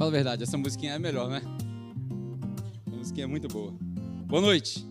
Fala 0.00 0.12
a 0.12 0.14
verdade, 0.14 0.42
essa 0.42 0.56
musiquinha 0.56 0.94
é 0.94 0.98
melhor, 0.98 1.28
né? 1.28 1.42
A 2.86 2.96
musiquinha 2.96 3.24
é 3.24 3.26
muito 3.26 3.48
boa. 3.48 3.70
Boa 4.26 4.40
noite. 4.40 4.82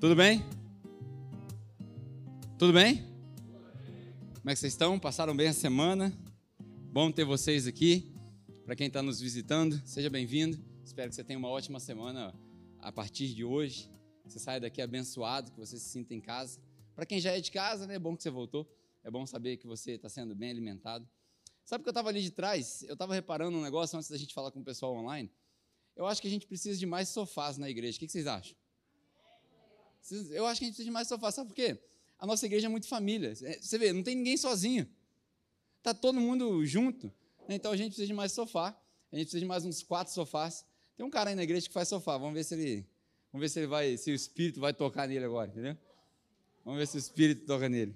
Tudo 0.00 0.16
bem? 0.16 0.44
Tudo 2.58 2.72
bem? 2.72 2.96
Como 4.34 4.50
é 4.50 4.54
que 4.54 4.56
vocês 4.58 4.72
estão? 4.72 4.98
Passaram 4.98 5.36
bem 5.36 5.46
a 5.46 5.52
semana? 5.52 6.12
Bom 6.92 7.12
ter 7.12 7.22
vocês 7.22 7.68
aqui. 7.68 8.12
Para 8.64 8.74
quem 8.74 8.88
está 8.88 9.00
nos 9.00 9.20
visitando, 9.20 9.80
seja 9.84 10.10
bem-vindo. 10.10 10.58
Espero 10.84 11.08
que 11.10 11.14
você 11.14 11.22
tenha 11.22 11.38
uma 11.38 11.48
ótima 11.48 11.78
semana 11.78 12.34
a 12.80 12.90
partir 12.90 13.32
de 13.32 13.44
hoje. 13.44 13.88
Você 14.24 14.40
saia 14.40 14.58
daqui 14.58 14.82
abençoado, 14.82 15.52
que 15.52 15.60
você 15.60 15.78
se 15.78 15.90
sinta 15.90 16.12
em 16.12 16.20
casa. 16.20 16.58
Para 16.92 17.06
quem 17.06 17.20
já 17.20 17.30
é 17.36 17.40
de 17.40 17.52
casa, 17.52 17.86
né, 17.86 17.94
é 17.94 17.98
bom 18.00 18.16
que 18.16 18.24
você 18.24 18.30
voltou. 18.30 18.68
É 19.04 19.12
bom 19.12 19.24
saber 19.26 19.58
que 19.58 19.66
você 19.68 19.92
está 19.92 20.08
sendo 20.08 20.34
bem 20.34 20.50
alimentado. 20.50 21.08
Sabe 21.68 21.84
que 21.84 21.88
eu 21.90 21.90
estava 21.90 22.08
ali 22.08 22.22
de 22.22 22.30
trás? 22.30 22.82
Eu 22.84 22.94
estava 22.94 23.12
reparando 23.12 23.58
um 23.58 23.60
negócio 23.60 23.94
antes 23.94 24.08
da 24.08 24.16
gente 24.16 24.32
falar 24.32 24.50
com 24.50 24.58
o 24.58 24.64
pessoal 24.64 24.94
online. 24.94 25.30
Eu 25.94 26.06
acho 26.06 26.18
que 26.22 26.26
a 26.26 26.30
gente 26.30 26.46
precisa 26.46 26.78
de 26.78 26.86
mais 26.86 27.10
sofás 27.10 27.58
na 27.58 27.68
igreja. 27.68 27.98
O 27.98 28.00
que 28.00 28.08
vocês 28.08 28.26
acham? 28.26 28.56
Eu 30.30 30.46
acho 30.46 30.60
que 30.60 30.64
a 30.64 30.66
gente 30.68 30.76
precisa 30.76 30.84
de 30.84 30.90
mais 30.90 31.06
sofás. 31.08 31.34
Sabe 31.34 31.48
por 31.48 31.54
quê? 31.54 31.78
A 32.18 32.26
nossa 32.26 32.46
igreja 32.46 32.68
é 32.68 32.70
muito 32.70 32.88
família. 32.88 33.34
É, 33.42 33.60
você 33.60 33.76
vê, 33.76 33.92
não 33.92 34.02
tem 34.02 34.16
ninguém 34.16 34.38
sozinho. 34.38 34.88
Está 35.76 35.92
todo 35.92 36.18
mundo 36.18 36.64
junto. 36.64 37.12
Então 37.46 37.70
a 37.70 37.76
gente 37.76 37.88
precisa 37.88 38.06
de 38.06 38.14
mais 38.14 38.32
sofá. 38.32 38.68
A 39.12 39.16
gente 39.16 39.26
precisa 39.26 39.40
de 39.40 39.46
mais 39.46 39.66
uns 39.66 39.82
quatro 39.82 40.10
sofás. 40.14 40.64
Tem 40.96 41.04
um 41.04 41.10
cara 41.10 41.28
aí 41.28 41.36
na 41.36 41.42
igreja 41.42 41.68
que 41.68 41.74
faz 41.74 41.86
sofá. 41.86 42.16
Vamos 42.16 42.32
ver 42.32 42.44
se 42.44 42.54
ele, 42.54 42.86
vamos 43.30 43.44
ver 43.44 43.50
se 43.50 43.58
ele 43.58 43.66
vai, 43.66 43.94
se 43.98 44.10
o 44.10 44.14
espírito 44.14 44.58
vai 44.58 44.72
tocar 44.72 45.06
nele 45.06 45.26
agora, 45.26 45.50
entendeu? 45.50 45.76
Vamos 46.64 46.78
ver 46.78 46.86
se 46.86 46.96
o 46.96 46.98
espírito 46.98 47.44
toca 47.44 47.68
nele. 47.68 47.94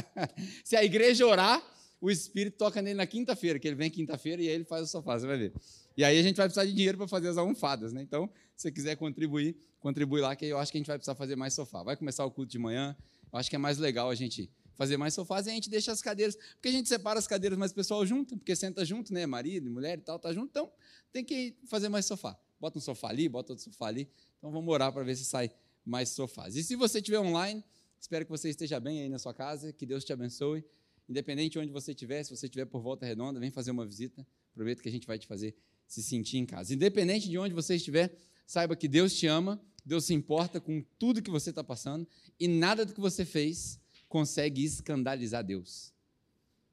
se 0.64 0.76
a 0.76 0.82
igreja 0.82 1.26
orar, 1.26 1.62
o 2.02 2.10
espírito 2.10 2.56
toca 2.56 2.82
nele 2.82 2.96
na 2.96 3.06
quinta-feira, 3.06 3.60
que 3.60 3.68
ele 3.68 3.76
vem 3.76 3.88
quinta-feira 3.88 4.42
e 4.42 4.48
aí 4.48 4.54
ele 4.54 4.64
faz 4.64 4.82
o 4.82 4.86
sofá, 4.88 5.16
você 5.16 5.24
vai 5.24 5.38
ver. 5.38 5.52
E 5.96 6.02
aí 6.02 6.18
a 6.18 6.22
gente 6.22 6.36
vai 6.36 6.46
precisar 6.46 6.64
de 6.64 6.72
dinheiro 6.72 6.98
para 6.98 7.06
fazer 7.06 7.28
as 7.28 7.36
almofadas, 7.36 7.92
né? 7.92 8.02
Então, 8.02 8.28
se 8.56 8.62
você 8.62 8.72
quiser 8.72 8.96
contribuir, 8.96 9.54
contribui 9.78 10.20
lá, 10.20 10.34
que 10.34 10.44
eu 10.44 10.58
acho 10.58 10.72
que 10.72 10.78
a 10.78 10.80
gente 10.80 10.88
vai 10.88 10.98
precisar 10.98 11.14
fazer 11.14 11.36
mais 11.36 11.54
sofá. 11.54 11.84
Vai 11.84 11.96
começar 11.96 12.26
o 12.26 12.30
culto 12.32 12.50
de 12.50 12.58
manhã. 12.58 12.96
Eu 13.32 13.38
acho 13.38 13.48
que 13.48 13.54
é 13.54 13.58
mais 13.58 13.78
legal 13.78 14.10
a 14.10 14.16
gente 14.16 14.50
fazer 14.74 14.96
mais 14.96 15.14
sofás 15.14 15.46
e 15.46 15.50
a 15.50 15.52
gente 15.52 15.70
deixa 15.70 15.92
as 15.92 16.02
cadeiras, 16.02 16.34
porque 16.54 16.68
a 16.68 16.72
gente 16.72 16.88
separa 16.88 17.20
as 17.20 17.28
cadeiras, 17.28 17.56
mas 17.56 17.70
o 17.70 17.74
pessoal 17.74 18.04
junto, 18.04 18.36
porque 18.36 18.56
senta 18.56 18.84
junto, 18.84 19.14
né? 19.14 19.24
Marido, 19.24 19.70
mulher 19.70 19.96
e 19.96 20.02
tal, 20.02 20.18
tá 20.18 20.32
junto, 20.32 20.48
então 20.48 20.72
tem 21.12 21.24
que 21.24 21.56
fazer 21.68 21.88
mais 21.88 22.04
sofá. 22.04 22.36
Bota 22.58 22.78
um 22.78 22.82
sofá 22.82 23.10
ali, 23.10 23.28
bota 23.28 23.52
outro 23.52 23.64
sofá 23.64 23.86
ali. 23.86 24.08
Então 24.38 24.50
vamos 24.50 24.72
orar 24.74 24.92
para 24.92 25.04
ver 25.04 25.14
se 25.14 25.24
sai 25.24 25.52
mais 25.84 26.08
sofás. 26.08 26.56
E 26.56 26.64
se 26.64 26.74
você 26.74 26.98
estiver 26.98 27.20
online, 27.20 27.62
espero 28.00 28.24
que 28.24 28.30
você 28.30 28.48
esteja 28.48 28.80
bem 28.80 29.02
aí 29.02 29.08
na 29.08 29.20
sua 29.20 29.32
casa, 29.32 29.72
que 29.72 29.86
Deus 29.86 30.04
te 30.04 30.12
abençoe. 30.12 30.64
Independente 31.08 31.52
de 31.52 31.58
onde 31.58 31.72
você 31.72 31.92
estiver, 31.92 32.22
se 32.22 32.30
você 32.34 32.46
estiver 32.46 32.64
por 32.64 32.80
volta 32.80 33.04
redonda, 33.04 33.38
vem 33.40 33.50
fazer 33.50 33.70
uma 33.70 33.84
visita. 33.84 34.26
Aproveita 34.52 34.82
que 34.82 34.88
a 34.88 34.92
gente 34.92 35.06
vai 35.06 35.18
te 35.18 35.26
fazer 35.26 35.54
se 35.86 36.02
sentir 36.02 36.38
em 36.38 36.46
casa. 36.46 36.72
Independente 36.72 37.28
de 37.28 37.36
onde 37.36 37.54
você 37.54 37.74
estiver, 37.74 38.16
saiba 38.46 38.74
que 38.76 38.88
Deus 38.88 39.14
te 39.14 39.26
ama, 39.26 39.60
Deus 39.84 40.04
se 40.04 40.14
importa 40.14 40.60
com 40.60 40.82
tudo 40.98 41.20
que 41.20 41.30
você 41.30 41.50
está 41.50 41.62
passando 41.62 42.06
e 42.38 42.48
nada 42.48 42.86
do 42.86 42.94
que 42.94 43.00
você 43.00 43.24
fez 43.24 43.78
consegue 44.08 44.64
escandalizar 44.64 45.44
Deus. 45.44 45.92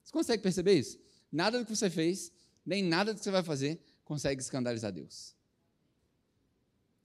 Você 0.03 0.11
consegue 0.11 0.43
perceber 0.43 0.73
isso? 0.73 0.99
Nada 1.31 1.59
do 1.59 1.65
que 1.65 1.75
você 1.75 1.89
fez, 1.89 2.31
nem 2.65 2.83
nada 2.83 3.13
do 3.13 3.17
que 3.17 3.23
você 3.23 3.31
vai 3.31 3.43
fazer, 3.43 3.79
consegue 4.03 4.41
escandalizar 4.41 4.91
Deus. 4.91 5.35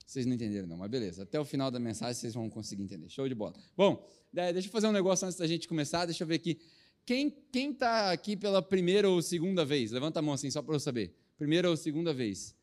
Vocês 0.07 0.27
não 0.27 0.35
entenderam, 0.35 0.69
não, 0.69 0.77
mas 0.77 0.91
beleza. 0.91 1.23
Até 1.23 1.41
o 1.41 1.45
final 1.45 1.71
da 1.71 1.81
mensagem 1.81 2.15
vocês 2.15 2.35
vão 2.35 2.49
conseguir 2.49 2.83
entender. 2.83 3.09
Show 3.09 3.29
de 3.29 3.35
bola. 3.35 3.55
Bom, 3.77 4.07
deixa 4.33 4.69
eu 4.69 4.73
fazer 4.73 4.87
um 4.87 4.93
negócio 4.93 5.27
antes 5.27 5.39
da 5.39 5.47
gente 5.47 5.67
começar. 5.67 6.05
Deixa 6.07 6.23
eu 6.23 6.29
ver 6.29 6.37
aqui. 6.37 6.61
Quem 7.05 7.35
está 7.53 8.13
aqui 8.13 8.37
pela 8.37 8.63
primeira 8.63 9.09
ou 9.09 9.21
segunda 9.21 9.65
vez? 9.65 9.91
Levanta 9.91 10.19
a 10.19 10.23
mão 10.23 10.35
assim, 10.35 10.51
só 10.51 10.63
para 10.63 10.75
eu 10.75 10.81
saber. 10.81 11.15
Primeira 11.37 11.69
ou 11.69 11.77
segunda 11.77 12.15
vez? 12.15 12.55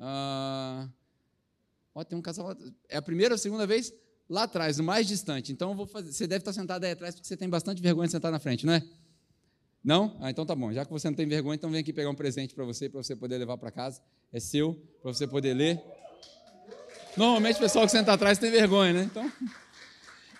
Ah, 0.00 0.88
ó, 1.94 2.02
tem 2.04 2.18
um 2.18 2.22
casal. 2.22 2.56
É 2.88 2.96
a 2.96 3.02
primeira 3.02 3.34
ou 3.34 3.38
segunda 3.38 3.66
vez? 3.66 3.92
lá 4.28 4.44
atrás, 4.44 4.78
no 4.78 4.84
mais 4.84 5.06
distante. 5.06 5.52
Então, 5.52 5.74
vou 5.74 5.86
fazer, 5.86 6.12
você 6.12 6.26
deve 6.26 6.40
estar 6.40 6.52
sentado 6.52 6.84
aí 6.84 6.92
atrás 6.92 7.14
porque 7.14 7.26
você 7.26 7.36
tem 7.36 7.48
bastante 7.48 7.82
vergonha 7.82 8.06
de 8.06 8.12
sentar 8.12 8.32
na 8.32 8.38
frente, 8.38 8.66
não 8.66 8.72
é? 8.72 8.82
Não? 9.82 10.16
Ah, 10.20 10.30
então 10.30 10.46
tá 10.46 10.54
bom. 10.54 10.72
Já 10.72 10.84
que 10.84 10.90
você 10.90 11.08
não 11.08 11.14
tem 11.14 11.26
vergonha, 11.26 11.56
então 11.56 11.70
vem 11.70 11.80
aqui 11.80 11.92
pegar 11.92 12.08
um 12.08 12.14
presente 12.14 12.54
para 12.54 12.64
você, 12.64 12.88
para 12.88 13.02
você 13.02 13.14
poder 13.14 13.36
levar 13.36 13.58
para 13.58 13.70
casa. 13.70 14.00
É 14.32 14.40
seu, 14.40 14.74
para 15.02 15.12
você 15.12 15.26
poder 15.26 15.52
ler. 15.52 15.80
Normalmente 17.16 17.56
o 17.56 17.60
pessoal 17.60 17.84
que 17.84 17.92
senta 17.92 18.12
atrás 18.12 18.38
tem 18.38 18.50
vergonha, 18.50 18.92
né? 18.92 19.04
Então, 19.04 19.30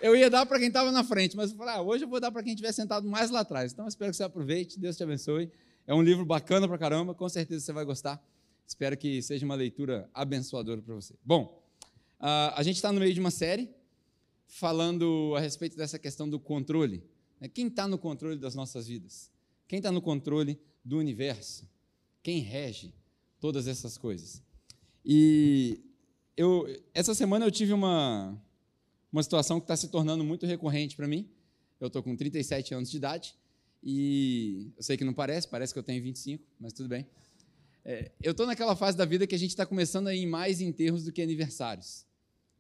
eu 0.05 0.17
ia 0.17 0.29
dar 0.29 0.47
para 0.47 0.59
quem 0.59 0.69
estava 0.69 0.93
na 0.93 1.03
frente, 1.03 1.37
mas 1.37 1.51
eu 1.51 1.57
falei, 1.57 1.75
ah, 1.75 1.83
hoje 1.83 2.05
eu 2.05 2.09
vou 2.09 2.21
dar 2.21 2.31
para 2.31 2.43
quem 2.43 2.53
estiver 2.53 2.73
sentado 2.73 3.09
mais 3.09 3.31
lá 3.31 3.41
atrás. 3.41 3.73
Então, 3.73 3.87
espero 3.89 4.11
que 4.11 4.17
você 4.17 4.25
aproveite, 4.25 4.79
Deus 4.79 4.97
te 4.97 5.03
abençoe. 5.03 5.51
É 5.87 5.95
um 5.95 6.03
livro 6.03 6.25
bacana 6.25 6.67
para 6.69 6.79
caramba, 6.79 7.15
com 7.15 7.29
certeza 7.29 7.65
você 7.65 7.73
vai 7.73 7.85
gostar. 7.85 8.23
Espero 8.67 8.97
que 8.97 9.21
seja 9.23 9.45
uma 9.45 9.55
leitura 9.55 10.09
abençoadora 10.15 10.81
para 10.81 10.95
você. 10.95 11.15
Bom, 11.25 11.65
Uh, 12.25 12.55
a 12.55 12.63
gente 12.63 12.77
está 12.77 12.91
no 12.91 13.01
meio 13.01 13.13
de 13.13 13.21
uma 13.21 13.31
série 13.31 13.69
falando 14.47 15.35
a 15.37 15.41
respeito 15.41 15.77
dessa 15.77 15.99
questão 15.99 16.27
do 16.27 16.41
controle. 16.41 17.05
Né? 17.39 17.49
Quem 17.49 17.67
está 17.67 17.87
no 17.87 17.99
controle 17.99 18.39
das 18.39 18.55
nossas 18.55 18.87
vidas? 18.87 19.31
Quem 19.69 19.79
está 19.79 19.93
no 19.93 20.01
controle 20.01 20.59
do 20.83 20.97
universo? 20.97 21.69
Quem 22.23 22.39
rege 22.39 22.95
todas 23.39 23.67
essas 23.67 23.99
coisas? 23.99 24.43
E 25.05 25.85
eu, 26.35 26.67
essa 26.95 27.15
semana 27.15 27.45
eu 27.45 27.51
tive 27.51 27.75
uma, 27.75 28.41
uma 29.15 29.23
situação 29.23 29.61
que 29.61 29.65
está 29.65 29.77
se 29.77 29.87
tornando 29.87 30.25
muito 30.25 30.45
recorrente 30.45 30.97
para 30.97 31.07
mim. 31.07 31.31
Eu 31.81 31.87
estou 31.87 32.03
com 32.03 32.17
37 32.17 32.75
anos 32.75 32.91
de 32.91 32.97
idade 32.97 33.37
e 33.81 34.73
eu 34.77 34.83
sei 34.83 34.97
que 34.97 35.05
não 35.05 35.15
parece, 35.15 35.47
parece 35.47 35.73
que 35.73 35.79
eu 35.79 35.85
tenho 35.85 36.03
25, 36.03 36.45
mas 36.59 36.73
tudo 36.73 36.89
bem. 36.89 37.07
É, 37.85 38.11
eu 38.21 38.33
estou 38.33 38.45
naquela 38.45 38.75
fase 38.75 38.99
da 38.99 39.05
vida 39.05 39.25
que 39.25 39.35
a 39.37 39.39
gente 39.39 39.51
está 39.51 39.65
começando 39.65 40.09
a 40.09 40.15
ir 40.15 40.27
mais 40.27 40.61
enterros 40.61 41.05
do 41.05 41.13
que 41.13 41.23
aniversários. 41.23 42.05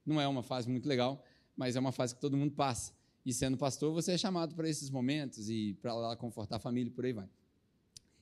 Não 0.06 0.20
é 0.20 0.28
uma 0.28 0.44
fase 0.44 0.70
muito 0.70 0.88
legal, 0.88 1.24
mas 1.56 1.74
é 1.74 1.80
uma 1.80 1.90
fase 1.90 2.14
que 2.14 2.20
todo 2.20 2.36
mundo 2.36 2.52
passa. 2.52 2.92
E 3.26 3.32
sendo 3.32 3.58
pastor, 3.58 3.92
você 3.92 4.12
é 4.12 4.18
chamado 4.18 4.54
para 4.54 4.68
esses 4.68 4.90
momentos 4.90 5.50
e 5.50 5.76
para 5.82 5.92
lá 5.92 6.14
confortar 6.14 6.56
a 6.56 6.60
família 6.60 6.88
e 6.88 6.92
por 6.92 7.04
aí 7.04 7.12
vai. 7.12 7.28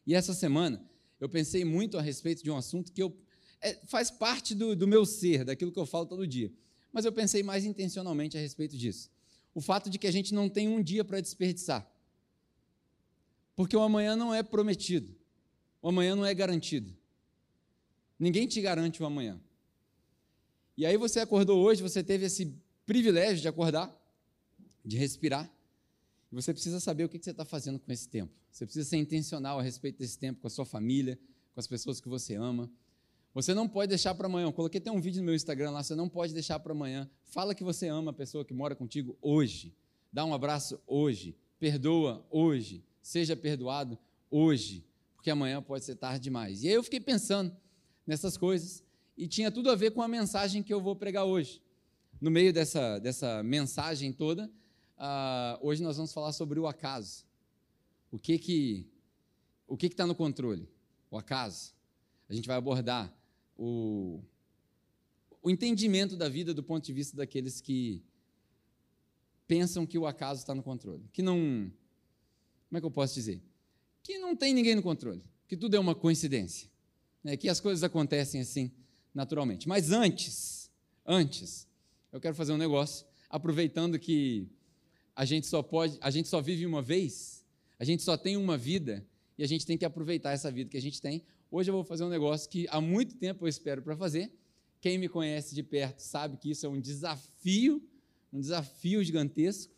E 0.07 0.15
essa 0.15 0.33
semana, 0.33 0.83
eu 1.21 1.29
pensei 1.29 1.67
muito 1.67 1.99
a 1.99 2.01
respeito 2.01 2.43
de 2.43 2.51
um 2.51 2.57
assunto 2.57 2.93
que 2.93 3.03
eu, 3.03 3.15
é, 3.61 3.75
faz 3.85 4.11
parte 4.11 4.55
do, 4.55 4.75
do 4.75 4.89
meu 4.89 5.05
ser, 5.05 5.45
daquilo 5.45 5.71
que 5.71 5.79
eu 5.79 5.85
falo 5.85 6.07
todo 6.07 6.27
dia. 6.27 6.51
Mas 6.93 7.05
eu 7.05 7.13
pensei 7.13 7.43
mais 7.43 7.65
intencionalmente 7.65 8.37
a 8.37 8.41
respeito 8.41 8.77
disso. 8.77 9.11
O 9.55 9.61
fato 9.61 9.89
de 9.89 9.99
que 9.99 10.07
a 10.07 10.11
gente 10.11 10.35
não 10.35 10.49
tem 10.49 10.69
um 10.69 10.83
dia 10.83 11.05
para 11.05 11.21
desperdiçar. 11.21 11.91
Porque 13.57 13.77
o 13.77 13.81
amanhã 13.81 14.17
não 14.17 14.35
é 14.35 14.43
prometido. 14.43 15.15
O 15.81 15.89
amanhã 15.89 16.15
não 16.15 16.25
é 16.25 16.35
garantido. 16.35 16.95
Ninguém 18.19 18.47
te 18.47 18.61
garante 18.61 19.03
o 19.03 19.07
amanhã. 19.07 19.41
E 20.77 20.87
aí 20.87 20.97
você 20.97 21.21
acordou 21.21 21.63
hoje, 21.63 21.83
você 21.83 22.03
teve 22.03 22.27
esse 22.27 22.55
privilégio 22.87 23.43
de 23.43 23.49
acordar, 23.49 23.95
de 24.85 24.97
respirar. 24.97 25.51
E 26.31 26.35
você 26.35 26.53
precisa 26.53 26.81
saber 26.81 27.05
o 27.05 27.09
que 27.09 27.19
você 27.19 27.31
está 27.31 27.45
fazendo 27.45 27.79
com 27.79 27.93
esse 27.93 28.09
tempo. 28.09 28.33
Você 28.51 28.65
precisa 28.65 28.89
ser 28.89 28.97
intencional 28.97 29.59
a 29.59 29.63
respeito 29.63 29.99
desse 29.99 30.19
tempo 30.19 30.41
com 30.41 30.47
a 30.47 30.51
sua 30.51 30.65
família, 30.65 31.19
com 31.53 31.61
as 31.61 31.67
pessoas 31.67 32.01
que 32.01 32.09
você 32.09 32.35
ama. 32.35 32.71
Você 33.35 33.55
não 33.55 33.69
pode 33.69 33.89
deixar 33.89 34.15
para 34.15 34.27
amanhã. 34.27 34.47
Eu 34.47 34.53
coloquei 34.53 34.81
até 34.81 34.91
um 34.91 35.01
vídeo 35.01 35.21
no 35.21 35.27
meu 35.27 35.35
Instagram 35.35 35.71
lá. 35.71 35.83
Você 35.83 35.95
não 35.95 36.09
pode 36.09 36.35
deixar 36.35 36.59
para 36.59 36.73
amanhã. 36.73 37.09
Fala 37.25 37.55
que 37.55 37.65
você 37.65 37.89
ama 37.89 38.11
a 38.11 38.15
pessoa 38.15 38.45
que 38.45 38.53
mora 38.53 38.75
contigo 38.75 39.17
hoje. 39.23 39.75
Dá 40.13 40.25
um 40.25 40.35
abraço 40.35 40.81
hoje. 40.87 41.37
Perdoa 41.59 42.27
hoje. 42.31 42.85
Seja 43.01 43.35
perdoado 43.35 43.99
hoje 44.31 44.85
porque 45.23 45.31
amanhã 45.31 45.63
pode 45.63 45.85
ser 45.85 45.95
tarde 45.95 46.19
demais. 46.19 46.65
E 46.65 46.69
aí 46.69 46.75
eu 46.75 46.83
fiquei 46.83 46.99
pensando 46.99 47.57
nessas 48.05 48.37
coisas 48.37 48.83
e 49.17 49.29
tinha 49.29 49.53
tudo 49.53 49.71
a 49.71 49.77
ver 49.77 49.93
com 49.93 50.03
a 50.03 50.09
mensagem 50.09 50.65
que 50.65 50.75
eu 50.75 50.81
vou 50.81 50.97
pregar 50.97 51.25
hoje. 51.25 51.63
No 52.21 52.29
meio 52.29 52.53
dessa, 52.53 52.99
dessa 52.99 53.41
mensagem 53.41 54.13
toda, 54.13 54.51
uh, 54.99 55.65
hoje 55.65 55.81
nós 55.81 55.97
vamos 55.97 56.13
falar 56.13 56.33
sobre 56.33 56.59
o 56.59 56.67
acaso. 56.67 57.25
O 58.11 58.19
que 58.19 58.37
que 58.37 58.91
o 59.69 59.77
que 59.77 59.87
está 59.87 60.05
no 60.05 60.15
controle? 60.15 60.69
O 61.09 61.17
acaso. 61.17 61.73
A 62.29 62.35
gente 62.35 62.49
vai 62.49 62.57
abordar 62.57 63.17
o, 63.57 64.21
o 65.43 65.51
entendimento 65.51 66.17
da 66.17 66.29
vida 66.29 66.53
do 66.53 66.63
ponto 66.63 66.85
de 66.85 66.93
vista 66.93 67.17
daqueles 67.17 67.61
que 67.61 68.03
pensam 69.47 69.87
que 69.87 69.99
o 69.99 70.07
acaso 70.07 70.41
está 70.41 70.55
no 70.55 70.63
controle, 70.63 71.05
que 71.13 71.23
não, 71.23 71.71
como 72.69 72.79
é 72.79 72.81
que 72.81 72.87
eu 72.87 72.91
posso 72.91 73.15
dizer? 73.15 73.43
que 74.03 74.19
não 74.19 74.35
tem 74.35 74.53
ninguém 74.53 74.75
no 74.75 74.83
controle, 74.83 75.23
que 75.47 75.57
tudo 75.57 75.77
é 75.77 75.79
uma 75.79 75.95
coincidência, 75.95 76.69
né? 77.23 77.37
que 77.37 77.49
as 77.49 77.61
coisas 77.61 77.85
acontecem 77.85 78.41
assim 78.41 78.71
naturalmente. 79.15 79.69
Mas 79.69 79.93
antes, 79.93 80.71
antes, 81.07 81.69
eu 82.13 82.21
quero 82.21 82.35
fazer 82.35 82.53
um 82.53 82.59
negócio, 82.59 83.07
aproveitando 83.31 83.99
que 83.99 84.49
a 85.15 85.25
gente 85.25 85.47
só 85.47 85.63
pode, 85.63 85.99
a 86.01 86.11
gente 86.11 86.29
só 86.29 86.41
vive 86.41 86.67
uma 86.67 86.83
vez, 86.83 87.45
a 87.79 87.85
gente 87.85 88.03
só 88.03 88.17
tem 88.17 88.37
uma 88.37 88.59
vida 88.59 89.07
e 89.39 89.45
a 89.45 89.47
gente 89.47 89.65
tem 89.65 89.79
que 89.79 89.85
aproveitar 89.85 90.33
essa 90.33 90.51
vida 90.51 90.69
que 90.69 90.77
a 90.77 90.83
gente 90.83 91.01
tem. 91.01 91.23
Hoje 91.55 91.71
eu 91.71 91.75
vou 91.75 91.85
fazer 91.85 92.03
um 92.03 92.09
negócio 92.09 92.49
que 92.49 92.67
há 92.71 92.81
muito 92.81 93.15
tempo 93.15 93.45
eu 93.45 93.49
espero 93.49 93.83
para 93.83 93.95
fazer. 93.95 94.33
Quem 94.81 94.97
me 94.97 95.07
conhece 95.07 95.55
de 95.55 95.63
perto 95.63 96.01
sabe 96.01 96.39
que 96.39 96.51
isso 96.51 96.65
é 96.65 96.69
um 96.71 96.81
desafio, 96.81 97.87
um 98.33 98.41
desafio 98.41 99.05
gigantesco. 99.05 99.71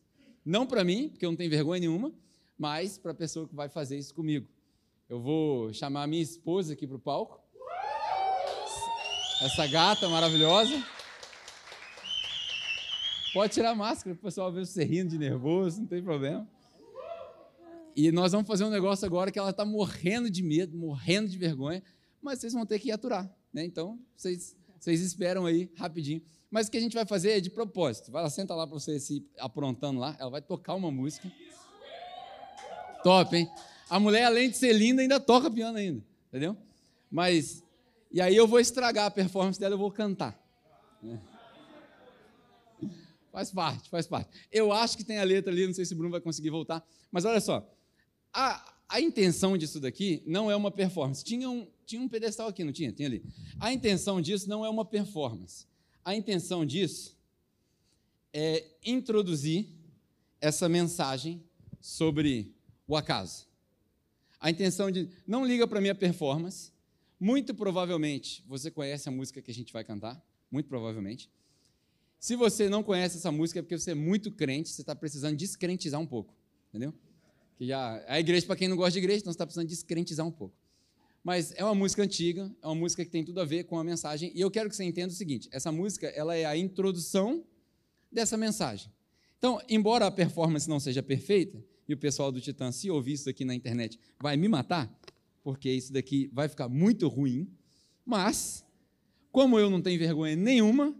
Não 0.44 0.68
para 0.68 0.84
mim, 0.84 1.08
porque 1.08 1.26
eu 1.26 1.30
não 1.32 1.36
tenho 1.36 1.50
vergonha 1.50 1.80
nenhuma, 1.80 2.14
mas 2.56 2.96
para 2.96 3.10
a 3.10 3.14
pessoa 3.14 3.48
que 3.48 3.56
vai 3.56 3.68
fazer 3.68 3.98
isso 3.98 4.14
comigo. 4.14 4.46
Eu 5.08 5.20
vou 5.20 5.72
chamar 5.72 6.04
a 6.04 6.06
minha 6.06 6.22
esposa 6.22 6.74
aqui 6.74 6.86
para 6.86 6.94
o 6.94 7.00
palco 7.00 7.42
essa 9.42 9.66
gata 9.66 10.08
maravilhosa. 10.08 10.80
Pode 13.32 13.52
tirar 13.52 13.72
a 13.72 13.74
máscara, 13.74 14.14
o 14.14 14.18
pessoal 14.18 14.52
ver 14.52 14.64
você 14.64 14.84
rindo 14.84 15.10
de 15.10 15.18
nervoso, 15.18 15.80
não 15.80 15.88
tem 15.88 16.00
problema. 16.00 16.48
E 17.96 18.10
nós 18.10 18.32
vamos 18.32 18.46
fazer 18.46 18.64
um 18.64 18.70
negócio 18.70 19.06
agora 19.06 19.30
que 19.30 19.38
ela 19.38 19.50
está 19.50 19.64
morrendo 19.64 20.28
de 20.28 20.42
medo, 20.42 20.76
morrendo 20.76 21.28
de 21.28 21.38
vergonha, 21.38 21.82
mas 22.20 22.40
vocês 22.40 22.52
vão 22.52 22.66
ter 22.66 22.78
que 22.78 22.90
aturar, 22.90 23.32
né? 23.52 23.64
Então, 23.64 23.98
vocês, 24.16 24.56
vocês 24.80 25.00
esperam 25.00 25.46
aí 25.46 25.70
rapidinho. 25.76 26.22
Mas 26.50 26.68
o 26.68 26.70
que 26.70 26.76
a 26.76 26.80
gente 26.80 26.94
vai 26.94 27.04
fazer 27.04 27.32
é 27.32 27.40
de 27.40 27.50
propósito. 27.50 28.10
Vai 28.10 28.22
lá, 28.22 28.30
senta 28.30 28.54
lá 28.54 28.66
para 28.66 28.78
você 28.78 28.98
se 29.00 29.26
aprontando 29.38 29.98
lá. 29.98 30.16
Ela 30.18 30.30
vai 30.30 30.40
tocar 30.40 30.74
uma 30.74 30.90
música. 30.90 31.30
Top, 33.02 33.36
hein? 33.36 33.50
A 33.88 34.00
mulher, 34.00 34.24
além 34.24 34.50
de 34.50 34.56
ser 34.56 34.72
linda, 34.72 35.02
ainda 35.02 35.20
toca 35.20 35.50
piano 35.50 35.76
ainda, 35.76 36.02
entendeu? 36.28 36.56
Mas, 37.10 37.62
e 38.10 38.20
aí 38.20 38.34
eu 38.34 38.46
vou 38.46 38.58
estragar 38.58 39.06
a 39.06 39.10
performance 39.10 39.58
dela, 39.58 39.74
eu 39.74 39.78
vou 39.78 39.90
cantar. 39.90 40.40
Né? 41.02 41.20
Faz 43.30 43.50
parte, 43.50 43.90
faz 43.90 44.06
parte. 44.06 44.30
Eu 44.50 44.72
acho 44.72 44.96
que 44.96 45.04
tem 45.04 45.18
a 45.18 45.24
letra 45.24 45.52
ali, 45.52 45.66
não 45.66 45.74
sei 45.74 45.84
se 45.84 45.92
o 45.92 45.96
Bruno 45.96 46.12
vai 46.12 46.20
conseguir 46.20 46.50
voltar. 46.50 46.86
Mas 47.10 47.24
olha 47.24 47.40
só, 47.40 47.68
a, 48.34 48.74
a 48.88 49.00
intenção 49.00 49.56
disso 49.56 49.80
daqui 49.80 50.22
não 50.26 50.50
é 50.50 50.56
uma 50.56 50.70
performance. 50.70 51.24
Tinha 51.24 51.48
um, 51.48 51.66
tinha 51.86 52.02
um 52.02 52.08
pedestal 52.08 52.48
aqui, 52.48 52.64
não 52.64 52.72
tinha? 52.72 52.92
Tinha 52.92 53.08
ali. 53.08 53.24
A 53.60 53.72
intenção 53.72 54.20
disso 54.20 54.48
não 54.48 54.64
é 54.64 54.68
uma 54.68 54.84
performance. 54.84 55.66
A 56.04 56.14
intenção 56.14 56.66
disso 56.66 57.16
é 58.32 58.66
introduzir 58.84 59.68
essa 60.40 60.68
mensagem 60.68 61.42
sobre 61.80 62.54
o 62.86 62.96
acaso. 62.96 63.46
A 64.40 64.50
intenção 64.50 64.90
de 64.90 65.08
não 65.26 65.46
liga 65.46 65.66
para 65.66 65.80
minha 65.80 65.94
performance. 65.94 66.72
Muito 67.18 67.54
provavelmente 67.54 68.44
você 68.46 68.70
conhece 68.70 69.08
a 69.08 69.12
música 69.12 69.40
que 69.40 69.50
a 69.50 69.54
gente 69.54 69.72
vai 69.72 69.84
cantar, 69.84 70.22
muito 70.50 70.68
provavelmente. 70.68 71.30
Se 72.18 72.36
você 72.36 72.68
não 72.68 72.82
conhece 72.82 73.16
essa 73.18 73.30
música 73.30 73.60
é 73.60 73.62
porque 73.62 73.78
você 73.78 73.92
é 73.92 73.94
muito 73.94 74.30
crente, 74.30 74.68
você 74.68 74.80
está 74.80 74.94
precisando 74.94 75.36
descrentizar 75.36 76.00
um 76.00 76.06
pouco, 76.06 76.34
entendeu? 76.68 76.92
Que 77.56 77.66
já 77.66 78.04
a 78.06 78.18
igreja 78.18 78.46
para 78.46 78.56
quem 78.56 78.68
não 78.68 78.76
gosta 78.76 78.92
de 78.92 78.98
igreja, 78.98 79.20
então 79.20 79.32
você 79.32 79.36
está 79.36 79.46
precisando 79.46 79.68
descrentizar 79.68 80.26
um 80.26 80.32
pouco. 80.32 80.56
Mas 81.22 81.52
é 81.56 81.64
uma 81.64 81.74
música 81.74 82.02
antiga, 82.02 82.54
é 82.62 82.66
uma 82.66 82.74
música 82.74 83.04
que 83.04 83.10
tem 83.10 83.24
tudo 83.24 83.40
a 83.40 83.44
ver 83.44 83.64
com 83.64 83.78
a 83.78 83.84
mensagem, 83.84 84.30
e 84.34 84.40
eu 84.40 84.50
quero 84.50 84.68
que 84.68 84.76
você 84.76 84.84
entenda 84.84 85.12
o 85.12 85.16
seguinte: 85.16 85.48
essa 85.50 85.72
música 85.72 86.06
ela 86.08 86.36
é 86.36 86.44
a 86.44 86.56
introdução 86.56 87.44
dessa 88.12 88.36
mensagem. 88.36 88.92
Então, 89.38 89.60
embora 89.68 90.06
a 90.06 90.10
performance 90.10 90.68
não 90.68 90.78
seja 90.78 91.02
perfeita, 91.02 91.62
e 91.88 91.94
o 91.94 91.98
pessoal 91.98 92.32
do 92.32 92.40
Titã, 92.40 92.72
se 92.72 92.90
ouvir 92.90 93.12
isso 93.12 93.28
aqui 93.28 93.44
na 93.44 93.54
internet, 93.54 93.98
vai 94.20 94.36
me 94.36 94.48
matar, 94.48 94.90
porque 95.42 95.70
isso 95.70 95.92
daqui 95.92 96.30
vai 96.32 96.48
ficar 96.48 96.68
muito 96.68 97.08
ruim. 97.08 97.48
Mas, 98.04 98.64
como 99.30 99.58
eu 99.58 99.68
não 99.68 99.80
tenho 99.82 99.98
vergonha 99.98 100.36
nenhuma, 100.36 100.94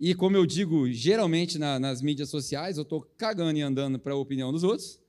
e 0.00 0.14
como 0.14 0.36
eu 0.36 0.46
digo 0.46 0.90
geralmente 0.90 1.58
na, 1.58 1.78
nas 1.78 2.00
mídias 2.00 2.28
sociais, 2.28 2.76
eu 2.76 2.82
estou 2.82 3.02
cagando 3.16 3.58
e 3.58 3.62
andando 3.62 3.98
para 3.98 4.12
a 4.12 4.16
opinião 4.16 4.52
dos 4.52 4.62
outros, 4.62 5.00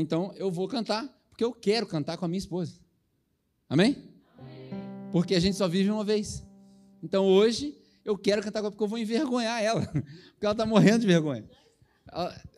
então 0.00 0.32
eu 0.36 0.50
vou 0.50 0.66
cantar, 0.66 1.06
porque 1.28 1.44
eu 1.44 1.52
quero 1.52 1.86
cantar 1.86 2.16
com 2.16 2.24
a 2.24 2.28
minha 2.28 2.38
esposa. 2.38 2.80
Amém? 3.68 3.96
Porque 5.10 5.34
a 5.34 5.40
gente 5.40 5.56
só 5.56 5.68
vive 5.68 5.90
uma 5.90 6.04
vez. 6.04 6.44
Então 7.02 7.26
hoje 7.26 7.76
eu 8.04 8.16
quero 8.16 8.42
cantar 8.42 8.60
com 8.60 8.66
ela, 8.66 8.70
porque 8.72 8.84
eu 8.84 8.88
vou 8.88 8.98
envergonhar 8.98 9.62
ela, 9.62 9.86
porque 10.32 10.44
ela 10.44 10.52
está 10.52 10.66
morrendo 10.66 11.00
de 11.00 11.06
vergonha. 11.06 11.44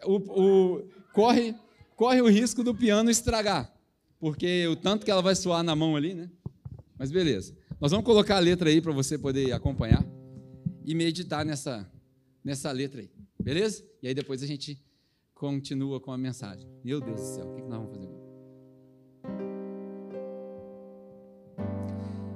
O, 0.04 0.16
o, 0.16 0.88
corre, 1.12 1.54
corre 1.96 2.20
o 2.20 2.28
risco 2.28 2.62
do 2.62 2.74
piano 2.74 3.10
estragar, 3.10 3.72
porque 4.18 4.66
o 4.68 4.76
tanto 4.76 5.04
que 5.04 5.10
ela 5.10 5.22
vai 5.22 5.34
suar 5.34 5.62
na 5.62 5.74
mão 5.76 5.96
ali, 5.96 6.14
né? 6.14 6.30
Mas 6.98 7.10
beleza. 7.10 7.56
Nós 7.80 7.90
vamos 7.90 8.06
colocar 8.06 8.36
a 8.36 8.40
letra 8.40 8.70
aí 8.70 8.80
para 8.80 8.92
você 8.92 9.18
poder 9.18 9.52
acompanhar 9.52 10.04
e 10.84 10.94
meditar 10.94 11.44
nessa, 11.44 11.90
nessa 12.42 12.70
letra 12.70 13.00
aí, 13.00 13.10
beleza? 13.42 13.84
E 14.02 14.08
aí 14.08 14.14
depois 14.14 14.42
a 14.42 14.46
gente 14.46 14.80
continua 15.34 16.00
com 16.00 16.12
a 16.12 16.18
mensagem. 16.18 16.68
Meu 16.82 17.00
Deus 17.00 17.20
do 17.20 17.26
céu, 17.26 17.46
o 17.50 17.54
que 17.54 17.62
nós 17.62 17.78
vamos 17.78 17.96
fazer 17.96 18.08
agora? 18.08 18.24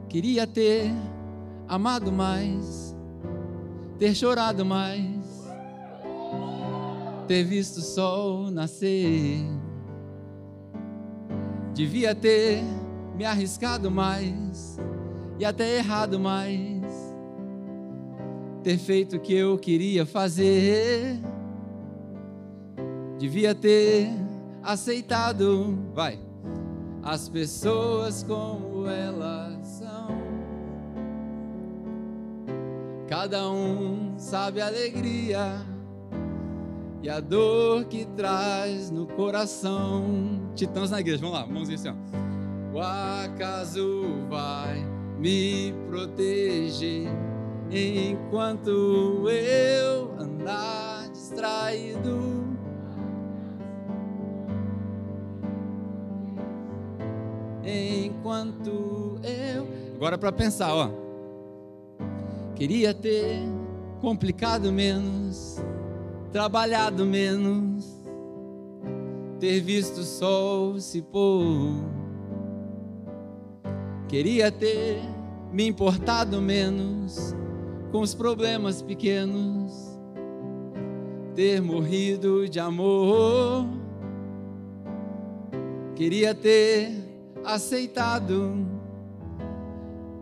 Queria 0.08 0.46
ter 0.46 0.90
amado 1.66 2.10
mais, 2.10 2.96
ter 3.98 4.14
chorado 4.14 4.64
mais 4.64 5.28
ter 7.28 7.44
visto 7.44 7.76
o 7.76 7.82
sol 7.82 8.50
nascer. 8.50 9.44
Devia 11.74 12.14
ter 12.14 12.62
me 13.14 13.24
arriscado 13.24 13.90
mais 13.90 14.78
e 15.38 15.44
até 15.44 15.76
errado 15.76 16.18
mais. 16.18 16.82
Ter 18.62 18.78
feito 18.78 19.16
o 19.16 19.20
que 19.20 19.34
eu 19.34 19.58
queria 19.58 20.06
fazer. 20.06 21.20
Devia 23.18 23.52
ter 23.52 24.08
aceitado, 24.62 25.76
vai, 25.92 26.20
as 27.02 27.28
pessoas 27.28 28.22
como 28.22 28.86
elas 28.86 29.66
são. 29.66 30.08
Cada 33.08 33.50
um 33.50 34.14
sabe 34.18 34.60
a 34.60 34.68
alegria 34.68 35.66
e 37.02 37.08
a 37.08 37.18
dor 37.18 37.86
que 37.86 38.04
traz 38.04 38.90
no 38.90 39.06
coração. 39.06 40.04
Titãs 40.54 40.90
na 40.90 41.00
igreja, 41.00 41.18
vamos 41.18 41.38
lá, 41.38 41.46
mãozinha 41.46 41.76
assim, 41.76 41.88
ó. 41.88 42.76
O 42.76 42.80
acaso 42.80 44.04
vai 44.28 44.86
me 45.18 45.74
proteger 45.88 47.08
enquanto 47.70 49.28
eu 49.28 50.14
andar 50.18 51.08
distraído. 51.10 52.37
Enquanto 58.28 59.18
eu. 59.22 59.66
Agora 59.96 60.18
para 60.18 60.30
pensar, 60.30 60.74
ó. 60.74 60.90
Queria 62.54 62.92
ter 62.92 63.40
complicado 64.02 64.70
menos 64.70 65.58
trabalhado 66.32 67.06
menos, 67.06 67.86
ter 69.40 69.60
visto 69.60 70.00
o 70.00 70.04
sol 70.04 70.78
se 70.78 71.00
pôr. 71.00 71.82
Queria 74.08 74.52
ter 74.52 75.00
me 75.50 75.66
importado 75.66 76.40
menos 76.40 77.34
com 77.90 78.00
os 78.00 78.14
problemas 78.14 78.82
pequenos, 78.82 79.98
ter 81.34 81.62
morrido 81.62 82.46
de 82.46 82.60
amor. 82.60 83.66
Queria 85.94 86.34
ter 86.34 87.07
aceitado 87.44 88.66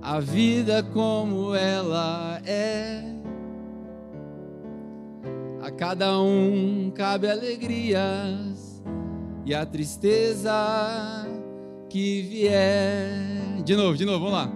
a 0.01 0.21
vida 0.21 0.83
como 0.83 1.55
ela 1.55 2.41
é 2.47 3.17
a 5.67 5.71
cada 5.73 6.21
um 6.21 6.93
cabe 6.95 7.29
alegrias 7.29 8.81
e 9.45 9.53
a 9.53 9.67
tristeza 9.67 11.27
que 11.89 12.23
vier. 12.23 13.63
De 13.65 13.75
novo, 13.75 13.97
de 13.97 14.05
novo, 14.05 14.27
vamos 14.27 14.33
lá. 14.33 14.53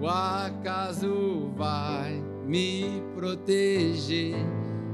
O 0.00 0.06
acaso 0.06 1.50
vai 1.56 2.22
me 2.46 3.02
proteger 3.16 4.36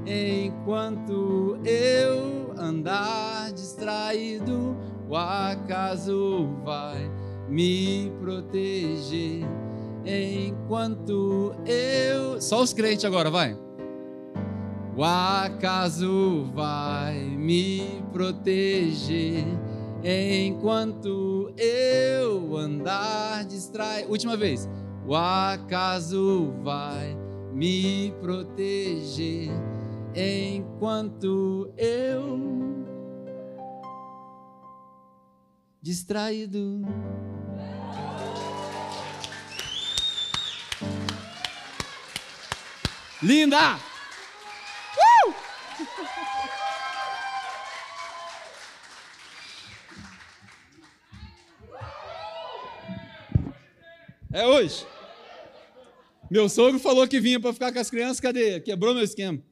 enquanto 0.07 1.59
eu 1.67 2.55
andar 2.57 3.53
distraído. 3.53 4.75
O 5.11 5.17
acaso 5.17 6.49
vai 6.64 7.11
me 7.49 8.12
proteger 8.21 9.45
enquanto 10.07 11.52
eu. 11.67 12.40
Só 12.40 12.62
os 12.62 12.73
crentes 12.73 13.05
agora, 13.05 13.29
vai. 13.29 13.59
O 14.97 15.02
acaso 15.02 16.49
vai 16.55 17.19
me 17.25 18.05
proteger 18.12 19.45
enquanto 20.05 21.52
eu 21.59 22.57
andar 22.57 23.45
distraído. 23.47 24.12
Última 24.12 24.37
vez. 24.37 24.71
O 25.09 25.17
acaso 25.17 26.52
vai 26.62 27.17
me 27.52 28.14
proteger 28.21 29.50
enquanto 30.14 31.69
eu 31.76 32.60
distraído. 35.82 36.82
Linda! 43.22 43.78
É 54.32 54.46
hoje. 54.46 54.87
Meu 56.30 56.49
sogro 56.49 56.78
falou 56.78 57.06
que 57.08 57.20
vinha 57.20 57.40
para 57.40 57.52
ficar 57.52 57.72
com 57.72 57.78
as 57.78 57.90
crianças, 57.90 58.20
cadê? 58.20 58.60
Quebrou 58.60 58.94
meu 58.94 59.02
esquema. 59.02 59.42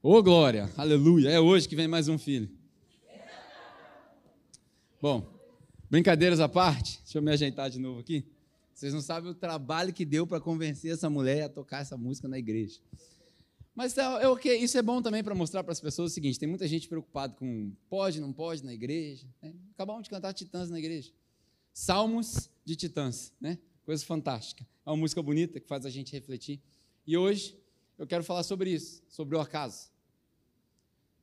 Ô 0.00 0.14
oh, 0.14 0.22
glória, 0.22 0.70
aleluia. 0.76 1.28
É 1.28 1.40
hoje 1.40 1.68
que 1.68 1.74
vem 1.74 1.88
mais 1.88 2.08
um 2.08 2.16
filho. 2.16 2.57
Bom, 5.00 5.32
brincadeiras 5.88 6.40
à 6.40 6.48
parte, 6.48 6.98
deixa 7.04 7.18
eu 7.18 7.22
me 7.22 7.30
ajeitar 7.30 7.70
de 7.70 7.78
novo 7.78 8.00
aqui. 8.00 8.26
Vocês 8.74 8.92
não 8.92 9.00
sabem 9.00 9.30
o 9.30 9.34
trabalho 9.34 9.92
que 9.92 10.04
deu 10.04 10.26
para 10.26 10.40
convencer 10.40 10.92
essa 10.92 11.08
mulher 11.08 11.44
a 11.44 11.48
tocar 11.48 11.82
essa 11.82 11.96
música 11.96 12.26
na 12.26 12.36
igreja. 12.36 12.80
Mas 13.76 13.96
é, 13.96 14.26
okay, 14.26 14.56
isso 14.56 14.76
é 14.76 14.82
bom 14.82 15.00
também 15.00 15.22
para 15.22 15.36
mostrar 15.36 15.62
para 15.62 15.70
as 15.70 15.80
pessoas 15.80 16.10
o 16.10 16.14
seguinte: 16.14 16.36
tem 16.36 16.48
muita 16.48 16.66
gente 16.66 16.88
preocupada 16.88 17.32
com 17.34 17.72
pode, 17.88 18.20
não 18.20 18.32
pode 18.32 18.64
na 18.64 18.74
igreja. 18.74 19.24
Né? 19.40 19.54
Acabamos 19.72 20.02
de 20.02 20.10
cantar 20.10 20.32
Titãs 20.32 20.68
na 20.68 20.80
igreja. 20.80 21.12
Salmos 21.72 22.50
de 22.64 22.74
Titãs, 22.74 23.32
né? 23.40 23.56
Coisa 23.84 24.04
fantástica. 24.04 24.66
É 24.84 24.90
uma 24.90 24.96
música 24.96 25.22
bonita 25.22 25.60
que 25.60 25.68
faz 25.68 25.86
a 25.86 25.90
gente 25.90 26.12
refletir. 26.12 26.60
E 27.06 27.16
hoje 27.16 27.56
eu 27.96 28.04
quero 28.04 28.24
falar 28.24 28.42
sobre 28.42 28.72
isso, 28.72 29.00
sobre 29.08 29.36
o 29.36 29.40
acaso. 29.40 29.92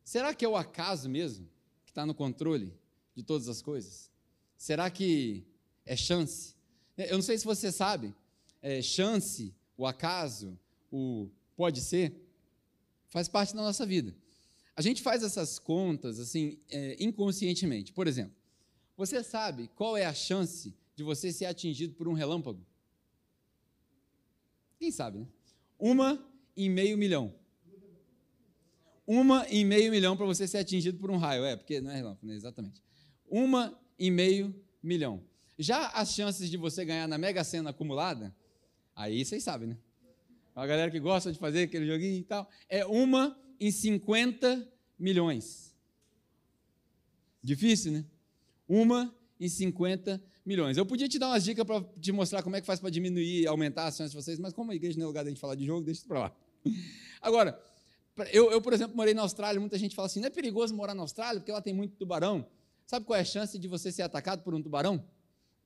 Será 0.01 0.33
que 0.33 0.45
é 0.45 0.47
o 0.47 0.55
acaso 0.55 1.09
mesmo 1.09 1.49
que 1.83 1.91
está 1.91 2.05
no 2.05 2.15
controle 2.15 2.73
de 3.15 3.23
todas 3.23 3.47
as 3.47 3.61
coisas? 3.61 4.11
Será 4.57 4.89
que 4.89 5.45
é 5.85 5.95
chance? 5.95 6.55
Eu 6.97 7.15
não 7.15 7.21
sei 7.21 7.37
se 7.37 7.45
você 7.45 7.71
sabe, 7.71 8.13
é, 8.61 8.81
chance, 8.81 9.53
o 9.77 9.85
acaso, 9.85 10.57
o 10.91 11.29
pode 11.55 11.81
ser, 11.81 12.13
faz 13.07 13.27
parte 13.27 13.55
da 13.55 13.61
nossa 13.61 13.85
vida. 13.85 14.15
A 14.75 14.81
gente 14.81 15.01
faz 15.01 15.23
essas 15.23 15.57
contas 15.57 16.19
assim 16.19 16.59
é, 16.69 16.97
inconscientemente. 16.99 17.93
Por 17.93 18.07
exemplo, 18.07 18.35
você 18.97 19.23
sabe 19.23 19.69
qual 19.75 19.95
é 19.95 20.05
a 20.05 20.13
chance 20.13 20.73
de 20.95 21.03
você 21.03 21.31
ser 21.31 21.45
atingido 21.45 21.93
por 21.93 22.07
um 22.07 22.13
relâmpago? 22.13 22.65
Quem 24.77 24.91
sabe, 24.91 25.19
né? 25.19 25.27
Uma 25.77 26.23
em 26.55 26.69
meio 26.69 26.97
milhão. 26.97 27.33
Uma 29.07 29.47
em 29.49 29.63
meio 29.63 29.91
milhão 29.91 30.17
para 30.17 30.25
você 30.25 30.47
ser 30.47 30.57
atingido 30.57 30.97
por 30.97 31.11
um 31.11 31.17
raio. 31.17 31.43
É, 31.45 31.55
porque 31.55 31.79
não 31.79 31.91
é 31.91 31.95
relâmpago, 31.95 32.25
né? 32.25 32.35
exatamente. 32.35 32.81
Uma 33.29 33.77
em 33.97 34.11
meio 34.11 34.53
milhão. 34.81 35.23
Já 35.57 35.87
as 35.89 36.13
chances 36.13 36.49
de 36.49 36.57
você 36.57 36.83
ganhar 36.83 37.07
na 37.07 37.17
Mega 37.17 37.43
Sena 37.43 37.69
acumulada, 37.69 38.35
aí 38.95 39.23
vocês 39.23 39.43
sabem, 39.43 39.69
né? 39.69 39.77
A 40.55 40.65
galera 40.65 40.89
que 40.89 40.99
gosta 40.99 41.31
de 41.31 41.39
fazer 41.39 41.63
aquele 41.63 41.85
joguinho 41.85 42.17
e 42.17 42.23
tal, 42.23 42.49
é 42.69 42.85
uma 42.85 43.37
em 43.59 43.71
50 43.71 44.67
milhões. 44.97 45.75
Difícil, 47.43 47.91
né? 47.91 48.05
Uma 48.67 49.13
em 49.39 49.49
50 49.49 50.21
milhões. 50.45 50.77
Eu 50.77 50.85
podia 50.85 51.07
te 51.09 51.19
dar 51.19 51.27
umas 51.27 51.43
dicas 51.43 51.65
para 51.65 51.83
te 51.99 52.11
mostrar 52.11 52.41
como 52.43 52.55
é 52.55 52.61
que 52.61 52.67
faz 52.67 52.79
para 52.79 52.89
diminuir 52.89 53.41
e 53.41 53.47
aumentar 53.47 53.87
as 53.87 53.97
chances 53.97 54.11
de 54.11 54.17
vocês, 54.21 54.39
mas 54.39 54.53
como 54.53 54.71
a 54.71 54.75
igreja 54.75 54.97
não 54.97 55.05
é 55.05 55.07
lugar 55.07 55.23
da 55.23 55.29
gente 55.29 55.39
falar 55.39 55.55
de 55.55 55.65
jogo, 55.65 55.85
deixa 55.85 55.99
isso 55.99 56.07
para 56.07 56.19
lá. 56.19 56.35
Agora, 57.21 57.59
eu, 58.31 58.51
eu, 58.51 58.61
por 58.61 58.71
exemplo, 58.71 58.95
morei 58.95 59.13
na 59.13 59.23
Austrália, 59.23 59.59
muita 59.59 59.77
gente 59.77 59.95
fala 59.95 60.05
assim, 60.05 60.19
não 60.19 60.27
é 60.27 60.29
perigoso 60.29 60.73
morar 60.73 60.93
na 60.93 61.01
Austrália 61.01 61.39
porque 61.41 61.51
lá 61.51 61.61
tem 61.61 61.73
muito 61.73 61.95
tubarão. 61.95 62.47
Sabe 62.85 63.05
qual 63.05 63.17
é 63.17 63.21
a 63.21 63.25
chance 63.25 63.57
de 63.57 63.67
você 63.67 63.91
ser 63.91 64.03
atacado 64.03 64.43
por 64.43 64.53
um 64.53 64.61
tubarão? 64.61 65.03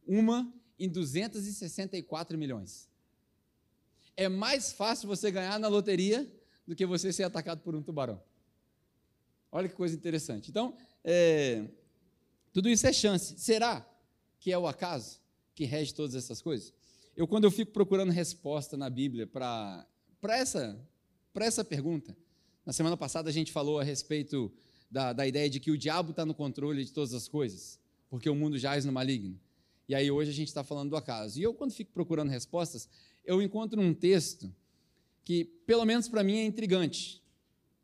Uma 0.08 0.52
em 0.80 0.88
264 0.88 2.38
milhões. 2.38 2.90
É 4.16 4.30
mais 4.30 4.72
fácil 4.72 5.08
você 5.08 5.30
ganhar 5.30 5.60
na 5.60 5.68
loteria 5.68 6.32
do 6.66 6.76
que 6.76 6.86
você 6.86 7.12
ser 7.12 7.24
atacado 7.24 7.62
por 7.62 7.76
um 7.76 7.82
tubarão. 7.82 8.22
Olha 9.52 9.68
que 9.68 9.76
coisa 9.76 9.96
interessante. 9.96 10.50
Então, 10.50 10.78
é, 11.04 11.66
tudo 12.54 12.70
isso 12.70 12.88
é 12.88 12.94
chance. 12.94 13.38
Será 13.38 13.86
que 14.40 14.52
é 14.52 14.58
o 14.58 14.68
acaso 14.68 15.20
que 15.54 15.66
rege 15.66 15.94
todas 15.94 16.16
essas 16.16 16.42
coisas? 16.42 16.74
Eu, 17.16 17.28
quando 17.28 17.44
eu 17.44 17.52
fico 17.52 17.72
procurando 17.72 18.12
resposta 18.12 18.78
na 18.78 18.90
Bíblia 18.90 19.28
para 19.28 19.86
essa, 20.24 20.80
essa 21.36 21.66
pergunta, 21.66 22.16
na 22.66 22.72
semana 22.72 22.96
passada 22.96 23.30
a 23.30 23.34
gente 23.34 23.52
falou 23.52 23.80
a 23.80 23.84
respeito 23.84 24.52
da, 24.90 25.14
da 25.14 25.28
ideia 25.28 25.50
de 25.50 25.60
que 25.60 25.72
o 25.72 25.78
diabo 25.78 26.12
está 26.12 26.26
no 26.26 26.34
controle 26.34 26.84
de 26.84 26.92
todas 26.92 27.14
as 27.14 27.28
coisas, 27.28 27.80
porque 28.10 28.30
o 28.30 28.36
mundo 28.36 28.58
jaz 28.58 28.86
no 28.86 28.92
maligno. 28.92 29.40
E 29.88 29.96
aí 29.96 30.10
hoje 30.12 30.30
a 30.30 30.34
gente 30.34 30.48
está 30.48 30.64
falando 30.64 30.90
do 30.90 30.96
acaso. 30.96 31.40
E 31.40 31.44
eu, 31.44 31.54
quando 31.54 31.72
fico 31.72 31.92
procurando 31.92 32.30
respostas, 32.30 32.88
eu 33.26 33.42
encontro 33.42 33.82
um 33.82 33.94
texto 33.94 34.54
que, 35.24 35.46
pelo 35.66 35.86
menos 35.86 36.08
para 36.08 36.24
mim, 36.24 36.38
é 36.38 36.46
intrigante. 36.46 37.22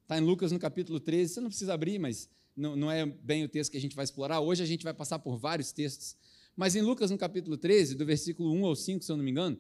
Está 0.03 0.17
em 0.17 0.21
Lucas 0.21 0.51
no 0.51 0.59
capítulo 0.59 1.00
13, 1.00 1.33
você 1.33 1.41
não 1.41 1.50
precisa 1.50 1.74
abrir, 1.74 1.97
mas 1.97 2.29
não, 2.55 2.75
não 2.75 2.91
é 2.91 3.05
bem 3.05 3.43
o 3.43 3.50
texto 3.50 3.71
que 3.71 3.77
a 3.77 3.81
gente 3.81 3.95
vai 3.95 4.05
explorar. 4.05 4.39
Hoje 4.39 4.62
a 4.62 4.65
gente 4.65 4.83
vai 4.83 4.93
passar 4.93 5.19
por 5.19 5.38
vários 5.38 5.71
textos. 5.71 6.15
Mas 6.55 6.75
em 6.75 6.81
Lucas, 6.81 7.12
no 7.12 7.17
capítulo 7.17 7.57
13, 7.57 7.95
do 7.95 8.05
versículo 8.05 8.51
1 8.53 8.65
ao 8.65 8.75
5, 8.75 9.03
se 9.03 9.12
eu 9.12 9.17
não 9.17 9.24
me 9.24 9.31
engano, 9.31 9.59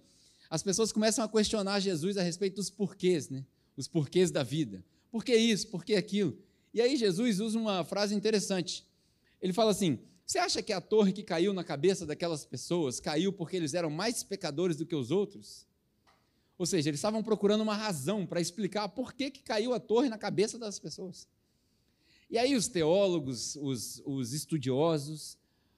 as 0.49 0.63
pessoas 0.63 0.91
começam 0.91 1.25
a 1.25 1.27
questionar 1.27 1.79
Jesus 1.79 2.15
a 2.17 2.21
respeito 2.21 2.55
dos 2.55 2.69
porquês, 2.69 3.29
né? 3.29 3.43
Os 3.75 3.87
porquês 3.87 4.31
da 4.31 4.43
vida. 4.43 4.85
Por 5.11 5.23
que 5.23 5.35
isso? 5.35 5.67
Por 5.67 5.83
que 5.83 5.95
aquilo? 5.95 6.37
E 6.75 6.81
aí 6.81 6.97
Jesus 6.97 7.39
usa 7.39 7.57
uma 7.57 7.85
frase 7.85 8.13
interessante. 8.13 8.85
Ele 9.41 9.53
fala 9.53 9.71
assim: 9.71 9.97
você 10.25 10.37
acha 10.37 10.61
que 10.61 10.73
a 10.73 10.81
torre 10.81 11.13
que 11.13 11.23
caiu 11.23 11.53
na 11.53 11.63
cabeça 11.63 12.05
daquelas 12.05 12.45
pessoas 12.45 12.99
caiu 12.99 13.31
porque 13.31 13.55
eles 13.55 13.73
eram 13.73 13.89
mais 13.89 14.23
pecadores 14.23 14.75
do 14.75 14.85
que 14.85 14.93
os 14.93 15.09
outros? 15.09 15.65
Ou 16.57 16.65
seja, 16.65 16.89
eles 16.89 16.99
estavam 16.99 17.23
procurando 17.23 17.61
uma 17.61 17.75
razão 17.75 18.25
para 18.25 18.41
explicar 18.41 18.89
por 18.89 19.13
que, 19.13 19.31
que 19.31 19.41
caiu 19.41 19.73
a 19.73 19.79
torre 19.79 20.09
na 20.09 20.17
cabeça 20.17 20.59
das 20.59 20.77
pessoas. 20.77 21.29
E 22.29 22.37
aí 22.37 22.53
os 22.57 22.67
teólogos, 22.67 23.55
os, 23.55 24.01
os 24.05 24.33
estudiosos, 24.33 25.37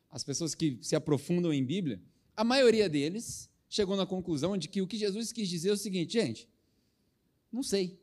as 0.09 0.23
pessoas 0.23 0.55
que 0.55 0.79
se 0.81 0.95
aprofundam 0.95 1.53
em 1.53 1.63
Bíblia, 1.63 2.01
a 2.35 2.43
maioria 2.43 2.89
deles 2.89 3.47
chegou 3.69 3.95
na 3.95 4.05
conclusão 4.07 4.57
de 4.57 4.67
que 4.67 4.81
o 4.81 4.87
que 4.87 4.97
Jesus 4.97 5.31
quis 5.31 5.47
dizer 5.47 5.69
é 5.69 5.73
o 5.73 5.77
seguinte, 5.77 6.13
gente, 6.13 6.49
não 7.51 7.61
sei. 7.61 7.99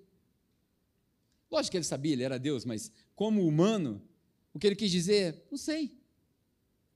Lógico 1.54 1.70
que 1.70 1.76
ele 1.76 1.84
sabia, 1.84 2.14
ele 2.14 2.24
era 2.24 2.36
Deus, 2.36 2.64
mas 2.64 2.90
como 3.14 3.46
humano, 3.46 4.02
o 4.52 4.58
que 4.58 4.66
ele 4.66 4.74
quis 4.74 4.90
dizer 4.90 5.34
é, 5.34 5.42
não 5.52 5.56
sei. 5.56 5.96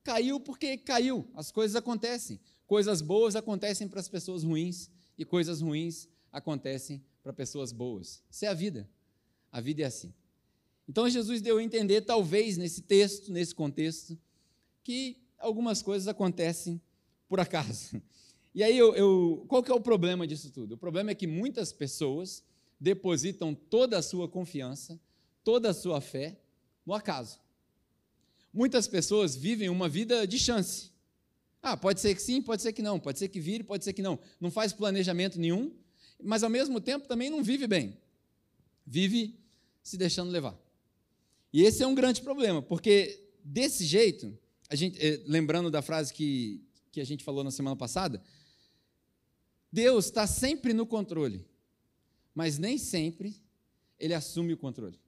Caiu 0.02 0.40
porque 0.40 0.76
caiu. 0.76 1.28
As 1.32 1.52
coisas 1.52 1.76
acontecem. 1.76 2.40
Coisas 2.66 3.00
boas 3.00 3.36
acontecem 3.36 3.86
para 3.86 4.00
as 4.00 4.08
pessoas 4.08 4.42
ruins 4.42 4.90
e 5.16 5.24
coisas 5.24 5.60
ruins 5.60 6.08
acontecem 6.32 7.00
para 7.22 7.32
pessoas 7.32 7.70
boas. 7.70 8.20
Isso 8.28 8.46
é 8.46 8.48
a 8.48 8.54
vida. 8.54 8.90
A 9.52 9.60
vida 9.60 9.82
é 9.82 9.84
assim. 9.84 10.12
Então 10.88 11.08
Jesus 11.08 11.40
deu 11.40 11.58
a 11.58 11.62
entender, 11.62 12.00
talvez 12.00 12.56
nesse 12.56 12.82
texto, 12.82 13.30
nesse 13.30 13.54
contexto, 13.54 14.18
que 14.82 15.18
algumas 15.38 15.82
coisas 15.82 16.08
acontecem 16.08 16.82
por 17.28 17.38
acaso. 17.38 18.02
E 18.54 18.62
aí, 18.62 18.76
eu, 18.76 18.92
eu, 18.96 19.44
qual 19.46 19.62
que 19.62 19.70
é 19.70 19.74
o 19.74 19.80
problema 19.80 20.26
disso 20.26 20.50
tudo? 20.50 20.74
O 20.74 20.76
problema 20.76 21.12
é 21.12 21.14
que 21.14 21.28
muitas 21.28 21.72
pessoas 21.72 22.42
depositam 22.80 23.54
toda 23.54 23.98
a 23.98 24.02
sua 24.02 24.28
confiança, 24.28 25.00
toda 25.42 25.70
a 25.70 25.74
sua 25.74 26.00
fé 26.00 26.38
no 26.86 26.94
acaso. 26.94 27.40
Muitas 28.52 28.88
pessoas 28.88 29.36
vivem 29.36 29.68
uma 29.68 29.88
vida 29.88 30.26
de 30.26 30.38
chance. 30.38 30.90
Ah, 31.62 31.76
pode 31.76 32.00
ser 32.00 32.14
que 32.14 32.22
sim, 32.22 32.40
pode 32.40 32.62
ser 32.62 32.72
que 32.72 32.82
não, 32.82 32.98
pode 32.98 33.18
ser 33.18 33.28
que 33.28 33.40
vire, 33.40 33.64
pode 33.64 33.84
ser 33.84 33.92
que 33.92 34.02
não. 34.02 34.18
Não 34.40 34.50
faz 34.50 34.72
planejamento 34.72 35.38
nenhum, 35.38 35.72
mas 36.22 36.42
ao 36.42 36.50
mesmo 36.50 36.80
tempo 36.80 37.08
também 37.08 37.30
não 37.30 37.42
vive 37.42 37.66
bem. 37.66 37.96
Vive 38.86 39.38
se 39.82 39.96
deixando 39.96 40.30
levar. 40.30 40.58
E 41.52 41.62
esse 41.62 41.82
é 41.82 41.86
um 41.86 41.94
grande 41.94 42.22
problema, 42.22 42.62
porque 42.62 43.28
desse 43.42 43.84
jeito, 43.84 44.36
gente, 44.72 44.98
eh, 45.04 45.22
lembrando 45.26 45.70
da 45.70 45.82
frase 45.82 46.12
que, 46.12 46.62
que 46.92 47.00
a 47.00 47.04
gente 47.04 47.24
falou 47.24 47.42
na 47.42 47.50
semana 47.50 47.74
passada, 47.74 48.22
Deus 49.72 50.06
está 50.06 50.26
sempre 50.26 50.72
no 50.72 50.86
controle, 50.86 51.44
mas 52.38 52.58
nem 52.58 52.76
sempre 52.78 53.28
ele 53.98 54.14
assume 54.14 54.52
o 54.52 54.56
controle 54.56 54.98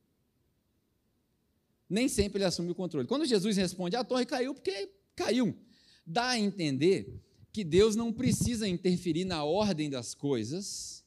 nem 1.91 2.09
sempre 2.09 2.39
ele 2.39 2.45
assume 2.45 2.71
o 2.71 2.75
controle. 2.75 3.09
Quando 3.09 3.27
Jesus 3.27 3.57
responde, 3.57 3.97
a 3.97 4.05
torre 4.05 4.25
caiu 4.25 4.55
porque 4.55 4.89
caiu. 5.17 5.59
Dá 6.07 6.29
a 6.31 6.39
entender 6.39 7.21
que 7.53 7.65
Deus 7.65 7.97
não 7.97 8.13
precisa 8.13 8.69
interferir 8.69 9.25
na 9.25 9.43
ordem 9.43 9.91
das 9.91 10.15
coisas 10.15 11.05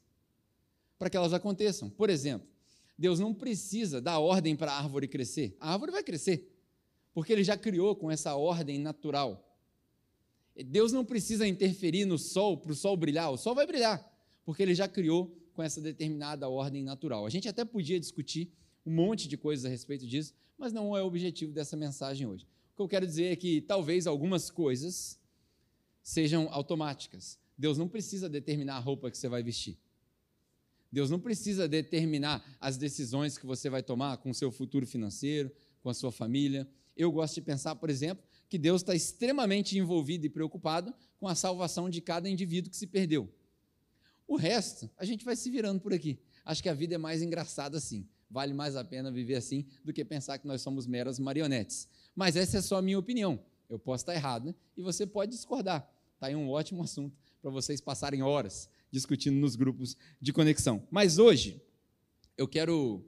para 1.00 1.10
que 1.10 1.16
elas 1.16 1.32
aconteçam. 1.32 1.90
Por 1.90 2.10
exemplo, 2.10 2.46
Deus 2.98 3.18
não 3.18 3.34
precisa 3.34 4.02
dar 4.02 4.20
ordem 4.20 4.58
para 4.58 4.74
a 4.74 4.78
árvore 4.78 5.08
crescer. 5.08 5.56
A 5.58 5.72
árvore 5.72 5.94
vai 5.94 6.04
crescer, 6.04 6.54
porque 7.14 7.32
ele 7.32 7.46
já 7.46 7.58
criou 7.58 7.96
com 7.96 8.12
essa 8.12 8.36
ordem 8.36 8.78
natural. 8.78 9.42
Deus 10.66 10.92
não 10.92 11.06
precisa 11.06 11.48
interferir 11.48 12.04
no 12.04 12.18
sol 12.18 12.58
para 12.58 12.74
o 12.74 12.76
sol 12.76 12.98
brilhar, 12.98 13.32
o 13.32 13.38
sol 13.38 13.56
vai 13.56 13.66
brilhar, 13.66 14.06
porque 14.46 14.62
ele 14.62 14.76
já 14.76 14.88
criou 14.88 15.34
com 15.54 15.64
essa 15.64 15.80
determinada 15.80 16.50
ordem 16.50 16.84
natural. 16.84 17.26
A 17.26 17.30
gente 17.30 17.48
até 17.48 17.64
podia 17.64 18.00
discutir 18.00 18.52
um 18.86 18.94
monte 18.94 19.28
de 19.28 19.38
coisas 19.38 19.66
a 19.66 19.70
respeito 19.70 20.06
disso, 20.06 20.34
mas 20.58 20.74
não 20.74 20.96
é 20.96 21.02
o 21.02 21.08
objetivo 21.08 21.54
dessa 21.54 21.78
mensagem 21.78 22.28
hoje. 22.28 22.46
O 22.74 22.76
que 22.76 22.82
eu 22.82 22.88
quero 22.88 23.06
dizer 23.06 23.26
é 23.32 23.36
que 23.36 23.62
talvez 23.62 24.08
algumas 24.08 24.50
coisas 24.50 25.20
sejam 26.02 26.48
automáticas. 26.52 27.40
Deus 27.58 27.78
não 27.78 27.88
precisa 27.88 28.28
determinar 28.28 28.76
a 28.76 28.80
roupa 28.80 29.10
que 29.10 29.18
você 29.18 29.30
vai 29.30 29.44
vestir. 29.44 29.78
Deus 30.92 31.10
não 31.10 31.20
precisa 31.20 31.68
determinar 31.68 32.44
as 32.60 32.78
decisões 32.78 33.38
que 33.38 33.46
você 33.46 33.70
vai 33.70 33.82
tomar 33.82 34.18
com 34.18 34.30
o 34.30 34.34
seu 34.34 34.52
futuro 34.52 34.86
financeiro, 34.86 35.52
com 35.82 35.90
a 35.90 35.94
sua 35.94 36.12
família. 36.12 36.68
Eu 36.96 37.12
gosto 37.12 37.36
de 37.36 37.42
pensar, 37.42 37.76
por 37.76 37.90
exemplo, 37.90 38.24
que 38.48 38.58
Deus 38.60 38.82
está 38.82 38.94
extremamente 38.94 39.78
envolvido 39.78 40.26
e 40.26 40.30
preocupado 40.30 40.94
com 41.18 41.28
a 41.28 41.34
salvação 41.34 41.90
de 41.90 42.00
cada 42.02 42.30
indivíduo 42.30 42.70
que 42.70 42.78
se 42.78 42.86
perdeu. 42.86 43.28
O 44.28 44.36
resto, 44.36 44.90
a 44.98 45.06
gente 45.06 45.26
vai 45.26 45.36
se 45.36 45.50
virando 45.50 45.82
por 45.82 45.94
aqui. 45.94 46.20
Acho 46.46 46.62
que 46.62 46.70
a 46.70 46.74
vida 46.74 46.96
é 46.96 46.98
mais 46.98 47.22
engraçada 47.22 47.78
assim. 47.78 48.08
Vale 48.30 48.54
mais 48.54 48.76
a 48.76 48.84
pena 48.84 49.12
viver 49.12 49.36
assim 49.36 49.66
do 49.84 49.94
que 49.94 50.04
pensar 50.04 50.38
que 50.38 50.48
nós 50.48 50.62
somos 50.62 50.88
meras 50.88 51.20
marionetes. 51.20 51.88
Mas 52.16 52.36
essa 52.36 52.58
é 52.58 52.62
só 52.62 52.78
a 52.78 52.82
minha 52.82 52.98
opinião. 52.98 53.40
Eu 53.70 53.78
posso 53.78 54.04
estar 54.04 54.14
errado 54.14 54.46
né? 54.46 54.56
e 54.76 54.82
você 54.82 55.06
pode 55.06 55.32
discordar. 55.32 55.88
Está 56.16 56.28
aí 56.28 56.36
um 56.36 56.50
ótimo 56.50 56.84
assunto 56.84 57.16
para 57.42 57.52
vocês 57.52 57.82
passarem 57.82 58.24
horas 58.24 58.70
discutindo 58.90 59.36
nos 59.36 59.56
grupos 59.56 59.98
de 60.22 60.32
conexão. 60.32 60.88
Mas 60.92 61.18
hoje, 61.18 61.62
eu 62.38 62.48
quero. 62.48 63.04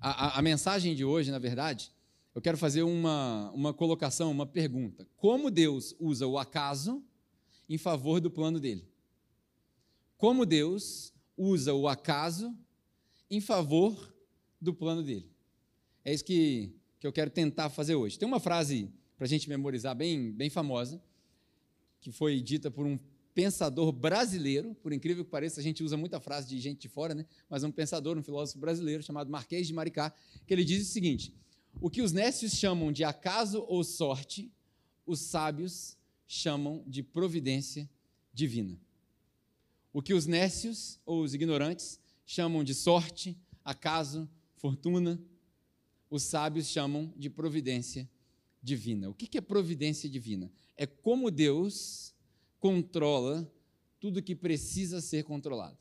A, 0.00 0.26
a, 0.26 0.38
a 0.38 0.42
mensagem 0.42 0.94
de 0.94 1.04
hoje, 1.04 1.30
na 1.30 1.38
verdade, 1.38 1.92
eu 2.34 2.40
quero 2.40 2.56
fazer 2.56 2.82
uma, 2.82 3.50
uma 3.52 3.74
colocação, 3.74 4.30
uma 4.30 4.46
pergunta. 4.46 5.06
Como 5.16 5.50
Deus 5.50 5.94
usa 5.98 6.26
o 6.26 6.38
acaso 6.38 7.02
em 7.68 7.78
favor 7.78 8.20
do 8.20 8.30
plano 8.30 8.60
dele? 8.60 8.86
Como 10.16 10.46
Deus 10.46 11.12
usa 11.36 11.74
o 11.74 11.88
acaso 11.88 12.56
em 13.30 13.40
favor 13.40 14.14
do 14.60 14.72
plano 14.72 15.02
dele? 15.02 15.30
É 16.04 16.12
isso 16.12 16.24
que, 16.24 16.72
que 17.00 17.06
eu 17.06 17.12
quero 17.12 17.30
tentar 17.30 17.70
fazer 17.70 17.94
hoje. 17.94 18.18
Tem 18.18 18.26
uma 18.26 18.40
frase 18.40 18.90
para 19.16 19.24
a 19.24 19.28
gente 19.28 19.48
memorizar 19.48 19.94
bem, 19.94 20.32
bem 20.32 20.50
famosa, 20.50 21.02
que 22.00 22.12
foi 22.12 22.40
dita 22.40 22.70
por 22.70 22.86
um 22.86 22.98
pensador 23.34 23.90
brasileiro, 23.90 24.74
por 24.76 24.92
incrível 24.92 25.24
que 25.24 25.30
pareça, 25.30 25.60
a 25.60 25.62
gente 25.62 25.82
usa 25.82 25.96
muita 25.96 26.20
frase 26.20 26.48
de 26.48 26.58
gente 26.60 26.82
de 26.82 26.88
fora, 26.88 27.14
né? 27.14 27.26
mas 27.48 27.64
um 27.64 27.70
pensador, 27.70 28.16
um 28.16 28.22
filósofo 28.22 28.60
brasileiro 28.60 29.02
chamado 29.02 29.30
Marquês 29.30 29.66
de 29.66 29.72
Maricá, 29.72 30.14
que 30.46 30.54
ele 30.54 30.64
diz 30.64 30.88
o 30.88 30.92
seguinte: 30.92 31.34
o 31.80 31.90
que 31.90 32.00
os 32.00 32.12
nécios 32.12 32.52
chamam 32.52 32.92
de 32.92 33.02
acaso 33.02 33.64
ou 33.68 33.82
sorte, 33.82 34.52
os 35.04 35.20
sábios 35.20 35.96
chamam 36.26 36.84
de 36.86 37.02
providência 37.02 37.88
divina. 38.32 38.78
O 39.94 40.02
que 40.02 40.12
os 40.12 40.26
nécios 40.26 40.98
ou 41.06 41.22
os 41.22 41.34
ignorantes 41.34 42.00
chamam 42.26 42.64
de 42.64 42.74
sorte, 42.74 43.38
acaso, 43.64 44.28
fortuna, 44.56 45.22
os 46.10 46.24
sábios 46.24 46.66
chamam 46.66 47.14
de 47.16 47.30
providência 47.30 48.10
divina. 48.60 49.08
O 49.08 49.14
que 49.14 49.38
é 49.38 49.40
providência 49.40 50.10
divina? 50.10 50.50
É 50.76 50.84
como 50.84 51.30
Deus 51.30 52.12
controla 52.58 53.48
tudo 54.00 54.20
que 54.20 54.34
precisa 54.34 55.00
ser 55.00 55.22
controlado. 55.22 55.78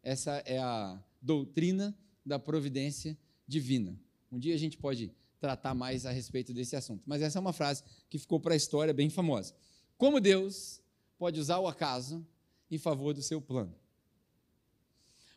Essa 0.00 0.36
é 0.46 0.58
a 0.58 1.02
doutrina 1.20 1.98
da 2.24 2.38
providência 2.38 3.18
divina. 3.48 3.98
Um 4.30 4.38
dia 4.38 4.54
a 4.54 4.58
gente 4.58 4.78
pode 4.78 5.10
tratar 5.40 5.74
mais 5.74 6.06
a 6.06 6.12
respeito 6.12 6.54
desse 6.54 6.76
assunto, 6.76 7.02
mas 7.04 7.20
essa 7.20 7.38
é 7.38 7.40
uma 7.40 7.52
frase 7.52 7.82
que 8.08 8.16
ficou 8.16 8.38
para 8.38 8.54
a 8.54 8.56
história 8.56 8.94
bem 8.94 9.10
famosa. 9.10 9.56
Como 9.98 10.20
Deus 10.20 10.80
pode 11.18 11.40
usar 11.40 11.58
o 11.58 11.66
acaso 11.66 12.24
em 12.70 12.78
favor 12.78 13.14
do 13.14 13.22
seu 13.22 13.40
plano? 13.40 13.74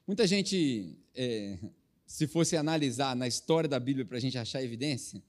Muita 0.05 0.25
gente, 0.25 0.98
é, 1.13 1.59
se 2.05 2.27
fosse 2.27 2.57
analisar 2.57 3.15
na 3.15 3.27
história 3.27 3.69
da 3.69 3.79
Bíblia 3.79 4.05
para 4.05 4.17
a 4.17 4.21
gente 4.21 4.38
achar 4.38 4.63
evidência, 4.63 5.21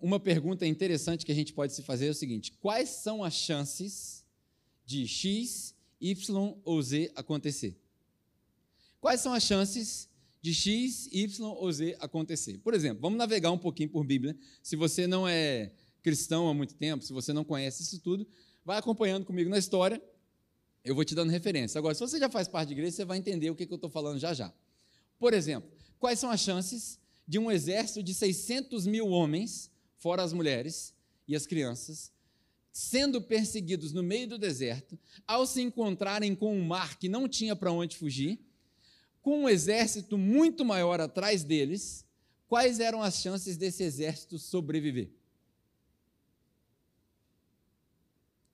uma 0.00 0.20
pergunta 0.20 0.66
interessante 0.66 1.24
que 1.24 1.32
a 1.32 1.34
gente 1.34 1.52
pode 1.52 1.72
se 1.72 1.82
fazer 1.82 2.08
é 2.08 2.10
o 2.10 2.14
seguinte: 2.14 2.52
quais 2.60 2.88
são 2.88 3.24
as 3.24 3.34
chances 3.34 4.26
de 4.86 5.06
X, 5.06 5.74
Y 6.00 6.54
ou 6.64 6.80
Z 6.80 7.10
acontecer. 7.14 7.76
Quais 9.00 9.20
são 9.20 9.34
as 9.34 9.42
chances 9.42 10.08
de 10.40 10.54
X, 10.54 11.08
Y 11.12 11.44
ou 11.44 11.72
Z 11.72 11.96
acontecer? 11.98 12.58
Por 12.58 12.72
exemplo, 12.72 13.00
vamos 13.00 13.18
navegar 13.18 13.50
um 13.50 13.58
pouquinho 13.58 13.88
por 13.88 14.04
Bíblia. 14.04 14.36
Se 14.62 14.76
você 14.76 15.06
não 15.06 15.26
é 15.26 15.72
cristão 16.02 16.48
há 16.48 16.54
muito 16.54 16.74
tempo, 16.74 17.04
se 17.04 17.12
você 17.12 17.32
não 17.32 17.44
conhece 17.44 17.82
isso 17.82 18.00
tudo, 18.00 18.26
vai 18.64 18.78
acompanhando 18.78 19.24
comigo 19.24 19.50
na 19.50 19.58
história. 19.58 20.00
Eu 20.86 20.94
vou 20.94 21.04
te 21.04 21.16
dando 21.16 21.30
referência. 21.30 21.80
Agora, 21.80 21.94
se 21.96 22.00
você 22.00 22.16
já 22.16 22.30
faz 22.30 22.46
parte 22.46 22.68
de 22.68 22.74
igreja, 22.74 22.92
você 22.92 23.04
vai 23.04 23.18
entender 23.18 23.50
o 23.50 23.56
que, 23.56 23.66
que 23.66 23.72
eu 23.72 23.76
estou 23.76 23.90
falando 23.90 24.20
já 24.20 24.32
já. 24.32 24.54
Por 25.18 25.34
exemplo, 25.34 25.68
quais 25.98 26.20
são 26.20 26.30
as 26.30 26.40
chances 26.40 27.00
de 27.26 27.40
um 27.40 27.50
exército 27.50 28.04
de 28.04 28.14
600 28.14 28.86
mil 28.86 29.08
homens, 29.08 29.68
fora 29.98 30.22
as 30.22 30.32
mulheres 30.32 30.94
e 31.26 31.34
as 31.34 31.44
crianças, 31.44 32.12
sendo 32.70 33.20
perseguidos 33.20 33.92
no 33.92 34.00
meio 34.00 34.28
do 34.28 34.38
deserto, 34.38 34.96
ao 35.26 35.44
se 35.44 35.60
encontrarem 35.60 36.36
com 36.36 36.56
um 36.56 36.64
mar 36.64 36.96
que 37.00 37.08
não 37.08 37.28
tinha 37.28 37.56
para 37.56 37.72
onde 37.72 37.96
fugir, 37.96 38.38
com 39.20 39.40
um 39.40 39.48
exército 39.48 40.16
muito 40.16 40.64
maior 40.64 41.00
atrás 41.00 41.42
deles, 41.42 42.06
quais 42.46 42.78
eram 42.78 43.02
as 43.02 43.20
chances 43.20 43.56
desse 43.56 43.82
exército 43.82 44.38
sobreviver? 44.38 45.10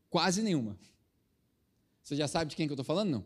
Quase 0.09 0.41
nenhuma. 0.41 0.79
Você 2.03 2.17
já 2.17 2.27
sabe 2.27 2.51
de 2.51 2.57
quem 2.57 2.67
que 2.67 2.73
eu 2.73 2.75
estou 2.75 2.85
falando? 2.85 3.11
Não. 3.11 3.25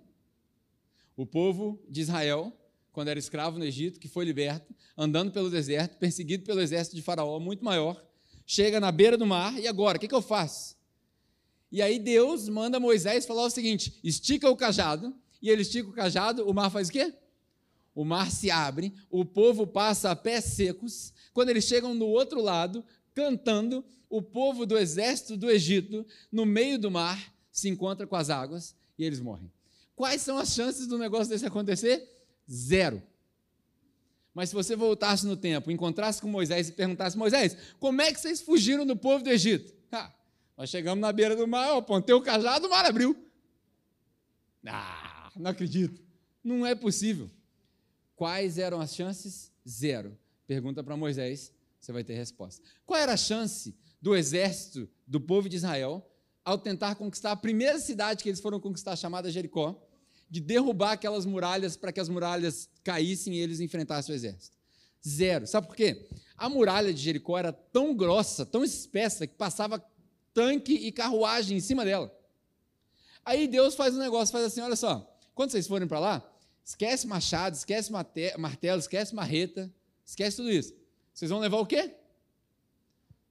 O 1.16 1.24
povo 1.24 1.82
de 1.88 2.00
Israel, 2.02 2.52
quando 2.92 3.08
era 3.08 3.18
escravo 3.18 3.58
no 3.58 3.64
Egito, 3.64 3.98
que 3.98 4.08
foi 4.08 4.24
liberto, 4.24 4.74
andando 4.96 5.32
pelo 5.32 5.50
deserto, 5.50 5.98
perseguido 5.98 6.44
pelo 6.44 6.60
exército 6.60 6.94
de 6.94 7.02
Faraó, 7.02 7.38
muito 7.38 7.64
maior, 7.64 8.04
chega 8.44 8.78
na 8.78 8.92
beira 8.92 9.16
do 9.16 9.26
mar, 9.26 9.58
e 9.58 9.66
agora? 9.66 9.96
O 9.96 10.00
que, 10.00 10.08
que 10.08 10.14
eu 10.14 10.22
faço? 10.22 10.76
E 11.72 11.82
aí 11.82 11.98
Deus 11.98 12.48
manda 12.48 12.78
Moisés 12.78 13.26
falar 13.26 13.44
o 13.44 13.50
seguinte: 13.50 13.98
estica 14.04 14.48
o 14.48 14.56
cajado, 14.56 15.14
e 15.40 15.50
ele 15.50 15.62
estica 15.62 15.88
o 15.88 15.92
cajado, 15.92 16.48
o 16.48 16.54
mar 16.54 16.70
faz 16.70 16.88
o 16.88 16.92
quê? 16.92 17.14
O 17.94 18.04
mar 18.04 18.30
se 18.30 18.50
abre, 18.50 18.92
o 19.10 19.24
povo 19.24 19.66
passa 19.66 20.10
a 20.10 20.16
pés 20.16 20.44
secos. 20.44 21.14
Quando 21.32 21.48
eles 21.48 21.64
chegam 21.64 21.94
no 21.94 22.06
outro 22.06 22.42
lado, 22.42 22.84
cantando, 23.14 23.82
o 24.08 24.20
povo 24.20 24.66
do 24.66 24.76
exército 24.76 25.36
do 25.36 25.50
Egito, 25.50 26.06
no 26.30 26.44
meio 26.44 26.78
do 26.78 26.90
mar, 26.90 27.34
se 27.56 27.68
encontra 27.70 28.06
com 28.06 28.14
as 28.14 28.28
águas 28.28 28.76
e 28.98 29.04
eles 29.04 29.18
morrem. 29.18 29.50
Quais 29.94 30.20
são 30.20 30.36
as 30.36 30.52
chances 30.52 30.86
do 30.86 30.98
negócio 30.98 31.28
desse 31.28 31.46
acontecer? 31.46 32.06
Zero. 32.48 33.02
Mas 34.34 34.50
se 34.50 34.54
você 34.54 34.76
voltasse 34.76 35.26
no 35.26 35.36
tempo, 35.36 35.70
encontrasse 35.70 36.20
com 36.20 36.28
Moisés 36.28 36.68
e 36.68 36.72
perguntasse: 36.72 37.16
Moisés, 37.16 37.56
como 37.80 38.02
é 38.02 38.12
que 38.12 38.20
vocês 38.20 38.42
fugiram 38.42 38.84
do 38.84 38.94
povo 38.94 39.24
do 39.24 39.30
Egito? 39.30 39.74
Nós 40.56 40.70
chegamos 40.70 41.00
na 41.00 41.12
beira 41.12 41.34
do 41.34 41.46
mar, 41.46 41.68
eu 41.68 41.76
apontei 41.76 42.14
o 42.14 42.20
cajado, 42.20 42.66
o 42.66 42.70
mar 42.70 42.84
abriu. 42.84 43.16
Ah, 44.66 45.30
não 45.36 45.50
acredito. 45.50 46.02
Não 46.42 46.64
é 46.64 46.74
possível. 46.74 47.30
Quais 48.14 48.58
eram 48.58 48.80
as 48.80 48.94
chances? 48.94 49.52
Zero. 49.68 50.16
Pergunta 50.46 50.82
para 50.82 50.96
Moisés, 50.96 51.52
você 51.78 51.92
vai 51.92 52.04
ter 52.04 52.14
resposta. 52.14 52.62
Qual 52.86 52.98
era 52.98 53.12
a 53.12 53.16
chance 53.16 53.74
do 54.00 54.14
exército 54.14 54.88
do 55.06 55.20
povo 55.20 55.48
de 55.48 55.56
Israel, 55.56 56.06
ao 56.46 56.56
tentar 56.56 56.94
conquistar 56.94 57.32
a 57.32 57.36
primeira 57.36 57.76
cidade 57.80 58.22
que 58.22 58.28
eles 58.28 58.40
foram 58.40 58.60
conquistar, 58.60 58.94
chamada 58.94 59.28
Jericó, 59.32 59.84
de 60.30 60.40
derrubar 60.40 60.92
aquelas 60.92 61.26
muralhas 61.26 61.76
para 61.76 61.92
que 61.92 61.98
as 61.98 62.08
muralhas 62.08 62.70
caíssem 62.84 63.34
e 63.34 63.40
eles 63.40 63.58
enfrentassem 63.58 64.14
o 64.14 64.16
exército? 64.16 64.56
Zero. 65.06 65.44
Sabe 65.44 65.66
por 65.66 65.74
quê? 65.74 66.08
A 66.36 66.48
muralha 66.48 66.94
de 66.94 67.02
Jericó 67.02 67.36
era 67.36 67.52
tão 67.52 67.96
grossa, 67.96 68.46
tão 68.46 68.62
espessa, 68.62 69.26
que 69.26 69.34
passava 69.34 69.84
tanque 70.32 70.72
e 70.72 70.92
carruagem 70.92 71.56
em 71.56 71.60
cima 71.60 71.84
dela. 71.84 72.16
Aí 73.24 73.48
Deus 73.48 73.74
faz 73.74 73.96
um 73.96 73.98
negócio, 73.98 74.32
faz 74.32 74.44
assim, 74.44 74.60
olha 74.60 74.76
só, 74.76 75.18
quando 75.34 75.50
vocês 75.50 75.66
forem 75.66 75.88
para 75.88 75.98
lá, 75.98 76.32
esquece 76.64 77.08
machado, 77.08 77.56
esquece 77.56 77.90
martelo, 77.90 78.78
esquece 78.78 79.12
marreta, 79.12 79.68
esquece 80.04 80.36
tudo 80.36 80.52
isso. 80.52 80.72
Vocês 81.12 81.28
vão 81.28 81.40
levar 81.40 81.58
o 81.58 81.66
quê? 81.66 81.92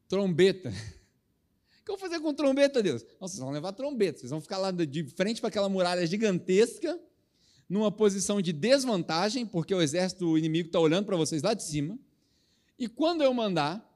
Trombeta. 0.09 0.73
Que 1.85 1.91
eu 1.91 1.97
vou 1.97 1.99
fazer 1.99 2.19
com 2.19 2.33
trombeta, 2.33 2.81
Deus? 2.81 3.05
Vocês 3.19 3.39
vão 3.39 3.51
levar 3.51 3.71
trombeta, 3.71 4.19
vocês 4.19 4.31
vão 4.31 4.41
ficar 4.41 4.57
lá 4.57 4.71
de 4.71 5.03
frente 5.09 5.39
para 5.39 5.49
aquela 5.49 5.69
muralha 5.69 6.05
gigantesca, 6.07 6.99
numa 7.69 7.91
posição 7.91 8.41
de 8.41 8.51
desvantagem, 8.51 9.45
porque 9.45 9.73
o 9.73 9.81
exército 9.81 10.35
inimigo 10.35 10.67
está 10.67 10.79
olhando 10.79 11.05
para 11.05 11.15
vocês 11.15 11.43
lá 11.43 11.53
de 11.53 11.61
cima. 11.61 11.97
E 12.77 12.87
quando 12.87 13.23
eu 13.23 13.31
mandar, 13.35 13.87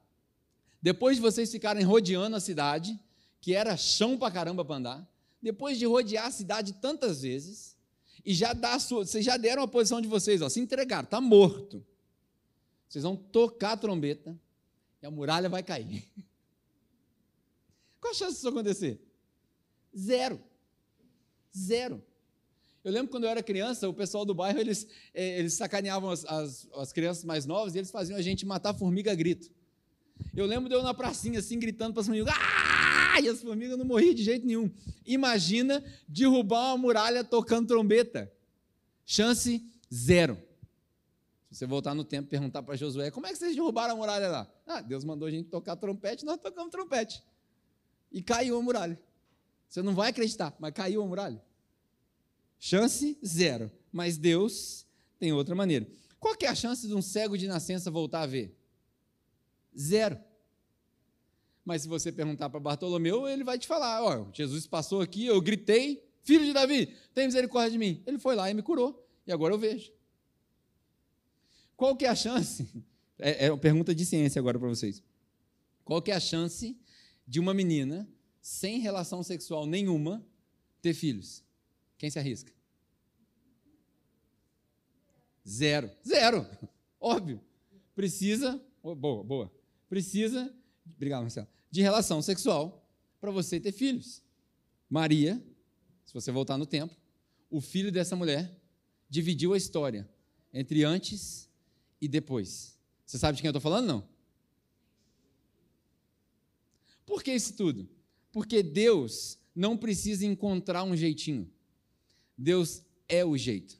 depois 0.80 1.16
de 1.16 1.22
vocês 1.22 1.50
ficarem 1.50 1.82
rodeando 1.82 2.36
a 2.36 2.40
cidade, 2.40 2.98
que 3.40 3.54
era 3.54 3.76
chão 3.76 4.16
para 4.16 4.32
caramba 4.32 4.64
para 4.64 4.76
andar, 4.76 5.10
depois 5.42 5.76
de 5.76 5.84
rodear 5.84 6.26
a 6.26 6.30
cidade 6.30 6.74
tantas 6.74 7.22
vezes, 7.22 7.76
e 8.24 8.32
já 8.32 8.52
dá 8.52 8.78
sua, 8.78 9.04
vocês 9.04 9.24
já 9.24 9.36
deram 9.36 9.64
a 9.64 9.68
posição 9.68 10.00
de 10.00 10.06
vocês, 10.06 10.40
ó, 10.42 10.48
se 10.48 10.60
entregaram, 10.60 11.04
está 11.04 11.20
morto. 11.20 11.84
Vocês 12.88 13.02
vão 13.02 13.16
tocar 13.16 13.72
a 13.72 13.76
trombeta 13.76 14.38
e 15.02 15.06
a 15.06 15.10
muralha 15.10 15.48
vai 15.48 15.62
cair. 15.64 16.04
Qual 18.10 18.12
a 18.12 18.14
chance 18.14 18.34
disso 18.34 18.48
acontecer? 18.48 19.00
Zero. 19.96 20.40
Zero. 21.56 22.02
Eu 22.82 22.90
lembro 22.90 23.08
quando 23.08 23.24
eu 23.24 23.30
era 23.30 23.40
criança, 23.40 23.88
o 23.88 23.94
pessoal 23.94 24.24
do 24.24 24.34
bairro, 24.34 24.58
eles, 24.58 24.84
eh, 25.14 25.38
eles 25.38 25.54
sacaneavam 25.54 26.10
as, 26.10 26.24
as, 26.24 26.68
as 26.74 26.92
crianças 26.92 27.24
mais 27.24 27.46
novas 27.46 27.74
e 27.74 27.78
eles 27.78 27.90
faziam 27.90 28.18
a 28.18 28.22
gente 28.22 28.44
matar 28.44 28.74
formiga 28.74 29.12
a 29.12 29.14
grito. 29.14 29.48
Eu 30.34 30.44
lembro 30.44 30.68
de 30.68 30.74
eu 30.74 30.82
na 30.82 30.92
pracinha, 30.92 31.38
assim, 31.38 31.58
gritando 31.58 31.92
para 31.92 32.00
as 32.00 32.06
formigas! 32.06 32.34
E 33.22 33.28
as 33.28 33.42
formigas 33.42 33.78
não 33.78 33.84
morriam 33.84 34.14
de 34.14 34.24
jeito 34.24 34.44
nenhum. 34.44 34.70
Imagina 35.06 35.84
derrubar 36.08 36.70
uma 36.70 36.78
muralha 36.78 37.22
tocando 37.22 37.68
trombeta. 37.68 38.32
Chance 39.04 39.64
zero. 39.92 40.36
Se 41.50 41.58
você 41.58 41.66
voltar 41.66 41.94
no 41.94 42.04
tempo 42.04 42.26
e 42.26 42.30
perguntar 42.30 42.62
para 42.62 42.76
Josué, 42.76 43.10
como 43.10 43.26
é 43.26 43.30
que 43.30 43.36
vocês 43.36 43.54
derrubaram 43.54 43.94
a 43.94 43.96
muralha 43.96 44.28
lá? 44.28 44.52
Ah, 44.66 44.80
Deus 44.80 45.04
mandou 45.04 45.28
a 45.28 45.30
gente 45.30 45.48
tocar 45.48 45.76
trompete, 45.76 46.24
nós 46.24 46.38
tocamos 46.38 46.70
trompete. 46.72 47.22
E 48.10 48.22
caiu 48.22 48.56
a 48.56 48.62
muralha. 48.62 49.00
Você 49.68 49.82
não 49.82 49.94
vai 49.94 50.10
acreditar, 50.10 50.54
mas 50.58 50.72
caiu 50.72 51.02
a 51.02 51.06
muralha. 51.06 51.42
Chance 52.58 53.16
zero. 53.24 53.70
Mas 53.92 54.16
Deus 54.16 54.86
tem 55.18 55.32
outra 55.32 55.54
maneira. 55.54 55.86
Qual 56.18 56.36
que 56.36 56.44
é 56.44 56.48
a 56.48 56.54
chance 56.54 56.86
de 56.86 56.94
um 56.94 57.00
cego 57.00 57.38
de 57.38 57.46
nascença 57.46 57.90
voltar 57.90 58.22
a 58.22 58.26
ver? 58.26 58.54
Zero. 59.76 60.18
Mas 61.64 61.82
se 61.82 61.88
você 61.88 62.10
perguntar 62.10 62.50
para 62.50 62.60
Bartolomeu, 62.60 63.28
ele 63.28 63.44
vai 63.44 63.58
te 63.58 63.66
falar: 63.66 64.02
ó, 64.02 64.26
Jesus 64.32 64.66
passou 64.66 65.00
aqui, 65.00 65.26
eu 65.26 65.40
gritei, 65.40 66.04
filho 66.22 66.44
de 66.44 66.52
Davi, 66.52 66.94
tem 67.14 67.26
misericórdia 67.26 67.72
de 67.72 67.78
mim. 67.78 68.02
Ele 68.06 68.18
foi 68.18 68.34
lá 68.34 68.50
e 68.50 68.54
me 68.54 68.62
curou, 68.62 69.06
e 69.26 69.32
agora 69.32 69.54
eu 69.54 69.58
vejo. 69.58 69.92
Qual 71.76 71.96
que 71.96 72.04
é 72.04 72.08
a 72.08 72.14
chance? 72.14 72.66
É, 73.22 73.48
é 73.48 73.52
uma 73.52 73.58
pergunta 73.58 73.94
de 73.94 74.02
ciência 74.06 74.38
agora 74.38 74.58
para 74.58 74.66
vocês. 74.66 75.02
Qual 75.84 76.00
que 76.00 76.10
é 76.10 76.14
a 76.14 76.20
chance 76.20 76.74
de 77.30 77.38
uma 77.38 77.54
menina 77.54 78.08
sem 78.42 78.80
relação 78.80 79.22
sexual 79.22 79.64
nenhuma 79.64 80.26
ter 80.82 80.92
filhos? 80.92 81.44
Quem 81.96 82.10
se 82.10 82.18
arrisca? 82.18 82.52
Zero. 85.48 85.88
Zero. 86.04 86.44
Óbvio. 87.00 87.40
Precisa. 87.94 88.60
Oh, 88.82 88.96
boa, 88.96 89.22
boa. 89.22 89.52
Precisa. 89.88 90.52
Obrigado, 90.96 91.22
Marcelo. 91.22 91.46
De 91.70 91.80
relação 91.80 92.20
sexual 92.20 92.84
para 93.20 93.30
você 93.30 93.60
ter 93.60 93.70
filhos. 93.70 94.20
Maria, 94.88 95.40
se 96.04 96.12
você 96.12 96.32
voltar 96.32 96.58
no 96.58 96.66
tempo, 96.66 96.96
o 97.48 97.60
filho 97.60 97.92
dessa 97.92 98.16
mulher 98.16 98.60
dividiu 99.08 99.54
a 99.54 99.56
história 99.56 100.10
entre 100.52 100.82
antes 100.82 101.48
e 102.00 102.08
depois. 102.08 102.76
Você 103.06 103.18
sabe 103.18 103.36
de 103.36 103.42
quem 103.42 103.48
eu 103.48 103.52
estou 103.52 103.60
falando? 103.60 103.86
Não? 103.86 104.08
Por 107.10 107.24
que 107.24 107.32
isso 107.32 107.56
tudo? 107.56 107.88
Porque 108.30 108.62
Deus 108.62 109.36
não 109.52 109.76
precisa 109.76 110.24
encontrar 110.24 110.84
um 110.84 110.94
jeitinho. 110.94 111.50
Deus 112.38 112.84
é 113.08 113.24
o 113.24 113.36
jeito. 113.36 113.76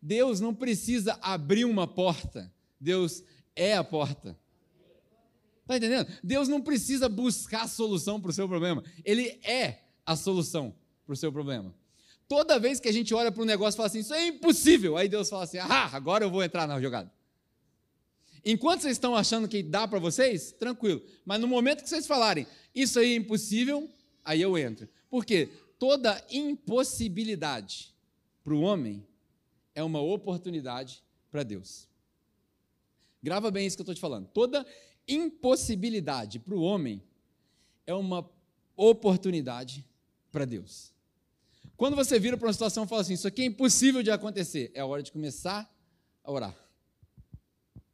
Deus 0.00 0.38
não 0.38 0.54
precisa 0.54 1.18
abrir 1.20 1.64
uma 1.64 1.84
porta, 1.84 2.52
Deus 2.80 3.24
é 3.56 3.74
a 3.76 3.82
porta. 3.82 4.38
Está 5.62 5.78
entendendo? 5.78 6.12
Deus 6.22 6.46
não 6.46 6.62
precisa 6.62 7.08
buscar 7.08 7.68
solução 7.68 8.20
para 8.20 8.30
o 8.30 8.32
seu 8.32 8.48
problema, 8.48 8.84
Ele 9.04 9.40
é 9.42 9.80
a 10.06 10.14
solução 10.14 10.72
para 11.04 11.12
o 11.12 11.16
seu 11.16 11.32
problema. 11.32 11.74
Toda 12.28 12.60
vez 12.60 12.78
que 12.78 12.88
a 12.88 12.92
gente 12.92 13.12
olha 13.12 13.32
para 13.32 13.42
um 13.42 13.46
negócio 13.46 13.76
e 13.76 13.78
fala 13.78 13.88
assim, 13.88 13.98
isso 13.98 14.14
é 14.14 14.28
impossível, 14.28 14.96
aí 14.96 15.08
Deus 15.08 15.28
fala 15.28 15.42
assim, 15.42 15.58
ah, 15.58 15.90
agora 15.92 16.24
eu 16.24 16.30
vou 16.30 16.44
entrar 16.44 16.68
na 16.68 16.80
jogada. 16.80 17.12
Enquanto 18.44 18.82
vocês 18.82 18.92
estão 18.92 19.14
achando 19.14 19.48
que 19.48 19.62
dá 19.62 19.86
para 19.86 19.98
vocês, 19.98 20.52
tranquilo. 20.52 21.02
Mas 21.24 21.40
no 21.40 21.46
momento 21.46 21.82
que 21.82 21.88
vocês 21.88 22.06
falarem, 22.06 22.46
isso 22.74 22.98
aí 22.98 23.12
é 23.12 23.16
impossível, 23.16 23.88
aí 24.24 24.40
eu 24.42 24.58
entro. 24.58 24.88
Por 25.08 25.24
quê? 25.24 25.50
Toda 25.78 26.24
impossibilidade 26.30 27.94
para 28.42 28.54
o 28.54 28.60
homem 28.60 29.06
é 29.74 29.82
uma 29.82 30.00
oportunidade 30.00 31.02
para 31.30 31.42
Deus. 31.42 31.88
Grava 33.22 33.50
bem 33.50 33.66
isso 33.66 33.76
que 33.76 33.82
eu 33.82 33.84
estou 33.84 33.94
te 33.94 34.00
falando. 34.00 34.26
Toda 34.28 34.66
impossibilidade 35.06 36.38
para 36.38 36.54
o 36.54 36.62
homem 36.62 37.02
é 37.86 37.94
uma 37.94 38.28
oportunidade 38.76 39.84
para 40.30 40.44
Deus. 40.44 40.92
Quando 41.76 41.96
você 41.96 42.18
vira 42.18 42.36
para 42.36 42.46
uma 42.46 42.52
situação 42.52 42.84
e 42.84 42.88
fala 42.88 43.02
assim, 43.02 43.14
isso 43.14 43.28
aqui 43.28 43.42
é 43.42 43.46
impossível 43.46 44.02
de 44.02 44.10
acontecer, 44.10 44.70
é 44.74 44.80
a 44.80 44.86
hora 44.86 45.02
de 45.02 45.12
começar 45.12 45.68
a 46.22 46.32
orar. 46.32 46.61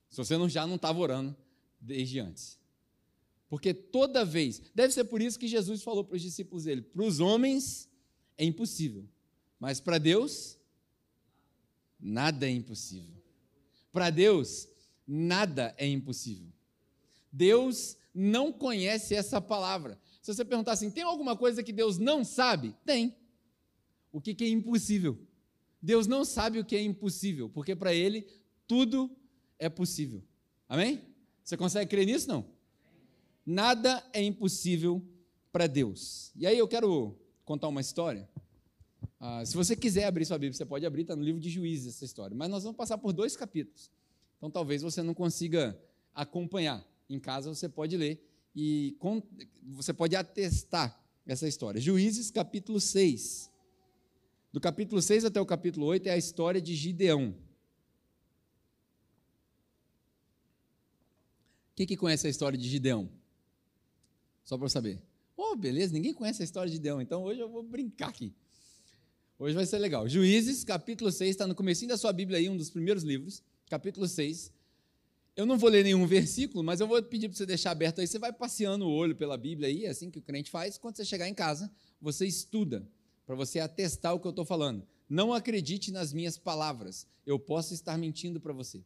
Se 0.09 0.17
você 0.17 0.37
não, 0.37 0.49
já 0.49 0.67
não 0.67 0.77
estava 0.77 0.99
orando 0.99 1.37
desde 1.81 2.19
antes. 2.21 2.59
Porque 3.49 3.73
toda 3.73 4.25
vez, 4.25 4.61
deve 4.75 4.93
ser 4.93 5.05
por 5.05 5.23
isso 5.23 5.39
que 5.39 5.49
Jesus 5.49 5.83
falou 5.83 6.05
para 6.05 6.17
os 6.17 6.23
discípulos 6.23 6.65
dele: 6.65 6.83
para 6.83 7.03
os 7.03 7.21
homens 7.21 7.89
é 8.37 8.45
impossível, 8.45 9.09
mas 9.59 9.81
para 9.81 9.99
Deus 9.99 10.59
nada 11.99 12.47
é 12.47 12.51
impossível. 12.51 13.17
Para 13.91 14.11
Deus, 14.11 14.69
nada 15.07 15.75
é 15.79 15.87
impossível. 15.87 16.53
Deus 17.33 17.97
não 18.15 18.53
conhece 18.53 19.15
essa 19.15 19.41
palavra. 19.41 19.99
Se 20.21 20.35
você 20.35 20.45
perguntar 20.45 20.73
assim, 20.73 20.91
tem 20.91 21.03
alguma 21.03 21.37
coisa 21.37 21.63
que 21.63 21.73
Deus 21.73 21.99
não 21.99 22.25
sabe? 22.25 22.75
Tem. 22.85 23.17
O 24.13 24.21
que, 24.21 24.37
é 24.45 24.49
impossível? 24.49 25.19
Deus 25.81 26.07
não 26.07 26.25
sabe 26.25 26.59
o 26.59 26.65
que 26.65 26.77
é 26.77 26.83
impossível, 26.83 27.49
porque 27.49 27.75
para 27.75 27.95
Ele 27.95 28.27
tudo 28.67 29.11
é 29.59 29.69
possível. 29.69 30.23
Amém? 30.69 31.03
Você 31.43 31.57
consegue 31.57 31.91
crer 31.91 32.07
nisso? 32.07 32.29
Não? 32.29 32.45
Nada 33.45 34.05
é 34.13 34.23
impossível 34.23 35.03
para 35.51 35.67
Deus. 35.67 36.33
E 36.37 36.47
aí 36.47 36.59
eu 36.59 36.69
quero 36.69 37.17
contar 37.45 37.69
uma 37.69 37.81
história 37.81 38.29
ah, 39.21 39.45
se 39.45 39.57
você 39.57 39.75
quiser 39.75 40.05
abrir 40.05 40.25
sua 40.25 40.39
Bíblia, 40.39 40.57
você 40.57 40.65
pode 40.65 40.87
abrir, 40.87 41.03
está 41.03 41.17
no 41.17 41.23
livro 41.23 41.41
de 41.41 41.51
Juízes 41.51 41.95
essa 41.95 42.05
história. 42.05 42.37
Mas 42.37 42.49
nós 42.49 42.63
vamos 42.63 42.77
passar 42.77 42.99
por 42.99 43.13
dois 43.13 43.37
capítulos. 43.37 43.91
Então 44.37 44.51
talvez 44.51 44.83
você 44.83 45.03
não 45.03 45.15
consiga 45.15 45.79
acompanhar. 46.15 46.87
Em 47.11 47.19
casa 47.19 47.53
você 47.53 47.69
pode 47.69 47.97
ler 47.97 48.23
e 48.55 48.97
você 49.63 49.93
pode 49.93 50.15
atestar 50.15 51.03
essa 51.27 51.49
história. 51.49 51.81
Juízes, 51.81 52.31
capítulo 52.31 52.81
6. 52.81 53.51
Do 54.53 54.61
capítulo 54.61 55.03
6 55.03 55.25
até 55.25 55.41
o 55.41 55.47
capítulo 55.47 55.87
8 55.87 56.07
é 56.07 56.13
a 56.13 56.17
história 56.17 56.61
de 56.61 56.75
Gideão. 56.75 57.35
Quem 61.79 61.87
que 61.87 61.97
conhece 61.97 62.27
a 62.27 62.31
história 62.31 62.59
de 62.59 62.69
Gideão? 62.69 63.09
Só 64.43 64.59
para 64.59 64.69
saber. 64.69 65.01
Oh, 65.37 65.55
beleza, 65.55 65.93
ninguém 65.93 66.13
conhece 66.13 66.43
a 66.43 66.45
história 66.45 66.69
de 66.69 66.75
Gideão, 66.75 67.01
então 67.01 67.23
hoje 67.23 67.39
eu 67.39 67.49
vou 67.49 67.63
brincar 67.63 68.09
aqui. 68.09 68.35
Hoje 69.39 69.55
vai 69.55 69.65
ser 69.65 69.79
legal. 69.79 70.09
Juízes, 70.09 70.65
capítulo 70.65 71.13
6, 71.13 71.31
está 71.31 71.47
no 71.47 71.55
comecinho 71.55 71.91
da 71.91 71.97
sua 71.97 72.13
Bíblia 72.13 72.39
aí, 72.39 72.49
um 72.49 72.57
dos 72.57 72.69
primeiros 72.69 73.05
livros, 73.05 73.45
capítulo 73.71 74.09
6. 74.09 74.53
Eu 75.37 75.47
não 75.47 75.57
vou 75.57 75.71
ler 75.71 75.85
nenhum 75.85 76.05
versículo, 76.05 76.65
mas 76.65 76.81
eu 76.81 76.89
vou 76.89 77.01
pedir 77.01 77.29
para 77.29 77.39
você 77.39 77.47
deixar 77.47 77.71
aberto 77.71 78.01
aí. 78.01 78.09
Você 78.09 78.19
vai 78.19 78.33
passeando 78.33 78.85
o 78.85 78.91
olho 78.91 79.15
pela 79.15 79.37
Bíblia 79.37 79.69
aí, 79.69 79.87
assim 79.87 80.11
que 80.11 80.19
o 80.19 80.23
crente 80.23 80.51
faz. 80.51 80.77
Quando 80.79 80.97
você 80.97 81.05
chegar 81.05 81.29
em 81.29 81.35
casa, 81.35 81.71
você 82.01 82.27
estuda, 82.27 82.85
para 83.25 83.37
você 83.37 83.61
atestar 83.61 84.17
o 84.17 84.19
que 84.19 84.27
eu 84.27 84.31
estou 84.31 84.45
falando. 84.45 84.85
Não 85.09 85.33
acredite 85.33 85.93
nas 85.93 86.13
minhas 86.13 86.37
palavras. 86.37 87.07
Eu 87.25 87.39
posso 87.39 87.73
estar 87.73 87.97
mentindo 87.97 88.41
para 88.41 88.53
você. 88.53 88.83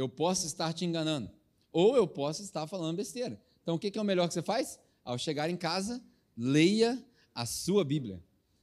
Eu 0.00 0.08
posso 0.08 0.46
estar 0.46 0.72
te 0.72 0.84
enganando. 0.84 1.30
Ou 1.70 1.94
eu 1.94 2.06
posso 2.06 2.42
estar 2.42 2.66
falando 2.66 2.96
besteira. 2.96 3.40
Então, 3.62 3.74
o 3.74 3.78
que 3.78 3.96
é 3.96 4.00
o 4.00 4.04
melhor 4.04 4.26
que 4.26 4.34
você 4.34 4.42
faz? 4.42 4.78
Ao 5.04 5.18
chegar 5.18 5.50
em 5.50 5.56
casa, 5.56 6.02
leia 6.36 7.04
a 7.34 7.44
sua 7.44 7.84
Bíblia. 7.84 8.22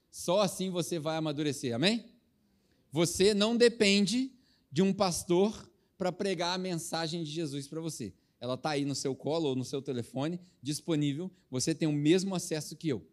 Só 0.09 0.41
assim 0.41 0.71
você 0.71 0.97
vai 0.97 1.15
amadurecer, 1.15 1.75
amém? 1.75 2.05
Você 2.91 3.33
não 3.33 3.55
depende 3.55 4.31
de 4.71 4.81
um 4.81 4.91
pastor 4.91 5.71
para 5.97 6.11
pregar 6.11 6.55
a 6.55 6.57
mensagem 6.57 7.23
de 7.23 7.29
Jesus 7.29 7.67
para 7.67 7.79
você. 7.79 8.13
Ela 8.39 8.55
está 8.55 8.71
aí 8.71 8.83
no 8.83 8.95
seu 8.95 9.15
colo 9.15 9.49
ou 9.49 9.55
no 9.55 9.63
seu 9.63 9.81
telefone, 9.81 10.39
disponível. 10.61 11.31
Você 11.51 11.75
tem 11.75 11.87
o 11.87 11.93
mesmo 11.93 12.33
acesso 12.33 12.75
que 12.75 12.89
eu. 12.89 13.05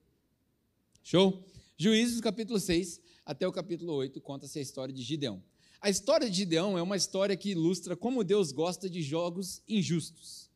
Show? 1.02 1.44
Juízes, 1.76 2.20
capítulo 2.20 2.58
6 2.58 3.00
até 3.26 3.46
o 3.48 3.52
capítulo 3.52 3.92
8, 3.94 4.20
conta-se 4.20 4.58
a 4.58 4.62
história 4.62 4.92
de 4.92 5.02
Gideão. 5.02 5.42
A 5.84 5.90
história 5.90 6.30
de 6.30 6.36
Gideão 6.36 6.78
é 6.78 6.82
uma 6.82 6.96
história 6.96 7.36
que 7.36 7.50
ilustra 7.50 7.94
como 7.94 8.24
Deus 8.24 8.50
gosta 8.50 8.88
de 8.88 9.02
jogos 9.02 9.62
injustos. 9.68 10.50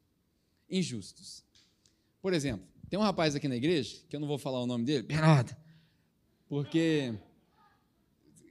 Injustos. 0.71 1.45
Por 2.23 2.33
exemplo, 2.33 2.67
tem 2.89 2.99
um 2.99 3.03
rapaz 3.03 3.37
aqui 3.37 3.47
na 3.47 3.57
igreja, 3.57 3.99
que 4.09 4.17
eu 4.17 4.21
não 4.21 4.27
vou 4.27 4.39
falar 4.39 4.61
o 4.61 4.67
nome 4.67 4.85
dele, 4.85 5.03
Bernardo 5.05 5.55
porque. 6.49 7.15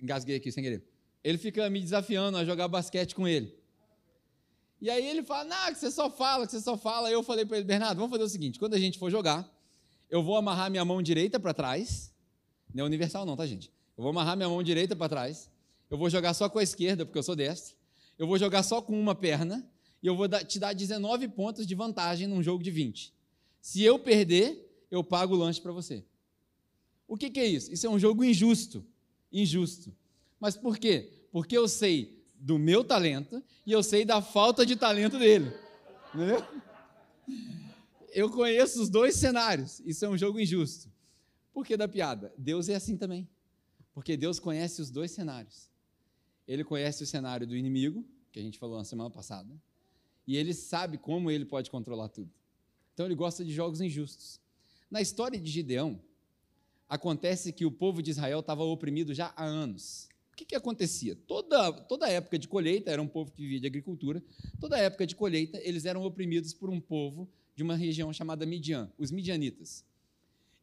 Engasguei 0.01 0.35
aqui 0.35 0.51
sem 0.51 0.63
querer. 0.63 0.83
Ele 1.23 1.39
fica 1.39 1.67
me 1.69 1.81
desafiando 1.81 2.37
a 2.37 2.45
jogar 2.45 2.67
basquete 2.67 3.15
com 3.15 3.27
ele. 3.27 3.57
E 4.79 4.91
aí 4.91 5.07
ele 5.07 5.23
fala, 5.23 5.43
não, 5.45 5.73
que 5.73 5.79
você 5.79 5.89
só 5.89 6.07
fala, 6.07 6.45
que 6.45 6.51
você 6.51 6.61
só 6.61 6.77
fala. 6.77 7.07
Aí 7.07 7.13
eu 7.15 7.23
falei 7.23 7.45
para 7.45 7.57
ele, 7.57 7.65
Bernardo, 7.65 7.97
vamos 7.97 8.11
fazer 8.11 8.23
o 8.23 8.29
seguinte: 8.29 8.59
quando 8.59 8.75
a 8.75 8.79
gente 8.79 8.99
for 8.99 9.09
jogar, 9.09 9.51
eu 10.07 10.21
vou 10.21 10.37
amarrar 10.37 10.69
minha 10.69 10.85
mão 10.85 11.01
direita 11.01 11.39
para 11.39 11.53
trás. 11.53 12.13
Não 12.71 12.83
é 12.83 12.87
universal, 12.87 13.25
não, 13.25 13.35
tá, 13.35 13.45
gente? 13.47 13.71
Eu 13.97 14.03
vou 14.03 14.11
amarrar 14.11 14.37
minha 14.37 14.47
mão 14.47 14.61
direita 14.61 14.95
para 14.95 15.09
trás. 15.09 15.49
Eu 15.89 15.97
vou 15.97 16.09
jogar 16.09 16.33
só 16.33 16.49
com 16.49 16.59
a 16.59 16.63
esquerda, 16.63 17.05
porque 17.05 17.17
eu 17.17 17.23
sou 17.23 17.35
destro. 17.35 17.75
Eu 18.17 18.27
vou 18.27 18.37
jogar 18.37 18.63
só 18.63 18.81
com 18.81 18.99
uma 18.99 19.15
perna. 19.15 19.67
E 20.01 20.07
eu 20.07 20.15
vou 20.15 20.27
te 20.27 20.59
dar 20.59 20.73
19 20.73 21.27
pontos 21.29 21.65
de 21.65 21.73
vantagem 21.73 22.27
num 22.27 22.43
jogo 22.43 22.63
de 22.63 22.69
20. 22.69 23.13
Se 23.61 23.83
eu 23.83 23.97
perder, 23.97 24.85
eu 24.91 25.03
pago 25.03 25.33
o 25.33 25.37
lanche 25.37 25.59
para 25.59 25.71
você. 25.71 26.05
O 27.07 27.17
que, 27.17 27.29
que 27.29 27.39
é 27.39 27.45
isso? 27.45 27.71
Isso 27.71 27.87
é 27.87 27.89
um 27.89 27.97
jogo 27.97 28.23
injusto. 28.23 28.85
Injusto. 29.31 29.95
Mas 30.39 30.55
por 30.55 30.77
quê? 30.77 31.11
Porque 31.31 31.57
eu 31.57 31.67
sei 31.67 32.23
do 32.35 32.59
meu 32.59 32.83
talento 32.83 33.43
e 33.65 33.71
eu 33.71 33.81
sei 33.81 34.05
da 34.05 34.21
falta 34.21 34.65
de 34.65 34.75
talento 34.75 35.17
dele. 35.17 35.51
Entendeu? 36.13 36.45
Eu 38.13 38.29
conheço 38.29 38.81
os 38.81 38.89
dois 38.89 39.15
cenários. 39.15 39.81
Isso 39.85 40.05
é 40.05 40.09
um 40.09 40.17
jogo 40.17 40.39
injusto. 40.39 40.89
Por 41.53 41.65
que 41.65 41.75
da 41.75 41.87
piada? 41.87 42.33
Deus 42.37 42.69
é 42.69 42.75
assim 42.75 42.95
também. 42.95 43.27
Porque 43.93 44.15
Deus 44.15 44.39
conhece 44.39 44.81
os 44.81 44.91
dois 44.91 45.11
cenários. 45.11 45.69
Ele 46.47 46.63
conhece 46.63 47.03
o 47.03 47.07
cenário 47.07 47.45
do 47.45 47.55
inimigo, 47.55 48.05
que 48.31 48.39
a 48.39 48.41
gente 48.41 48.57
falou 48.57 48.77
na 48.77 48.83
semana 48.83 49.09
passada, 49.09 49.53
e 50.25 50.37
ele 50.37 50.53
sabe 50.53 50.97
como 50.97 51.29
ele 51.29 51.45
pode 51.45 51.69
controlar 51.69 52.09
tudo. 52.09 52.31
Então 52.93 53.05
ele 53.05 53.15
gosta 53.15 53.43
de 53.43 53.53
jogos 53.53 53.81
injustos. 53.81 54.39
Na 54.89 55.01
história 55.01 55.39
de 55.39 55.49
Gideão, 55.49 55.99
acontece 56.87 57.51
que 57.51 57.65
o 57.65 57.71
povo 57.71 58.01
de 58.01 58.11
Israel 58.11 58.39
estava 58.39 58.63
oprimido 58.63 59.13
já 59.13 59.33
há 59.35 59.43
anos. 59.43 60.07
O 60.31 60.35
que, 60.37 60.45
que 60.45 60.55
acontecia? 60.55 61.15
Toda, 61.27 61.73
toda 61.73 62.09
época 62.09 62.39
de 62.39 62.47
colheita, 62.47 62.91
era 62.91 63.01
um 63.01 63.07
povo 63.07 63.31
que 63.31 63.41
vivia 63.41 63.59
de 63.59 63.67
agricultura, 63.67 64.23
toda 64.59 64.77
época 64.77 65.05
de 65.05 65.15
colheita, 65.15 65.59
eles 65.63 65.85
eram 65.85 66.03
oprimidos 66.03 66.53
por 66.53 66.69
um 66.69 66.79
povo 66.79 67.27
de 67.55 67.63
uma 67.63 67.75
região 67.75 68.13
chamada 68.13 68.45
Midian, 68.45 68.91
os 68.97 69.11
midianitas. 69.11 69.83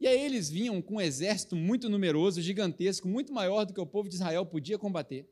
E 0.01 0.07
aí 0.07 0.21
eles 0.21 0.49
vinham 0.49 0.81
com 0.81 0.97
um 0.97 1.01
exército 1.01 1.57
muito 1.57 1.89
numeroso, 1.89 2.41
gigantesco, 2.41 3.09
muito 3.09 3.33
maior 3.33 3.65
do 3.65 3.73
que 3.73 3.81
o 3.81 3.87
povo 3.87 4.09
de 4.09 4.15
Israel 4.15 4.45
podia 4.47 4.79
combater. 4.79 5.29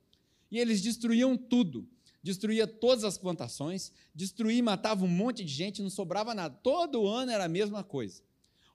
E 0.52 0.60
eles 0.60 0.82
destruíam 0.82 1.34
tudo. 1.34 1.88
Destruía 2.22 2.66
todas 2.66 3.02
as 3.02 3.18
plantações, 3.18 3.90
destruía 4.14 4.58
e 4.58 4.62
matava 4.62 5.04
um 5.04 5.08
monte 5.08 5.42
de 5.42 5.52
gente, 5.52 5.82
não 5.82 5.90
sobrava 5.90 6.34
nada. 6.34 6.54
Todo 6.62 7.08
ano 7.08 7.32
era 7.32 7.46
a 7.46 7.48
mesma 7.48 7.82
coisa. 7.82 8.22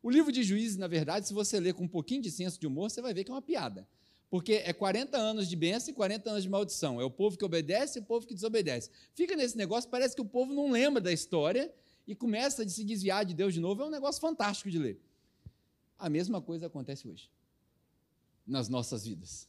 O 0.02 0.10
livro 0.10 0.32
de 0.32 0.44
Juízes, 0.44 0.76
na 0.76 0.88
verdade, 0.88 1.28
se 1.28 1.34
você 1.34 1.60
ler 1.60 1.74
com 1.76 1.84
um 1.84 1.88
pouquinho 1.88 2.22
de 2.22 2.32
senso 2.32 2.60
de 2.60 2.68
humor, 2.68 2.90
você 2.90 3.02
vai 3.02 3.14
ver 3.14 3.24
que 3.24 3.32
é 3.32 3.34
uma 3.34 3.42
piada. 3.42 3.88
Porque 4.30 4.54
é 4.54 4.74
40 4.74 5.18
anos 5.18 5.48
de 5.48 5.56
bênção 5.56 5.92
e 5.92 5.94
40 5.94 6.30
anos 6.30 6.44
de 6.44 6.50
maldição. 6.50 7.00
É 7.00 7.06
o 7.06 7.12
povo 7.12 7.38
que 7.38 7.46
obedece 7.46 8.00
e 8.00 8.02
o 8.02 8.06
povo 8.06 8.28
que 8.28 8.34
desobedece. 8.34 8.90
Fica 9.14 9.36
nesse 9.36 9.56
negócio, 9.56 9.90
parece 9.90 10.16
que 10.16 10.22
o 10.22 10.26
povo 10.26 10.54
não 10.54 10.72
lembra 10.72 11.00
da 11.00 11.14
história 11.14 11.72
e 12.06 12.16
começa 12.16 12.64
a 12.64 12.68
se 12.68 12.84
desviar 12.84 13.24
de 13.24 13.34
Deus 13.34 13.54
de 13.54 13.62
novo. 13.62 13.84
É 13.84 13.86
um 13.86 13.92
negócio 13.92 14.20
fantástico 14.20 14.70
de 14.70 14.80
ler. 14.80 15.00
A 15.98 16.10
mesma 16.10 16.42
coisa 16.42 16.66
acontece 16.66 17.08
hoje, 17.08 17.30
nas 18.46 18.68
nossas 18.68 19.06
vidas. 19.06 19.48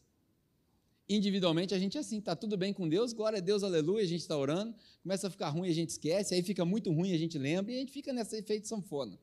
Individualmente 1.08 1.74
a 1.74 1.78
gente 1.78 1.96
é 1.96 2.00
assim, 2.00 2.18
está 2.18 2.36
tudo 2.36 2.56
bem 2.56 2.72
com 2.72 2.86
Deus, 2.86 3.14
glória 3.14 3.38
a 3.38 3.40
Deus, 3.40 3.62
aleluia, 3.62 4.04
a 4.04 4.06
gente 4.06 4.20
está 4.20 4.36
orando, 4.36 4.74
começa 5.02 5.26
a 5.26 5.30
ficar 5.30 5.48
ruim, 5.48 5.68
a 5.68 5.72
gente 5.72 5.88
esquece, 5.88 6.34
aí 6.34 6.42
fica 6.42 6.64
muito 6.66 6.92
ruim, 6.92 7.14
a 7.14 7.18
gente 7.18 7.38
lembra, 7.38 7.72
e 7.72 7.76
a 7.76 7.78
gente 7.78 7.92
fica 7.92 8.12
nessa 8.12 8.36
efeito 8.36 8.68
sanfona. 8.68 9.18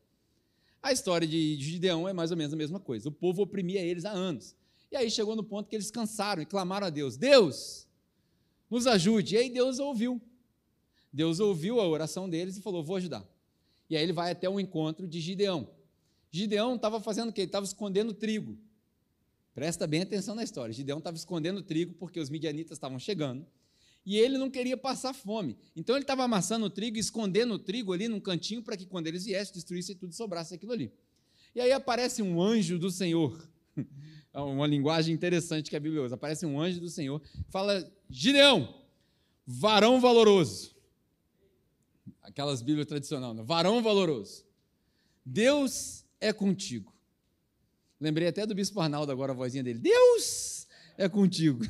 A 0.81 0.91
história 0.91 1.27
de 1.27 1.55
Gideão 1.55 2.07
é 2.07 2.13
mais 2.13 2.31
ou 2.31 2.37
menos 2.37 2.53
a 2.53 2.57
mesma 2.57 2.79
coisa. 2.79 3.09
O 3.09 3.11
povo 3.11 3.41
oprimia 3.41 3.81
eles 3.81 4.05
há 4.05 4.11
anos. 4.11 4.55
E 4.91 4.95
aí 4.95 5.09
chegou 5.09 5.35
no 5.35 5.43
ponto 5.43 5.67
que 5.67 5.75
eles 5.75 5.89
cansaram 5.89 6.43
e 6.43 6.45
clamaram 6.45 6.85
a 6.85 6.89
Deus: 6.91 7.17
Deus, 7.17 7.87
nos 8.69 8.85
ajude. 8.85 9.33
E 9.33 9.37
aí 9.39 9.49
Deus 9.49 9.79
ouviu. 9.79 10.21
Deus 11.11 11.39
ouviu 11.39 11.81
a 11.81 11.87
oração 11.87 12.29
deles 12.29 12.57
e 12.57 12.61
falou: 12.61 12.83
Vou 12.83 12.97
ajudar. 12.97 13.27
E 13.89 13.97
aí 13.97 14.03
ele 14.03 14.13
vai 14.13 14.31
até 14.31 14.47
o 14.47 14.59
encontro 14.59 15.07
de 15.07 15.19
Gideão. 15.19 15.67
Gideão 16.29 16.75
estava 16.75 16.99
fazendo 16.99 17.29
o 17.29 17.33
quê? 17.33 17.41
Ele 17.41 17.47
estava 17.47 17.65
escondendo 17.65 18.13
trigo. 18.13 18.55
Presta 19.55 19.87
bem 19.87 20.01
atenção 20.01 20.35
na 20.35 20.43
história. 20.43 20.73
Gideão 20.73 20.97
estava 20.97 21.15
escondendo 21.15 21.61
trigo 21.61 21.93
porque 21.93 22.19
os 22.19 22.29
midianitas 22.29 22.75
estavam 22.77 22.99
chegando 22.99 23.47
e 24.05 24.17
ele 24.17 24.37
não 24.37 24.51
queria 24.51 24.75
passar 24.75 25.13
fome. 25.13 25.57
Então 25.73 25.95
ele 25.95 26.03
estava 26.03 26.23
amassando 26.23 26.65
o 26.65 26.69
trigo, 26.69 26.97
escondendo 26.97 27.53
o 27.53 27.59
trigo 27.59 27.93
ali 27.93 28.09
num 28.09 28.19
cantinho 28.19 28.61
para 28.61 28.75
que 28.75 28.85
quando 28.85 29.07
eles 29.07 29.23
viessem, 29.23 29.53
destruíssem 29.53 29.95
tudo 29.95 30.11
e 30.11 30.15
sobrasse 30.15 30.53
aquilo 30.53 30.73
ali. 30.73 30.91
E 31.55 31.61
aí 31.61 31.71
aparece 31.71 32.21
um 32.21 32.41
anjo 32.41 32.77
do 32.77 32.91
Senhor. 32.91 33.49
É 34.33 34.39
uma 34.41 34.67
linguagem 34.67 35.15
interessante 35.15 35.69
que 35.69 35.77
a 35.77 35.79
Bíblia 35.79 36.03
usa. 36.03 36.15
Aparece 36.15 36.45
um 36.45 36.59
anjo 36.59 36.81
do 36.81 36.89
Senhor, 36.89 37.21
fala: 37.47 37.89
Gideão, 38.09 38.83
varão 39.47 40.01
valoroso. 40.01 40.75
Aquelas 42.21 42.61
Bíblias 42.61 42.85
tradicionais, 42.85 43.33
né? 43.33 43.43
varão 43.43 43.81
valoroso. 43.81 44.45
Deus 45.25 46.03
é 46.19 46.33
contigo. 46.33 46.94
Lembrei 48.05 48.27
até 48.27 48.45
do 48.45 48.53
Bispo 48.53 48.79
Arnaldo 48.79 49.11
agora, 49.11 49.31
a 49.31 49.35
vozinha 49.35 49.63
dele. 49.63 49.79
Deus 49.79 50.67
é 50.95 51.09
contigo. 51.09 51.63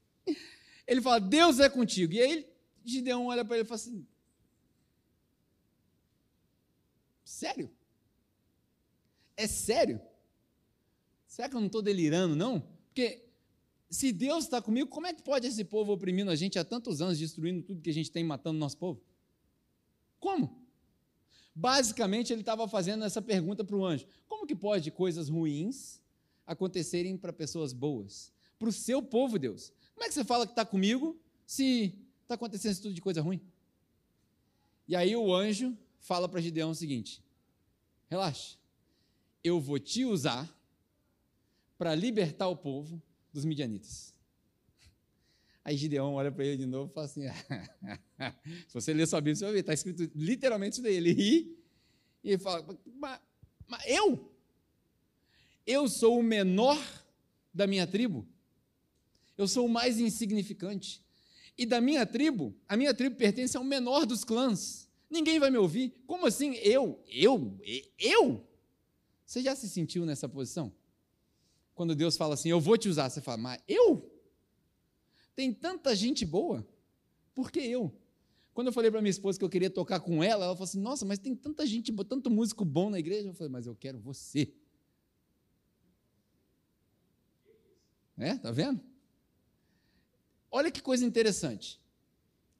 ele 0.88 1.02
fala, 1.02 1.20
Deus 1.20 1.60
é 1.60 1.68
contigo. 1.68 2.14
E 2.14 2.22
aí 2.22 2.48
Gideão 2.82 3.26
olha 3.26 3.44
para 3.44 3.56
ele 3.56 3.64
e 3.64 3.68
fala 3.68 3.76
assim: 3.76 4.06
Sério? 7.22 7.70
É 9.36 9.46
sério? 9.46 10.00
Será 11.26 11.50
que 11.50 11.54
eu 11.54 11.60
não 11.60 11.66
estou 11.66 11.82
delirando, 11.82 12.34
não? 12.34 12.58
Porque 12.86 13.26
se 13.90 14.10
Deus 14.10 14.44
está 14.44 14.62
comigo, 14.62 14.88
como 14.88 15.06
é 15.06 15.12
que 15.12 15.22
pode 15.22 15.46
esse 15.46 15.66
povo 15.66 15.92
oprimindo 15.92 16.30
a 16.30 16.34
gente 16.34 16.58
há 16.58 16.64
tantos 16.64 17.02
anos, 17.02 17.18
destruindo 17.18 17.62
tudo 17.62 17.82
que 17.82 17.90
a 17.90 17.94
gente 17.94 18.10
tem, 18.10 18.24
matando 18.24 18.58
nosso 18.58 18.78
povo? 18.78 19.02
Como? 20.18 20.61
Basicamente, 21.54 22.32
ele 22.32 22.40
estava 22.40 22.66
fazendo 22.66 23.04
essa 23.04 23.20
pergunta 23.20 23.62
para 23.64 23.76
o 23.76 23.84
anjo: 23.84 24.06
como 24.26 24.46
que 24.46 24.54
pode 24.54 24.90
coisas 24.90 25.28
ruins 25.28 26.00
acontecerem 26.46 27.16
para 27.16 27.32
pessoas 27.32 27.72
boas? 27.72 28.32
Para 28.58 28.68
o 28.68 28.72
seu 28.72 29.02
povo, 29.02 29.38
Deus. 29.38 29.72
Como 29.94 30.04
é 30.04 30.08
que 30.08 30.14
você 30.14 30.24
fala 30.24 30.46
que 30.46 30.52
está 30.52 30.64
comigo 30.64 31.20
se 31.46 31.94
está 32.22 32.34
acontecendo 32.34 32.80
tudo 32.80 32.94
de 32.94 33.00
coisa 33.00 33.20
ruim? 33.20 33.40
E 34.88 34.96
aí 34.96 35.14
o 35.14 35.34
anjo 35.34 35.76
fala 36.00 36.28
para 36.28 36.40
Gideão 36.40 36.70
o 36.70 36.74
seguinte: 36.74 37.22
relaxa, 38.08 38.56
eu 39.44 39.60
vou 39.60 39.78
te 39.78 40.04
usar 40.04 40.48
para 41.76 41.94
libertar 41.94 42.48
o 42.48 42.56
povo 42.56 43.02
dos 43.32 43.44
midianitas. 43.44 44.11
Aí 45.64 45.76
Gideão 45.76 46.14
olha 46.14 46.32
para 46.32 46.44
ele 46.44 46.56
de 46.56 46.66
novo 46.66 46.90
e 46.90 46.94
fala 46.94 47.06
assim: 47.06 47.22
se 48.66 48.74
você 48.74 48.92
ler 48.92 49.06
sua 49.06 49.20
Bíblia, 49.20 49.36
você 49.36 49.44
vai 49.44 49.54
ver, 49.54 49.60
está 49.60 49.72
escrito 49.72 50.10
literalmente 50.14 50.74
isso 50.74 50.82
daí. 50.82 50.94
Ele 50.94 51.12
ri 51.12 51.56
e 52.24 52.30
ele 52.30 52.38
fala: 52.38 52.66
mas, 52.98 53.20
mas 53.68 53.82
eu? 53.86 54.32
Eu 55.66 55.88
sou 55.88 56.18
o 56.18 56.22
menor 56.22 56.78
da 57.54 57.66
minha 57.66 57.86
tribo? 57.86 58.26
Eu 59.38 59.46
sou 59.46 59.66
o 59.66 59.68
mais 59.68 60.00
insignificante. 60.00 61.04
E 61.56 61.64
da 61.64 61.80
minha 61.80 62.04
tribo, 62.04 62.54
a 62.68 62.76
minha 62.76 62.92
tribo 62.92 63.16
pertence 63.16 63.56
ao 63.56 63.62
menor 63.62 64.04
dos 64.04 64.24
clãs. 64.24 64.88
Ninguém 65.08 65.38
vai 65.38 65.50
me 65.50 65.58
ouvir. 65.58 65.94
Como 66.06 66.26
assim? 66.26 66.54
Eu? 66.56 67.02
Eu? 67.06 67.60
Eu? 67.98 68.46
Você 69.24 69.42
já 69.42 69.54
se 69.54 69.68
sentiu 69.68 70.04
nessa 70.04 70.28
posição? 70.28 70.72
Quando 71.74 71.94
Deus 71.94 72.16
fala 72.16 72.34
assim, 72.34 72.48
eu 72.48 72.60
vou 72.60 72.76
te 72.76 72.88
usar, 72.88 73.08
você 73.08 73.20
fala, 73.20 73.38
mas 73.38 73.62
eu? 73.68 74.11
Tem 75.34 75.52
tanta 75.52 75.94
gente 75.94 76.24
boa, 76.24 76.66
por 77.34 77.50
que 77.50 77.60
eu? 77.60 77.92
Quando 78.52 78.66
eu 78.66 78.72
falei 78.72 78.90
para 78.90 79.00
minha 79.00 79.10
esposa 79.10 79.38
que 79.38 79.44
eu 79.44 79.48
queria 79.48 79.70
tocar 79.70 79.98
com 80.00 80.22
ela, 80.22 80.44
ela 80.44 80.54
falou 80.54 80.64
assim: 80.64 80.80
Nossa, 80.80 81.06
mas 81.06 81.18
tem 81.18 81.34
tanta 81.34 81.66
gente, 81.66 81.90
tanto 82.04 82.30
músico 82.30 82.64
bom 82.64 82.90
na 82.90 82.98
igreja. 82.98 83.28
Eu 83.28 83.34
falei: 83.34 83.50
Mas 83.50 83.66
eu 83.66 83.74
quero 83.74 83.98
você. 83.98 84.52
É, 88.18 88.36
tá 88.36 88.50
vendo? 88.52 88.80
Olha 90.50 90.70
que 90.70 90.82
coisa 90.82 91.04
interessante. 91.04 91.80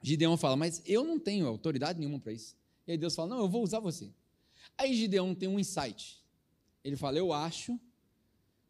Gideão 0.01 0.39
fala: 0.39 0.57
Mas 0.57 0.83
eu 0.87 1.05
não 1.05 1.19
tenho 1.19 1.47
autoridade 1.47 1.99
nenhuma 1.99 2.19
para 2.19 2.33
isso. 2.33 2.57
E 2.87 2.93
aí 2.93 2.97
Deus 2.97 3.15
fala: 3.15 3.29
Não, 3.29 3.41
eu 3.41 3.49
vou 3.49 3.63
usar 3.63 3.79
você. 3.79 4.11
Aí 4.79 4.95
Gideão 4.95 5.35
tem 5.35 5.49
um 5.49 5.61
insight. 5.61 6.25
Ele 6.83 6.97
fala: 6.97 7.19
Eu 7.19 7.35
acho 7.35 7.79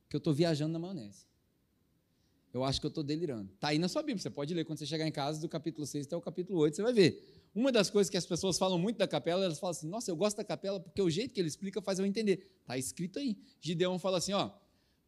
que 0.09 0.17
eu 0.17 0.19
estou 0.19 0.35
viajando 0.35 0.73
na 0.73 0.81
maionese 0.81 1.32
eu 2.53 2.63
acho 2.65 2.81
que 2.81 2.87
eu 2.87 2.89
estou 2.89 3.03
delirando. 3.03 3.51
Está 3.55 3.69
aí 3.69 3.79
na 3.79 3.89
sua 3.89 4.03
Bíblia, 4.03 4.23
você 4.23 4.31
pode 4.31 4.53
ler 4.53 4.65
quando 4.65 4.79
você 4.79 4.87
chegar 4.87 5.07
em 5.07 5.13
casa, 5.13 5.41
do 5.41 5.49
capítulo 5.49 5.87
6 5.87 6.07
até 6.07 6.17
o 6.17 6.21
capítulo 6.21 6.59
8, 6.59 6.77
você 6.77 6.83
vai 6.83 6.93
ver. 6.93 7.49
Uma 7.55 7.73
das 7.73 7.89
coisas 7.91 8.11
que 8.11 8.17
as 8.17 8.27
pessoas 8.27 8.59
falam 8.59 8.79
muito 8.79 8.99
da 8.99 9.09
capela, 9.09 9.45
elas 9.45 9.59
falam 9.59 9.73
assim: 9.73 9.89
nossa, 9.89 10.11
eu 10.11 10.17
gosto 10.17 10.37
da 10.37 10.45
capela 10.45 10.79
porque 10.79 11.01
o 11.01 11.09
jeito 11.09 11.33
que 11.33 11.41
ele 11.41 11.49
explica 11.49 11.81
faz 11.81 11.99
eu 11.99 12.07
entender. 12.07 12.51
Está 12.61 12.77
escrito 12.77 13.19
aí. 13.19 13.39
Gideão 13.61 13.99
fala 13.99 14.19
assim: 14.19 14.33
ó, 14.33 14.51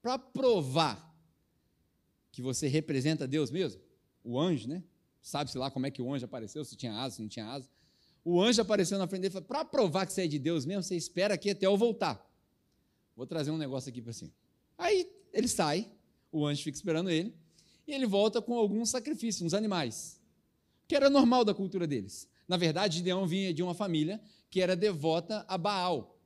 para 0.00 0.18
provar 0.18 1.14
que 2.30 2.42
você 2.42 2.66
representa 2.66 3.26
Deus 3.26 3.50
mesmo, 3.50 3.80
o 4.22 4.38
anjo, 4.38 4.68
né? 4.68 4.83
Sabe-se 5.22 5.57
lá 5.57 5.70
como 5.70 5.87
é 5.87 5.90
que 5.90 6.02
o 6.02 6.12
anjo 6.12 6.24
apareceu, 6.24 6.64
se 6.64 6.76
tinha 6.76 6.92
asa, 6.92 7.16
se 7.16 7.22
não 7.22 7.28
tinha 7.28 7.46
asa. 7.46 7.68
O 8.24 8.40
anjo 8.40 8.61
apareceu 8.61 8.98
na 8.98 9.07
frente 9.07 9.22
dele 9.22 9.33
e 9.33 9.33
falou: 9.33 9.48
para 9.48 9.64
provar 9.64 10.07
que 10.07 10.12
você 10.12 10.24
é 10.24 10.26
de 10.26 10.38
Deus 10.38 10.64
mesmo, 10.64 10.83
você 10.83 10.96
espera 10.96 11.35
aqui 11.35 11.50
até 11.50 11.66
eu 11.66 11.76
voltar. 11.76 12.30
Vou 13.16 13.26
trazer 13.26 13.50
um 13.50 13.59
negócio 13.59 13.88
aqui 13.90 14.02
para 14.02 14.12
você. 14.12 14.30
Aí 14.76 15.11
ele 15.33 15.48
sai, 15.48 15.90
o 16.35 16.44
anjo 16.44 16.64
fica 16.64 16.77
esperando 16.77 17.11
ele, 17.11 17.33
e 17.87 17.92
ele 17.92 18.07
volta 18.07 18.42
com 18.42 18.55
alguns 18.55 18.90
sacrifícios, 18.90 19.42
uns 19.42 19.55
animais, 19.55 20.20
que 20.88 20.97
era 20.97 21.09
normal 21.09 21.44
da 21.44 21.55
cultura 21.55 21.87
deles. 21.87 22.29
Na 22.49 22.57
verdade, 22.57 22.97
Gideão 22.97 23.27
vinha 23.27 23.55
de 23.55 23.62
uma 23.62 23.73
família 23.73 24.20
que 24.51 24.61
era 24.61 24.75
devota 24.75 25.44
a 25.49 25.57
Baal. 25.57 26.18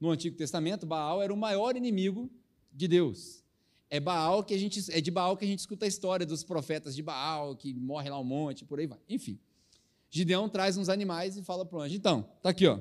No 0.00 0.10
Antigo 0.10 0.36
Testamento, 0.36 0.84
Baal 0.84 1.22
era 1.22 1.32
o 1.32 1.36
maior 1.36 1.76
inimigo 1.76 2.30
de 2.72 2.88
Deus. 2.88 3.44
É 3.88 4.00
Baal 4.00 4.42
que 4.42 4.54
a 4.54 4.58
gente 4.58 4.90
é 4.90 5.00
de 5.00 5.10
Baal 5.10 5.36
que 5.36 5.44
a 5.44 5.48
gente 5.48 5.60
escuta 5.60 5.84
a 5.84 5.88
história 5.88 6.26
dos 6.26 6.42
profetas 6.42 6.96
de 6.96 7.02
Baal, 7.02 7.54
que 7.54 7.72
morre 7.72 8.10
lá 8.10 8.18
um 8.18 8.24
monte, 8.24 8.64
por 8.64 8.80
aí 8.80 8.86
vai. 8.86 8.98
Enfim. 9.08 9.38
Gideão 10.10 10.48
traz 10.48 10.76
uns 10.76 10.88
animais 10.88 11.36
e 11.36 11.42
fala 11.42 11.64
para 11.64 11.78
o 11.78 11.80
anjo: 11.80 11.94
então, 11.94 12.28
tá 12.42 12.50
aqui, 12.50 12.66
ó, 12.66 12.78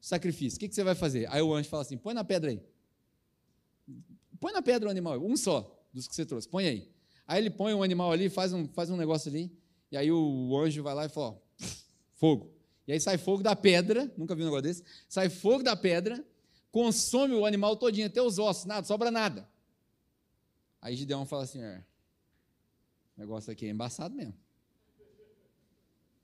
sacrifício, 0.00 0.56
o 0.56 0.60
que, 0.60 0.68
que 0.68 0.74
você 0.74 0.84
vai 0.84 0.94
fazer? 0.94 1.26
Aí 1.30 1.40
o 1.40 1.54
anjo 1.54 1.68
fala 1.68 1.82
assim: 1.82 1.96
põe 1.96 2.12
na 2.12 2.24
pedra 2.24 2.50
aí. 2.50 2.60
Põe 4.38 4.52
na 4.52 4.60
pedra 4.60 4.88
o 4.88 4.90
animal, 4.90 5.18
um 5.24 5.36
só 5.36 5.75
dos 5.96 6.06
que 6.06 6.14
você 6.14 6.26
trouxe, 6.26 6.46
põe 6.48 6.68
aí. 6.68 6.92
Aí 7.26 7.40
ele 7.40 7.50
põe 7.50 7.74
um 7.74 7.82
animal 7.82 8.12
ali, 8.12 8.28
faz 8.28 8.52
um, 8.52 8.68
faz 8.68 8.90
um 8.90 8.96
negócio 8.96 9.30
ali, 9.30 9.50
e 9.90 9.96
aí 9.96 10.12
o, 10.12 10.56
anjo 10.58 10.82
vai 10.82 10.94
lá 10.94 11.06
e 11.06 11.08
fala: 11.08 11.28
ó, 11.28 11.36
fogo. 12.14 12.52
E 12.86 12.92
aí 12.92 13.00
sai 13.00 13.18
fogo 13.18 13.42
da 13.42 13.56
pedra, 13.56 14.12
nunca 14.16 14.34
vi 14.34 14.42
um 14.42 14.44
negócio 14.44 14.62
desse, 14.62 14.84
sai 15.08 15.28
fogo 15.28 15.64
da 15.64 15.74
pedra, 15.74 16.24
consome 16.70 17.34
o 17.34 17.44
animal 17.44 17.76
todinho, 17.76 18.06
até 18.06 18.22
os 18.22 18.38
ossos, 18.38 18.66
nada, 18.66 18.86
sobra 18.86 19.10
nada. 19.10 19.48
Aí 20.80 20.94
Gideão 20.94 21.26
fala 21.26 21.44
assim: 21.44 21.60
é, 21.60 21.82
O 23.16 23.20
negócio 23.20 23.50
aqui 23.50 23.66
é 23.66 23.70
embaçado 23.70 24.14
mesmo. 24.14 24.34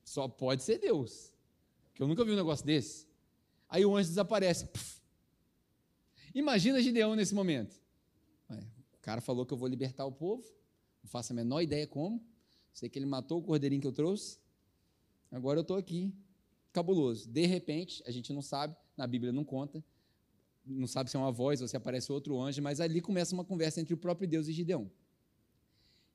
Só 0.04 0.28
pode 0.28 0.62
ser 0.62 0.78
Deus. 0.78 1.32
Que 1.94 2.02
eu 2.02 2.06
nunca 2.06 2.24
vi 2.24 2.32
um 2.32 2.36
negócio 2.36 2.64
desse. 2.64 3.08
Aí 3.68 3.84
o 3.84 3.96
anjo 3.96 4.10
desaparece. 4.10 4.66
Puf. 4.66 5.00
Imagina 6.34 6.82
Gideão 6.82 7.16
nesse 7.16 7.34
momento. 7.34 7.81
Cara 9.02 9.20
falou 9.20 9.44
que 9.44 9.52
eu 9.52 9.58
vou 9.58 9.68
libertar 9.68 10.06
o 10.06 10.12
povo. 10.12 10.44
Não 11.02 11.10
faço 11.10 11.32
a 11.32 11.36
menor 11.36 11.60
ideia 11.60 11.86
como. 11.86 12.24
Sei 12.72 12.88
que 12.88 12.98
ele 12.98 13.04
matou 13.04 13.40
o 13.40 13.42
cordeirinho 13.42 13.82
que 13.82 13.86
eu 13.86 13.92
trouxe. 13.92 14.38
Agora 15.30 15.58
eu 15.58 15.62
estou 15.62 15.76
aqui. 15.76 16.14
Cabuloso. 16.72 17.28
De 17.28 17.44
repente, 17.44 18.02
a 18.06 18.10
gente 18.10 18.32
não 18.32 18.40
sabe, 18.40 18.74
na 18.96 19.06
Bíblia 19.06 19.32
não 19.32 19.44
conta, 19.44 19.84
não 20.64 20.86
sabe 20.86 21.10
se 21.10 21.16
é 21.16 21.20
uma 21.20 21.32
voz 21.32 21.60
ou 21.60 21.68
se 21.68 21.76
aparece 21.76 22.10
outro 22.10 22.40
anjo, 22.40 22.62
mas 22.62 22.80
ali 22.80 23.00
começa 23.00 23.34
uma 23.34 23.44
conversa 23.44 23.80
entre 23.80 23.92
o 23.92 23.96
próprio 23.96 24.26
Deus 24.26 24.46
e 24.48 24.52
Gideão. 24.52 24.90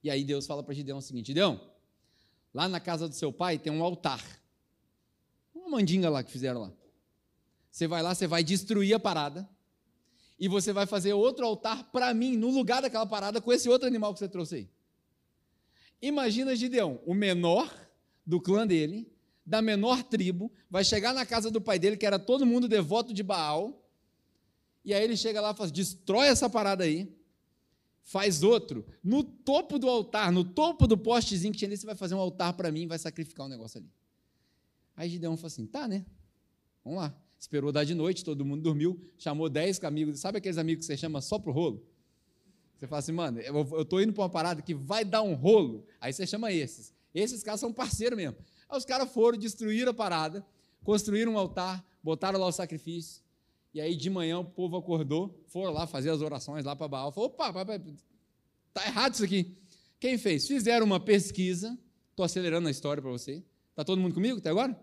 E 0.02 0.10
aí 0.10 0.23
Deus 0.23 0.47
fala 0.47 0.63
para 0.63 0.73
Gideão 0.73 0.97
o 0.97 1.02
seguinte: 1.02 1.28
Gideão, 1.28 1.60
lá 2.54 2.67
na 2.67 2.80
casa 2.80 3.08
do 3.08 3.13
seu 3.13 3.32
pai 3.32 3.60
tem 3.60 3.71
um 3.71 3.84
altar. 3.84 4.23
Uma 5.54 5.69
mandinga 5.69 6.10
lá 6.10 6.23
que 6.23 6.32
fizeram 6.32 6.62
lá. 6.62 6.73
Você 7.69 7.88
vai 7.88 8.02
lá, 8.02 8.15
você 8.15 8.26
vai 8.26 8.43
destruir 8.43 8.93
a 8.95 9.00
parada 9.00 9.47
e 10.39 10.47
você 10.47 10.71
vai 10.71 10.86
fazer 10.86 11.13
outro 11.13 11.45
altar 11.45 11.91
para 11.91 12.13
mim 12.13 12.38
no 12.38 12.50
lugar 12.50 12.82
daquela 12.82 13.06
parada 13.06 13.41
com 13.41 13.52
esse 13.52 13.67
outro 13.67 13.88
animal 13.88 14.13
que 14.13 14.19
você 14.19 14.28
trouxe 14.28 14.56
aí. 14.56 14.69
Imagina 16.02 16.56
Gideão, 16.56 17.02
o 17.06 17.13
menor 17.13 17.73
do 18.26 18.39
clã 18.39 18.67
dele, 18.67 19.12
da 19.45 19.62
menor 19.62 20.04
tribo, 20.04 20.52
vai 20.69 20.84
chegar 20.84 21.13
na 21.13 21.26
casa 21.26 21.50
do 21.50 21.62
pai 21.62 21.80
dele, 21.80 21.97
que 21.97 22.06
era 22.06 22.19
todo 22.19 22.45
mundo 22.45 22.67
devoto 22.67 23.13
de 23.13 23.23
Baal, 23.23 23.84
e 24.84 24.93
aí 24.93 25.04
ele 25.04 25.17
chega 25.17 25.41
lá 25.41 25.52
e 25.52 25.56
fala: 25.56 25.71
destrói 25.71 26.28
essa 26.28 26.50
parada 26.50 26.84
aí, 26.84 27.17
faz 28.04 28.43
outro, 28.43 28.86
no 29.04 29.23
topo 29.23 29.80
do 29.80 29.89
altar, 29.89 30.32
no 30.32 30.43
topo 30.43 30.86
do 30.86 30.97
postezinho 30.97 31.52
que 31.52 31.60
tinha 31.60 31.69
ali, 31.69 31.78
você 31.78 31.86
vai 31.86 31.95
fazer 31.95 32.15
um 32.15 32.19
altar 32.19 32.54
para 32.54 32.71
mim 32.71 32.84
e 32.84 32.88
vai 32.88 33.00
sacrificar 33.00 33.45
um 33.45 33.50
negócio 33.50 33.80
ali. 33.80 33.91
Aí 34.95 35.10
Gideão 35.10 35.36
falou 35.36 35.47
assim: 35.47 35.65
tá, 35.65 35.88
né? 35.88 36.06
Vamos 36.84 37.00
lá. 37.00 37.27
Esperou 37.39 37.71
dar 37.71 37.84
de 37.84 37.93
noite, 37.93 38.23
todo 38.23 38.43
mundo 38.43 38.63
dormiu, 38.63 39.00
chamou 39.17 39.47
dez 39.50 39.84
amigos. 39.84 40.19
Sabe 40.19 40.39
aqueles 40.39 40.58
amigos 40.58 40.86
que 40.86 40.93
você 40.93 40.97
chama 40.97 41.21
só 41.21 41.38
pro 41.38 41.52
rolo? 41.52 41.86
Você 42.78 42.88
fala 42.88 43.00
assim, 43.00 43.12
mano, 43.12 43.39
eu 43.39 43.82
estou 43.82 44.02
indo 44.02 44.13
para 44.13 44.23
uma 44.23 44.30
parada 44.30 44.62
que 44.62 44.73
vai 44.73 45.04
dar 45.04 45.21
um 45.21 45.34
rolo. 45.34 45.86
Aí 46.00 46.13
você 46.13 46.26
chama 46.28 46.52
esses. 46.52 46.93
Esses 47.13 47.41
caras 47.43 47.60
são 47.60 47.73
parceiros 47.73 48.17
mesmo. 48.17 48.38
Aí 48.69 48.78
os 48.78 48.86
caras 48.86 49.12
foram, 49.12 49.38
destruíram 49.38 49.91
a 49.91 49.93
parada, 49.93 50.45
construíram 50.84 51.34
um 51.34 51.38
altar, 51.38 51.84
botaram 52.04 52.39
lá 52.39 52.47
o 52.47 52.52
sacrifício. 52.52 53.23
E 53.73 53.82
aí 53.82 53.95
de 53.95 54.10
manhã 54.10 54.39
o 54.39 54.45
povo 54.45 54.78
acordou, 54.78 55.43
foram 55.47 55.71
lá 55.71 55.86
fazer 55.88 56.10
as 56.10 56.21
orações 56.21 56.65
lá 56.65 56.76
para 56.76 56.88
Baal. 56.88 57.12
Falou, 57.12 57.30
opa, 57.30 57.52
tá 58.73 58.86
errado 58.86 59.13
isso 59.13 59.23
aqui. 59.23 59.56
Quem 60.00 60.17
fez? 60.17 60.47
Fizeram 60.47 60.86
uma 60.86 61.00
pesquisa. 61.00 61.78
Estou 62.12 62.23
acelerando 62.23 62.67
a 62.67 62.71
história 62.71 63.02
para 63.02 63.12
você. 63.12 63.43
Está 63.71 63.84
todo 63.84 64.00
mundo 64.00 64.13
comigo 64.13 64.38
até 64.38 64.50
agora? 64.50 64.80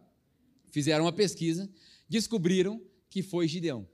Fizeram 0.70 1.04
uma 1.04 1.12
pesquisa 1.12 1.70
descobriram 2.08 2.80
que 3.08 3.22
foi 3.22 3.46
Gideão. 3.48 3.86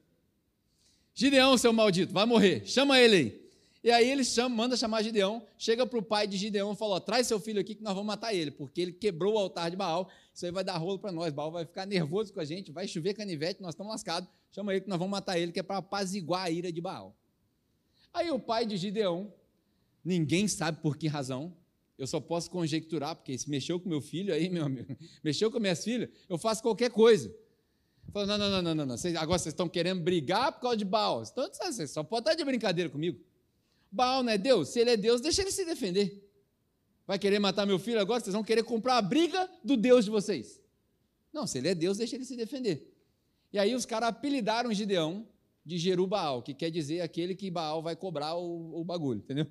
Gideão, 1.15 1.57
seu 1.59 1.73
maldito, 1.73 2.13
vai 2.13 2.25
morrer, 2.25 2.67
chama 2.67 2.99
ele 2.99 3.17
aí. 3.17 3.41
E 3.83 3.91
aí 3.91 4.11
ele 4.11 4.23
chama, 4.25 4.55
manda 4.55 4.77
chamar 4.77 5.03
Gideão, 5.03 5.43
chega 5.57 5.87
para 5.87 5.99
o 5.99 6.03
pai 6.03 6.27
de 6.27 6.37
Gideão 6.37 6.73
e 6.73 6.77
fala: 6.77 7.01
traz 7.01 7.27
seu 7.27 7.41
filho 7.41 7.61
aqui 7.61 7.75
que 7.75 7.83
nós 7.83 7.95
vamos 7.95 8.07
matar 8.07 8.35
ele, 8.35 8.51
porque 8.51 8.81
ele 8.81 8.93
quebrou 8.93 9.35
o 9.35 9.39
altar 9.39 9.71
de 9.71 9.77
Baal. 9.77 10.11
Isso 10.35 10.45
aí 10.45 10.53
vai 10.53 10.63
dar 10.63 10.77
rolo 10.77 10.99
para 10.99 11.11
nós. 11.11 11.33
Baal 11.33 11.51
vai 11.51 11.65
ficar 11.65 11.87
nervoso 11.87 12.33
com 12.33 12.41
a 12.41 12.45
gente, 12.45 12.71
vai 12.71 12.87
chover 12.87 13.15
canivete, 13.15 13.63
nós 13.63 13.71
estamos 13.71 13.91
lascados. 13.91 14.29
Chama 14.53 14.73
ele 14.73 14.83
que 14.83 14.89
nós 14.89 14.99
vamos 14.99 15.11
matar 15.11 15.39
ele, 15.39 15.51
que 15.51 15.61
é 15.61 15.63
para 15.63 15.79
apaziguar 15.79 16.45
a 16.45 16.51
ira 16.51 16.71
de 16.71 16.81
Baal. 16.81 17.17
Aí 18.13 18.31
o 18.31 18.39
pai 18.39 18.67
de 18.67 18.77
Gideão, 18.77 19.33
ninguém 20.05 20.47
sabe 20.47 20.83
por 20.83 20.97
que 20.97 21.07
razão, 21.07 21.57
eu 21.97 22.07
só 22.07 22.21
posso 22.21 22.51
conjecturar, 22.51 23.15
porque 23.15 23.37
se 23.39 23.49
mexeu 23.49 23.79
com 23.79 23.89
meu 23.89 24.01
filho 24.01 24.35
aí, 24.35 24.49
meu 24.49 24.65
amigo, 24.65 24.97
mexeu 25.23 25.51
com 25.51 25.61
minhas 25.61 25.83
filhas, 25.85 26.11
eu 26.29 26.37
faço 26.37 26.63
qualquer 26.63 26.91
coisa. 26.91 27.35
Falou, 28.13 28.27
não, 28.27 28.39
não, 28.39 28.63
não, 28.63 28.75
não, 28.75 28.87
não. 28.87 28.97
Vocês, 28.97 29.15
agora 29.15 29.39
vocês 29.39 29.53
estão 29.53 29.69
querendo 29.69 30.03
brigar 30.03 30.53
por 30.53 30.63
causa 30.63 30.77
de 30.77 30.85
Baal. 30.85 31.23
Então, 31.23 31.49
vocês 31.53 31.91
só 31.91 32.03
pode 32.03 32.23
estar 32.23 32.35
de 32.35 32.45
brincadeira 32.45 32.91
comigo. 32.91 33.21
Baal 33.91 34.23
não 34.23 34.33
é 34.33 34.39
Deus? 34.39 34.69
Se 34.69 34.81
ele 34.81 34.91
é 34.91 34.97
Deus, 34.97 35.21
deixa 35.21 35.43
ele 35.43 35.51
se 35.51 35.65
defender. 35.65 36.29
Vai 37.07 37.19
querer 37.19 37.39
matar 37.39 37.67
meu 37.67 37.79
filho 37.79 38.01
agora? 38.01 38.21
Vocês 38.21 38.35
vão 38.35 38.45
querer 38.45 38.63
comprar 38.63 38.97
a 38.97 39.03
briga 39.03 39.49
do 39.65 39.77
Deus 39.77 40.05
de 40.05 40.11
vocês. 40.11 40.61
Não, 41.33 41.47
se 41.47 41.59
ele 41.59 41.69
é 41.69 41.75
Deus, 41.75 41.99
deixa 41.99 42.17
ele 42.17 42.25
se 42.25 42.37
defender. 42.37 42.93
E 43.53 43.59
aí 43.59 43.75
os 43.75 43.85
caras 43.85 44.11
apelidaram 44.11 44.73
Gideão 44.73 45.27
de 45.65 45.77
Jerubaal, 45.79 46.43
que 46.43 46.55
quer 46.55 46.71
dizer 46.71 47.01
aquele 47.01 47.35
que 47.35 47.51
Baal 47.51 47.83
vai 47.83 47.97
cobrar 47.97 48.35
o, 48.35 48.81
o 48.81 48.85
bagulho, 48.85 49.19
entendeu? 49.19 49.47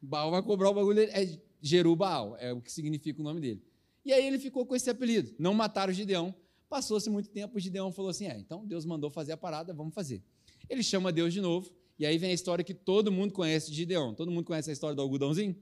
Baal 0.00 0.30
vai 0.30 0.42
cobrar 0.42 0.70
o 0.70 0.74
bagulho, 0.74 1.00
é 1.00 1.38
Jerubaal, 1.60 2.36
é 2.38 2.52
o 2.52 2.60
que 2.60 2.72
significa 2.72 3.20
o 3.20 3.24
nome 3.24 3.40
dele. 3.40 3.62
E 4.04 4.12
aí 4.12 4.26
ele 4.26 4.38
ficou 4.38 4.64
com 4.64 4.74
esse 4.74 4.88
apelido. 4.88 5.34
Não 5.38 5.52
mataram 5.52 5.92
Gideão, 5.92 6.34
Passou-se 6.68 7.08
muito 7.08 7.30
tempo, 7.30 7.58
Gideão 7.58 7.90
falou 7.90 8.10
assim: 8.10 8.26
é, 8.26 8.38
então 8.38 8.66
Deus 8.66 8.84
mandou 8.84 9.08
fazer 9.08 9.32
a 9.32 9.36
parada, 9.36 9.72
vamos 9.72 9.94
fazer. 9.94 10.22
Ele 10.68 10.82
chama 10.82 11.10
Deus 11.10 11.32
de 11.32 11.40
novo, 11.40 11.70
e 11.98 12.04
aí 12.04 12.18
vem 12.18 12.30
a 12.30 12.34
história 12.34 12.62
que 12.62 12.74
todo 12.74 13.10
mundo 13.10 13.32
conhece 13.32 13.70
de 13.70 13.76
Gideão. 13.76 14.14
Todo 14.14 14.30
mundo 14.30 14.44
conhece 14.44 14.68
a 14.68 14.72
história 14.72 14.94
do 14.94 15.00
algodãozinho? 15.00 15.56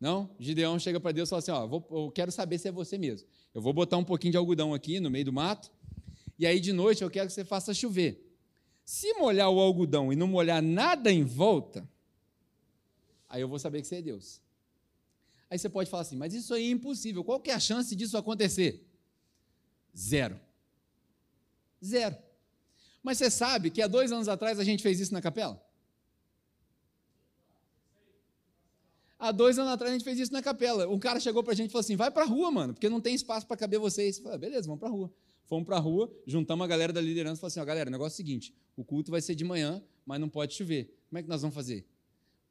Não? 0.00 0.30
Gideão 0.38 0.78
chega 0.78 1.00
para 1.00 1.10
Deus 1.10 1.28
e 1.28 1.30
fala 1.30 1.40
assim: 1.40 1.50
ó, 1.50 1.66
vou, 1.66 1.86
eu 1.90 2.10
quero 2.12 2.30
saber 2.30 2.58
se 2.58 2.68
é 2.68 2.72
você 2.72 2.96
mesmo. 2.96 3.26
Eu 3.52 3.60
vou 3.60 3.72
botar 3.72 3.96
um 3.96 4.04
pouquinho 4.04 4.32
de 4.32 4.36
algodão 4.36 4.72
aqui 4.72 5.00
no 5.00 5.10
meio 5.10 5.24
do 5.24 5.32
mato, 5.32 5.72
e 6.38 6.46
aí 6.46 6.60
de 6.60 6.72
noite 6.72 7.02
eu 7.02 7.10
quero 7.10 7.26
que 7.26 7.32
você 7.32 7.44
faça 7.44 7.74
chover. 7.74 8.22
Se 8.84 9.14
molhar 9.14 9.50
o 9.50 9.58
algodão 9.58 10.12
e 10.12 10.16
não 10.16 10.28
molhar 10.28 10.62
nada 10.62 11.10
em 11.10 11.24
volta, 11.24 11.88
aí 13.28 13.40
eu 13.40 13.48
vou 13.48 13.58
saber 13.58 13.80
que 13.80 13.88
você 13.88 13.96
é 13.96 14.02
Deus. 14.02 14.40
Aí 15.50 15.58
você 15.58 15.68
pode 15.68 15.90
falar 15.90 16.02
assim, 16.02 16.16
mas 16.16 16.34
isso 16.34 16.54
aí 16.54 16.68
é 16.68 16.70
impossível. 16.70 17.24
Qual 17.24 17.40
que 17.40 17.50
é 17.50 17.54
a 17.54 17.60
chance 17.60 17.94
disso 17.96 18.16
acontecer? 18.16 18.86
Zero. 19.96 20.38
Zero. 21.84 22.16
Mas 23.02 23.18
você 23.18 23.30
sabe 23.30 23.70
que 23.70 23.80
há 23.80 23.86
dois 23.86 24.12
anos 24.12 24.28
atrás 24.28 24.58
a 24.58 24.64
gente 24.64 24.82
fez 24.82 25.00
isso 25.00 25.12
na 25.12 25.22
capela? 25.22 25.64
Há 29.18 29.32
dois 29.32 29.58
anos 29.58 29.72
atrás 29.72 29.90
a 29.90 29.94
gente 29.94 30.04
fez 30.04 30.18
isso 30.18 30.32
na 30.32 30.42
capela. 30.42 30.86
Um 30.88 30.98
cara 30.98 31.18
chegou 31.18 31.42
para 31.42 31.52
a 31.52 31.56
gente 31.56 31.70
e 31.70 31.72
falou 31.72 31.80
assim: 31.80 31.96
vai 31.96 32.10
para 32.10 32.24
a 32.24 32.26
rua, 32.26 32.50
mano, 32.50 32.74
porque 32.74 32.88
não 32.88 33.00
tem 33.00 33.14
espaço 33.14 33.46
para 33.46 33.56
caber 33.56 33.78
vocês. 33.78 34.18
Falei, 34.18 34.38
beleza, 34.38 34.66
vamos 34.66 34.80
para 34.80 34.88
a 34.88 34.92
rua. 34.92 35.10
Fomos 35.46 35.64
para 35.64 35.76
a 35.76 35.80
rua, 35.80 36.12
juntamos 36.26 36.64
a 36.64 36.66
galera 36.66 36.92
da 36.92 37.00
liderança 37.00 37.38
e 37.38 37.40
falamos 37.40 37.52
assim: 37.52 37.60
ó, 37.60 37.64
galera, 37.64 37.88
o 37.88 37.92
negócio 37.92 38.14
é 38.14 38.16
o 38.16 38.16
seguinte: 38.16 38.54
o 38.76 38.84
culto 38.84 39.10
vai 39.10 39.22
ser 39.22 39.34
de 39.34 39.44
manhã, 39.44 39.82
mas 40.04 40.20
não 40.20 40.28
pode 40.28 40.54
chover. 40.54 40.94
Como 41.08 41.18
é 41.18 41.22
que 41.22 41.28
nós 41.28 41.40
vamos 41.40 41.54
fazer? 41.54 41.86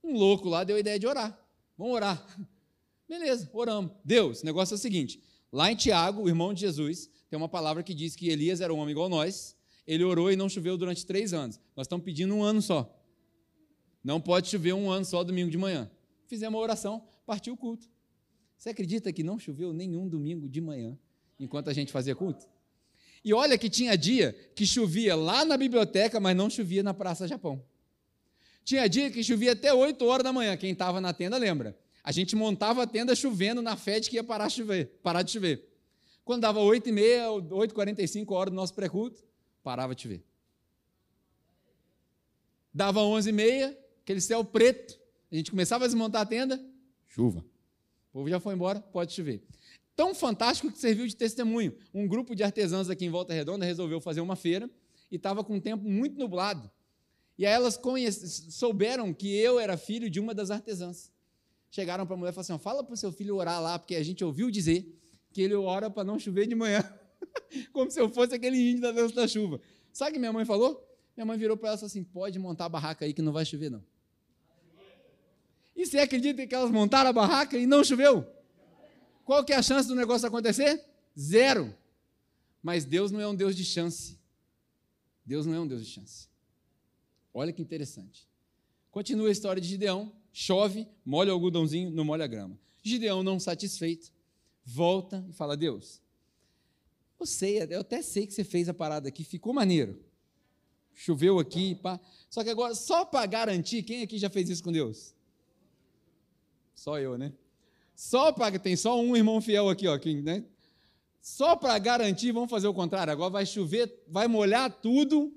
Um 0.04 0.18
louco 0.18 0.50
lá 0.50 0.64
deu 0.64 0.76
a 0.76 0.80
ideia 0.80 0.98
de 0.98 1.06
orar. 1.06 1.38
Vamos 1.78 1.94
orar. 1.94 2.26
Beleza, 3.08 3.50
oramos. 3.54 3.92
Deus, 4.04 4.42
o 4.42 4.46
negócio 4.46 4.74
é 4.74 4.78
o 4.78 4.80
seguinte: 4.80 5.22
lá 5.52 5.72
em 5.72 5.76
Tiago, 5.76 6.24
o 6.24 6.30
irmão 6.30 6.54
de 6.54 6.62
Jesus, 6.62 7.10
tem 7.30 7.38
uma 7.38 7.50
palavra 7.50 7.84
que 7.84 7.94
diz 7.94 8.16
que 8.16 8.30
Elias 8.30 8.62
era 8.62 8.74
um 8.74 8.78
homem 8.78 8.92
igual 8.92 9.10
nós, 9.10 9.56
ele 9.86 10.04
orou 10.04 10.32
e 10.32 10.36
não 10.36 10.50
choveu 10.50 10.78
durante 10.78 11.06
três 11.06 11.34
anos. 11.34 11.60
Nós 11.76 11.86
estamos 11.86 12.04
pedindo 12.04 12.34
um 12.34 12.44
ano 12.44 12.62
só. 12.62 12.92
Não 14.04 14.22
pode 14.22 14.48
chover 14.48 14.74
um 14.74 14.90
ano 14.90 15.06
só 15.06 15.24
domingo 15.24 15.50
de 15.50 15.58
manhã. 15.58 15.90
Fizemos 16.28 16.56
uma 16.56 16.64
oração, 16.64 17.04
partiu 17.26 17.54
o 17.54 17.58
culto. 17.58 17.88
Você 18.58 18.70
acredita 18.70 19.12
que 19.12 19.24
não 19.24 19.38
choveu 19.38 19.74
nenhum 19.74 20.08
domingo 20.08 20.48
de 20.48 20.62
manhã 20.62 20.98
enquanto 21.40 21.70
a 21.70 21.74
gente 21.74 21.92
fazia 21.92 22.16
culto? 22.16 22.48
E 23.24 23.34
olha 23.34 23.58
que 23.58 23.70
tinha 23.70 23.98
dia 23.98 24.34
que 24.56 24.66
chovia 24.66 25.16
lá 25.16 25.44
na 25.44 25.58
biblioteca, 25.58 26.20
mas 26.20 26.36
não 26.36 26.50
chovia 26.50 26.84
na 26.84 26.94
Praça 26.94 27.28
Japão. 27.28 27.64
Tinha 28.64 28.88
dia 28.88 29.12
que 29.12 29.24
chovia 29.24 29.52
até 29.54 29.74
8 29.74 30.04
horas 30.06 30.24
da 30.24 30.32
manhã. 30.32 30.56
Quem 30.58 30.72
estava 30.72 31.02
na 31.02 31.14
tenda 31.14 31.38
lembra. 31.38 31.78
A 32.04 32.12
gente 32.12 32.36
montava 32.36 32.84
a 32.84 32.88
tenda 32.88 33.16
chovendo 33.16 33.62
na 33.62 33.76
fé 33.76 34.00
de 34.00 34.10
que 34.10 34.16
ia 34.16 34.24
parar 34.24 34.48
de 34.48 34.54
chover. 34.54 35.00
Parar 35.02 35.24
de 35.24 35.32
chover. 35.32 35.75
Quando 36.26 36.42
dava 36.42 36.60
8 36.60 36.90
e 36.90 36.92
meia, 36.92 37.32
8 37.32 37.72
e 37.72 37.74
45 37.74 38.34
horas 38.34 38.52
do 38.52 38.56
nosso 38.56 38.74
pré-culto, 38.74 39.24
parava 39.64 39.94
de 39.94 40.02
chover. 40.02 40.24
Dava 42.74 43.02
11 43.02 43.30
e 43.30 43.32
meia, 43.32 43.80
aquele 44.02 44.20
céu 44.20 44.44
preto, 44.44 45.00
a 45.32 45.36
gente 45.36 45.52
começava 45.52 45.86
a 45.86 45.88
desmontar 45.88 46.24
a 46.24 46.26
tenda, 46.26 46.60
chuva. 47.08 47.45
O 48.10 48.14
povo 48.14 48.30
já 48.30 48.39
foi 48.39 48.56
embora, 48.56 48.82
pode 48.82 49.14
chover. 49.14 49.43
Tão 49.95 50.16
fantástico 50.16 50.72
que 50.72 50.80
serviu 50.80 51.06
de 51.08 51.16
testemunho. 51.16 51.78
Um 51.93 52.08
grupo 52.08 52.36
de 52.36 52.43
artesãos 52.43 52.89
aqui 52.89 53.06
em 53.06 53.10
Volta 53.10 53.32
Redonda 53.32 53.64
resolveu 53.64 54.02
fazer 54.02 54.20
uma 54.20 54.36
feira 54.36 54.70
e 55.12 55.18
estava 55.18 55.43
com 55.43 55.56
um 55.56 55.62
tempo 55.62 55.88
muito 55.88 56.18
nublado. 56.18 56.70
E 57.38 57.45
aí 57.45 57.54
elas 57.54 57.80
souberam 58.49 59.14
que 59.14 59.34
eu 59.38 59.60
era 59.60 59.78
filho 59.78 60.10
de 60.10 60.20
uma 60.20 60.34
das 60.34 60.49
artesãs. 60.49 61.12
Chegaram 61.70 62.06
para 62.06 62.16
a 62.16 62.18
mulher 62.18 62.32
e 62.32 62.34
falaram 62.34 62.56
assim: 62.56 62.64
fala 62.64 62.84
para 62.84 62.93
o 62.93 62.97
seu 62.97 63.12
filho 63.12 63.36
orar 63.36 63.62
lá, 63.62 63.78
porque 63.78 63.95
a 63.95 64.04
gente 64.04 64.24
ouviu 64.24 64.49
dizer 64.49 64.91
que 65.36 65.42
ele 65.42 65.54
ora 65.54 65.90
para 65.90 66.06
não 66.06 66.18
chover 66.18 66.48
de 66.48 66.56
manhã. 66.56 66.82
Como 67.74 67.92
se 67.92 68.00
eu 68.00 68.10
fosse 68.10 68.34
aquele 68.34 68.58
índio 68.58 68.84
da 68.84 68.94
dança 68.94 69.14
da 69.14 69.28
chuva. 69.28 69.60
Sabe 69.92 70.12
o 70.12 70.14
que 70.14 70.20
minha 70.20 70.32
mãe 70.32 70.46
falou? 70.46 70.82
Minha 71.14 71.26
mãe 71.26 71.38
virou 71.38 71.58
para 71.58 71.68
ela 71.68 71.76
e 71.76 71.80
falou 71.80 71.88
assim: 71.88 72.06
pode 72.06 72.40
montar 72.40 72.66
a 72.66 72.70
barraca 72.70 73.04
aí 73.04 73.14
que 73.14 73.22
não 73.22 73.34
vai 73.34 73.44
chover, 73.44 73.70
não. 73.70 73.84
E 75.76 75.86
você 75.86 76.00
acredita 76.00 76.48
que 76.48 76.56
elas 76.56 76.72
montaram 76.72 77.10
a 77.10 77.14
barraca 77.14 77.58
e 77.58 77.68
não 77.68 77.84
choveu? 77.84 78.26
Qual 79.26 79.44
que 79.44 79.52
é 79.52 79.58
a 79.58 79.62
chance 79.62 79.90
do 79.90 79.94
negócio 79.94 80.26
acontecer? 80.26 80.82
Zero. 81.20 81.76
Mas 82.64 82.86
Deus 82.86 83.12
não 83.12 83.20
é 83.20 83.28
um 83.28 83.36
Deus 83.36 83.58
de 83.58 83.66
chance. 83.66 84.18
Deus 85.26 85.46
não 85.46 85.54
é 85.54 85.60
um 85.60 85.68
Deus 85.68 85.86
de 85.86 85.92
chance. 85.92 86.30
Olha 87.34 87.52
que 87.52 87.62
interessante. 87.62 88.26
Continua 88.90 89.28
a 89.28 89.32
história 89.34 89.62
de 89.62 89.68
Gideão. 89.68 90.14
chove, 90.32 90.88
molha 91.04 91.32
o 91.32 91.34
algodãozinho, 91.34 91.92
não 91.92 92.06
molha 92.06 92.24
a 92.24 92.28
grama. 92.28 92.58
Gideão, 92.82 93.22
não 93.22 93.38
satisfeito, 93.38 94.14
volta 94.66 95.24
e 95.30 95.34
fala: 95.34 95.55
Deus, 95.55 96.01
eu 97.20 97.26
sei, 97.26 97.61
eu 97.70 97.82
até 97.82 98.01
sei 98.01 98.26
que 98.26 98.34
você 98.34 98.43
fez 98.43 98.68
a 98.68 98.74
parada 98.74 99.07
aqui, 99.07 99.24
ficou 99.24 99.53
maneiro. 99.53 100.03
Choveu 100.93 101.39
aqui, 101.39 101.76
pá. 101.76 101.99
Só 102.30 102.43
que 102.43 102.49
agora, 102.49 102.74
só 102.74 103.05
para 103.05 103.26
garantir, 103.26 103.84
quem 103.84 104.01
aqui 104.01 104.18
já 104.18 104.30
fez 104.30 104.49
isso 104.49 104.63
com 104.63 104.72
Deus? 104.72 105.13
Só 106.74 106.99
eu, 106.99 107.18
né? 107.18 107.34
Só 107.95 108.32
para 108.32 108.57
tem 108.59 108.76
só 108.76 108.99
um 108.99 109.16
irmão 109.16 109.39
fiel 109.41 109.70
aqui, 109.70 109.88
ó, 109.88 109.97
que, 109.97 110.22
né? 110.22 110.43
Só 111.22 111.55
para 111.55 111.78
garantir, 111.80 112.32
vamos 112.32 112.49
fazer 112.49 112.68
o 112.68 112.74
contrário. 112.74 113.11
Agora 113.11 113.30
vai 113.30 113.45
chover, 113.45 114.03
vai 114.07 114.28
molhar 114.28 114.70
tudo, 114.70 115.34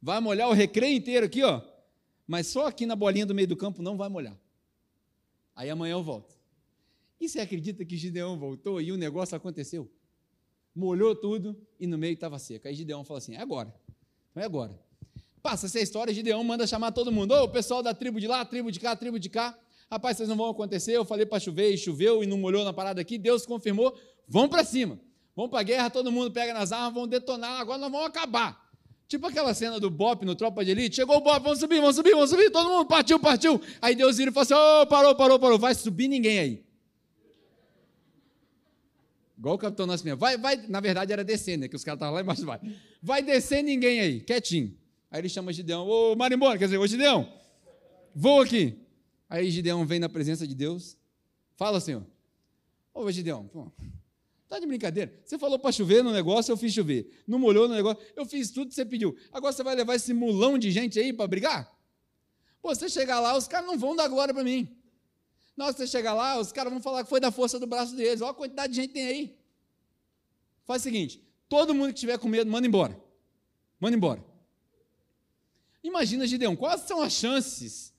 vai 0.00 0.20
molhar 0.20 0.48
o 0.48 0.52
recreio 0.52 0.96
inteiro 0.96 1.26
aqui, 1.26 1.42
ó. 1.42 1.62
Mas 2.26 2.48
só 2.48 2.66
aqui 2.66 2.86
na 2.86 2.96
bolinha 2.96 3.26
do 3.26 3.34
meio 3.34 3.48
do 3.48 3.56
campo 3.56 3.82
não 3.82 3.96
vai 3.96 4.08
molhar. 4.08 4.38
Aí 5.54 5.70
amanhã 5.70 5.92
eu 5.92 6.02
volto. 6.02 6.33
E 7.20 7.28
você 7.28 7.40
acredita 7.40 7.84
que 7.84 7.96
Gideão 7.96 8.38
voltou 8.38 8.80
e 8.80 8.92
o 8.92 8.96
negócio 8.96 9.36
aconteceu? 9.36 9.90
Molhou 10.74 11.14
tudo 11.14 11.56
e 11.78 11.86
no 11.86 11.96
meio 11.96 12.14
estava 12.14 12.38
seco. 12.38 12.66
Aí 12.66 12.74
Gideão 12.74 13.04
falou 13.04 13.18
assim: 13.18 13.34
é 13.34 13.40
agora. 13.40 13.74
Não 14.34 14.42
é 14.42 14.46
agora. 14.46 14.78
Passa 15.42 15.66
essa 15.66 15.78
história, 15.78 16.12
Gideão 16.12 16.42
manda 16.42 16.66
chamar 16.66 16.90
todo 16.92 17.12
mundo. 17.12 17.32
Ô, 17.34 17.48
pessoal 17.48 17.82
da 17.82 17.94
tribo 17.94 18.18
de 18.18 18.26
lá, 18.26 18.44
tribo 18.44 18.72
de 18.72 18.80
cá, 18.80 18.96
tribo 18.96 19.18
de 19.18 19.28
cá. 19.28 19.56
Rapaz, 19.90 20.16
vocês 20.16 20.28
não 20.28 20.36
vão 20.36 20.48
acontecer. 20.48 20.92
Eu 20.92 21.04
falei 21.04 21.26
para 21.26 21.38
chover 21.38 21.70
e 21.70 21.78
choveu 21.78 22.24
e 22.24 22.26
não 22.26 22.38
molhou 22.38 22.64
na 22.64 22.72
parada 22.72 23.00
aqui. 23.00 23.18
Deus 23.18 23.44
confirmou. 23.46 23.96
Vão 24.26 24.48
para 24.48 24.64
cima. 24.64 24.98
Vão 25.36 25.48
para 25.48 25.60
a 25.60 25.62
guerra, 25.62 25.90
todo 25.90 26.10
mundo 26.10 26.30
pega 26.30 26.54
nas 26.54 26.72
armas, 26.72 26.94
vão 26.94 27.06
detonar. 27.06 27.60
Agora 27.60 27.78
nós 27.78 27.90
vamos 27.90 28.06
acabar. 28.06 28.64
Tipo 29.06 29.26
aquela 29.26 29.52
cena 29.52 29.78
do 29.78 29.90
Bop 29.90 30.24
no 30.24 30.34
Tropa 30.34 30.64
de 30.64 30.70
Elite. 30.70 30.96
Chegou 30.96 31.16
o 31.16 31.20
Bop, 31.20 31.42
vamos 31.42 31.58
subir, 31.58 31.80
vamos 31.80 31.96
subir, 31.96 32.12
vamos 32.12 32.30
subir. 32.30 32.50
Todo 32.50 32.70
mundo 32.70 32.86
partiu, 32.86 33.18
partiu. 33.18 33.60
Aí 33.82 33.94
Deus 33.94 34.16
vira 34.16 34.30
e 34.30 34.32
fala 34.32 34.44
assim: 34.44 34.54
Ô, 34.54 34.82
oh, 34.82 34.86
parou, 34.86 35.14
parou, 35.14 35.38
parou. 35.38 35.58
Vai 35.58 35.74
subir 35.74 36.08
ninguém 36.08 36.38
aí. 36.38 36.63
Igual 39.44 39.56
o 39.56 39.58
Capitão 39.58 39.84
Nascimento. 39.84 40.18
Vai, 40.18 40.38
vai, 40.38 40.56
na 40.68 40.80
verdade 40.80 41.12
era 41.12 41.22
descer, 41.22 41.58
né? 41.58 41.68
Que 41.68 41.76
os 41.76 41.84
caras 41.84 41.98
estavam 41.98 42.14
lá 42.14 42.22
embaixo. 42.22 42.46
Vai. 42.46 42.58
vai 43.02 43.22
descer 43.22 43.62
ninguém 43.62 44.00
aí, 44.00 44.20
quietinho. 44.20 44.74
Aí 45.10 45.20
ele 45.20 45.28
chama 45.28 45.52
Gideão, 45.52 45.86
ô 45.86 46.16
Marimbora, 46.16 46.58
quer 46.58 46.64
dizer, 46.64 46.78
ô 46.78 46.86
Gideão, 46.86 47.30
vou 48.14 48.40
aqui. 48.40 48.74
Aí 49.28 49.50
Gideão 49.50 49.84
vem 49.84 50.00
na 50.00 50.08
presença 50.08 50.46
de 50.46 50.54
Deus, 50.54 50.96
fala, 51.56 51.78
Senhor, 51.78 52.06
ô 52.94 53.10
Gideão, 53.12 53.46
pô, 53.46 53.70
tá 54.48 54.58
de 54.58 54.66
brincadeira? 54.66 55.12
Você 55.22 55.38
falou 55.38 55.58
para 55.58 55.72
chover 55.72 56.02
no 56.02 56.10
negócio, 56.10 56.50
eu 56.50 56.56
fiz 56.56 56.72
chover. 56.72 57.22
Não 57.28 57.38
molhou 57.38 57.68
no 57.68 57.74
negócio, 57.74 58.02
eu 58.16 58.24
fiz 58.24 58.50
tudo 58.50 58.68
que 58.68 58.74
você 58.74 58.86
pediu. 58.86 59.14
Agora 59.30 59.52
você 59.52 59.62
vai 59.62 59.74
levar 59.74 59.94
esse 59.94 60.14
mulão 60.14 60.56
de 60.56 60.70
gente 60.70 60.98
aí 60.98 61.12
para 61.12 61.28
brigar? 61.28 61.70
Pô, 62.62 62.74
você 62.74 62.88
chegar 62.88 63.20
lá, 63.20 63.36
os 63.36 63.46
caras 63.46 63.66
não 63.66 63.78
vão 63.78 63.94
dar 63.94 64.08
glória 64.08 64.32
para 64.32 64.42
mim. 64.42 64.74
Que 65.56 65.72
você 65.72 65.86
chegar 65.86 66.14
lá, 66.14 66.38
os 66.38 66.50
caras 66.50 66.72
vão 66.72 66.82
falar 66.82 67.04
que 67.04 67.08
foi 67.08 67.20
da 67.20 67.30
força 67.30 67.58
do 67.60 67.66
braço 67.66 67.94
deles. 67.94 68.20
Olha 68.20 68.32
a 68.32 68.34
quantidade 68.34 68.72
de 68.72 68.80
gente 68.80 68.92
tem 68.92 69.06
aí. 69.06 69.38
Faz 70.64 70.82
o 70.82 70.84
seguinte: 70.84 71.22
todo 71.48 71.74
mundo 71.74 71.94
que 71.94 72.00
tiver 72.00 72.18
com 72.18 72.28
medo, 72.28 72.50
manda 72.50 72.66
embora. 72.66 73.00
Manda 73.78 73.96
embora. 73.96 74.24
Imagina, 75.82 76.26
Gideão, 76.26 76.56
quais 76.56 76.80
são 76.82 77.02
as 77.02 77.12
chances? 77.12 77.92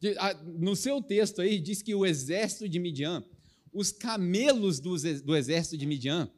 De, 0.00 0.16
a, 0.18 0.34
no 0.34 0.76
seu 0.76 1.00
texto 1.00 1.40
aí, 1.40 1.58
diz 1.58 1.82
que 1.82 1.94
o 1.94 2.04
exército 2.04 2.68
de 2.68 2.78
Midian, 2.78 3.24
os 3.72 3.90
camelos 3.90 4.78
do, 4.80 4.96
do 5.22 5.36
exército 5.36 5.76
de 5.76 5.86
Midian, 5.86 6.30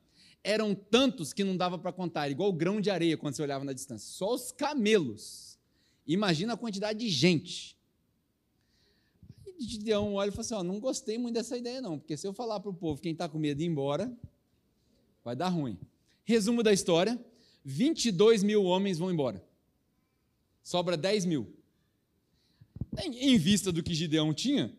eram 0.44 0.74
tantos 0.74 1.32
que 1.32 1.44
não 1.44 1.56
dava 1.56 1.78
para 1.78 1.92
contar, 1.92 2.30
igual 2.30 2.52
grão 2.52 2.80
de 2.80 2.90
areia 2.90 3.16
quando 3.16 3.34
você 3.34 3.42
olhava 3.42 3.64
na 3.64 3.72
distância. 3.72 4.06
Só 4.08 4.34
os 4.34 4.52
camelos. 4.52 5.58
Imagina 6.06 6.54
a 6.54 6.56
quantidade 6.56 6.98
de 6.98 7.08
gente. 7.08 7.76
Gideão 9.64 10.14
olha 10.14 10.28
e 10.28 10.32
fala 10.32 10.40
assim: 10.40 10.54
ó, 10.54 10.62
não 10.62 10.80
gostei 10.80 11.18
muito 11.18 11.34
dessa 11.34 11.56
ideia, 11.56 11.80
não, 11.80 11.98
porque 11.98 12.16
se 12.16 12.26
eu 12.26 12.32
falar 12.32 12.60
para 12.60 12.70
o 12.70 12.74
povo 12.74 13.00
quem 13.00 13.12
está 13.12 13.28
com 13.28 13.38
medo 13.38 13.58
de 13.58 13.64
ir 13.64 13.68
embora, 13.68 14.12
vai 15.24 15.36
dar 15.36 15.48
ruim. 15.48 15.78
Resumo 16.24 16.62
da 16.62 16.72
história: 16.72 17.18
22 17.64 18.42
mil 18.42 18.64
homens 18.64 18.98
vão 18.98 19.10
embora 19.10 19.44
sobra 20.62 20.96
10 20.96 21.24
mil. 21.24 21.52
Em 23.02 23.36
vista 23.38 23.72
do 23.72 23.82
que 23.82 23.94
Gideão 23.94 24.34
tinha, 24.34 24.72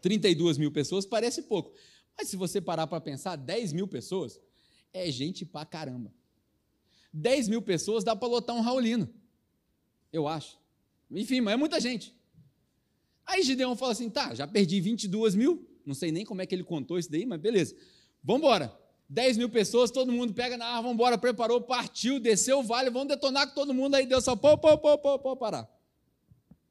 32 0.00 0.58
mil 0.58 0.72
pessoas 0.72 1.04
parece 1.04 1.42
pouco. 1.42 1.72
Mas 2.16 2.28
se 2.28 2.36
você 2.36 2.60
parar 2.60 2.86
para 2.86 3.00
pensar, 3.00 3.36
10 3.36 3.72
mil 3.72 3.86
pessoas 3.86 4.40
é 4.92 5.10
gente 5.10 5.44
pra 5.44 5.64
caramba. 5.64 6.12
10 7.12 7.48
mil 7.48 7.62
pessoas 7.62 8.04
dá 8.04 8.14
para 8.14 8.28
lotar 8.28 8.54
um 8.54 8.60
Raulino. 8.60 9.08
Eu 10.12 10.26
acho. 10.26 10.58
Enfim, 11.10 11.40
mas 11.40 11.54
é 11.54 11.56
muita 11.56 11.80
gente. 11.80 12.14
Aí 13.26 13.42
Gideão 13.42 13.76
fala 13.76 13.92
assim: 13.92 14.08
tá, 14.10 14.34
já 14.34 14.46
perdi 14.46 14.80
22 14.80 15.34
mil. 15.34 15.66
Não 15.84 15.94
sei 15.94 16.12
nem 16.12 16.24
como 16.24 16.42
é 16.42 16.46
que 16.46 16.54
ele 16.54 16.64
contou 16.64 16.98
isso 16.98 17.10
daí, 17.10 17.24
mas 17.24 17.40
beleza. 17.40 17.74
Vamos 18.22 18.42
embora. 18.42 18.78
10 19.08 19.38
mil 19.38 19.50
pessoas, 19.50 19.90
todo 19.90 20.12
mundo 20.12 20.32
pega 20.32 20.56
na 20.56 20.66
arma, 20.66 20.82
vamos 20.82 20.94
embora, 20.94 21.18
preparou, 21.18 21.60
partiu, 21.60 22.20
desceu 22.20 22.60
o 22.60 22.62
vale, 22.62 22.90
vamos 22.90 23.08
detonar 23.08 23.48
com 23.48 23.54
todo 23.54 23.74
mundo. 23.74 23.96
Aí 23.96 24.06
Deus 24.06 24.22
só, 24.22 24.36
pô, 24.36 24.56
pô, 24.56 24.78
pô, 24.78 24.96
pô, 24.98 25.18
pô, 25.18 25.36
parar. 25.36 25.68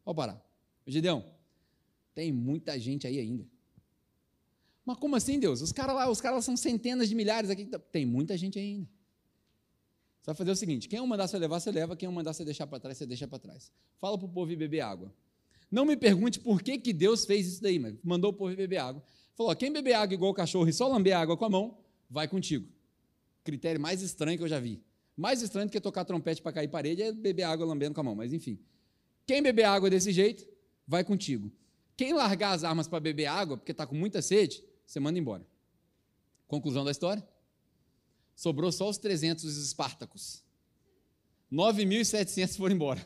Pode 0.05 0.15
parar. 0.15 0.41
Gideão, 0.87 1.25
tem 2.15 2.31
muita 2.31 2.79
gente 2.79 3.05
aí 3.05 3.19
ainda. 3.19 3.45
Mas 4.85 4.97
como 4.97 5.15
assim, 5.15 5.37
Deus? 5.37 5.61
Os 5.61 5.71
caras 5.71 5.95
lá, 5.95 6.09
os 6.09 6.21
caras 6.21 6.43
são 6.45 6.55
centenas 6.55 7.09
de 7.09 7.13
milhares 7.13 7.49
aqui. 7.49 7.69
Tem 7.91 8.05
muita 8.05 8.37
gente 8.37 8.57
aí 8.57 8.65
ainda. 8.65 8.89
Você 10.21 10.25
vai 10.27 10.35
fazer 10.35 10.51
o 10.51 10.55
seguinte: 10.55 10.87
quem 10.87 10.97
eu 10.97 11.05
mandar 11.05 11.27
você 11.27 11.37
levar, 11.37 11.59
você 11.59 11.71
leva. 11.71 11.95
Quem 11.95 12.07
eu 12.07 12.11
mandar 12.11 12.33
você 12.33 12.43
deixar 12.43 12.65
para 12.65 12.79
trás, 12.79 12.97
você 12.97 13.05
deixa 13.05 13.27
para 13.27 13.37
trás. 13.37 13.71
Fala 13.99 14.17
para 14.17 14.25
o 14.25 14.29
povo 14.29 14.51
ir 14.51 14.55
beber 14.55 14.79
água. 14.79 15.13
Não 15.71 15.85
me 15.85 15.95
pergunte 15.95 16.39
por 16.39 16.61
que, 16.61 16.77
que 16.77 16.91
Deus 16.91 17.25
fez 17.25 17.47
isso 17.47 17.61
daí, 17.61 17.77
mas 17.77 17.95
mandou 18.03 18.31
o 18.31 18.33
povo 18.33 18.55
beber 18.55 18.77
água. 18.77 19.03
Falou: 19.35 19.55
quem 19.55 19.71
beber 19.71 19.93
água 19.93 20.13
igual 20.13 20.33
cachorro 20.33 20.67
e 20.67 20.73
só 20.73 20.87
lamber 20.87 21.15
água 21.15 21.37
com 21.37 21.45
a 21.45 21.49
mão, 21.49 21.77
vai 22.09 22.27
contigo. 22.27 22.67
Critério 23.43 23.79
mais 23.79 24.01
estranho 24.01 24.37
que 24.37 24.43
eu 24.43 24.47
já 24.47 24.59
vi. 24.59 24.81
Mais 25.15 25.41
estranho 25.41 25.67
do 25.67 25.71
que 25.71 25.79
tocar 25.79 26.05
trompete 26.05 26.41
para 26.41 26.53
cair 26.53 26.67
parede 26.67 27.01
é 27.01 27.11
beber 27.11 27.43
água 27.43 27.65
lambendo 27.65 27.93
com 27.93 28.01
a 28.01 28.03
mão, 28.03 28.15
mas 28.15 28.33
enfim. 28.33 28.59
Quem 29.25 29.43
beber 29.43 29.65
água 29.65 29.89
desse 29.89 30.11
jeito, 30.11 30.47
vai 30.87 31.03
contigo. 31.03 31.51
Quem 31.95 32.13
largar 32.13 32.53
as 32.53 32.63
armas 32.63 32.87
para 32.87 32.99
beber 32.99 33.25
água, 33.25 33.57
porque 33.57 33.71
está 33.71 33.85
com 33.85 33.95
muita 33.95 34.21
sede, 34.21 34.63
você 34.85 34.99
manda 34.99 35.19
embora. 35.19 35.45
Conclusão 36.47 36.83
da 36.83 36.91
história? 36.91 37.27
Sobrou 38.35 38.71
só 38.71 38.89
os 38.89 38.97
300 38.97 39.57
espartacos. 39.57 40.41
9.700 41.51 42.55
foram 42.57 42.75
embora. 42.75 43.05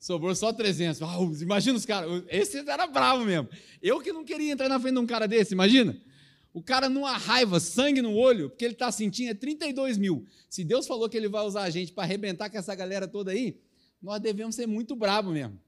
Sobrou 0.00 0.34
só 0.34 0.50
300. 0.50 1.02
Uau, 1.02 1.30
imagina 1.42 1.76
os 1.76 1.84
caras. 1.84 2.24
Esse 2.28 2.58
era 2.58 2.86
bravo 2.86 3.22
mesmo. 3.26 3.50
Eu 3.82 4.00
que 4.00 4.10
não 4.10 4.24
queria 4.24 4.50
entrar 4.50 4.66
na 4.66 4.80
frente 4.80 4.94
de 4.94 5.00
um 5.00 5.06
cara 5.06 5.28
desse, 5.28 5.52
imagina. 5.52 6.00
O 6.54 6.62
cara 6.62 6.88
numa 6.88 7.16
raiva, 7.16 7.60
sangue 7.60 8.00
no 8.00 8.16
olho, 8.16 8.48
porque 8.48 8.64
ele 8.64 8.72
está 8.72 8.90
sentindo, 8.90 9.30
é 9.30 9.34
32 9.34 9.98
mil. 9.98 10.26
Se 10.48 10.64
Deus 10.64 10.86
falou 10.86 11.08
que 11.08 11.16
ele 11.16 11.28
vai 11.28 11.44
usar 11.44 11.62
a 11.62 11.70
gente 11.70 11.92
para 11.92 12.04
arrebentar 12.04 12.48
com 12.48 12.56
essa 12.56 12.74
galera 12.74 13.06
toda 13.06 13.30
aí, 13.30 13.60
nós 14.02 14.20
devemos 14.20 14.56
ser 14.56 14.66
muito 14.66 14.96
brabo 14.96 15.30
mesmo. 15.30 15.60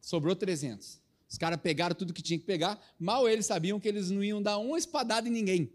Sobrou 0.00 0.34
300. 0.34 1.00
Os 1.28 1.38
caras 1.38 1.60
pegaram 1.60 1.94
tudo 1.94 2.12
que 2.12 2.22
tinha 2.22 2.38
que 2.38 2.44
pegar, 2.44 2.78
mal 2.98 3.28
eles 3.28 3.46
sabiam 3.46 3.78
que 3.78 3.86
eles 3.86 4.10
não 4.10 4.22
iam 4.22 4.42
dar 4.42 4.58
uma 4.58 4.76
espadada 4.76 5.28
em 5.28 5.30
ninguém. 5.30 5.72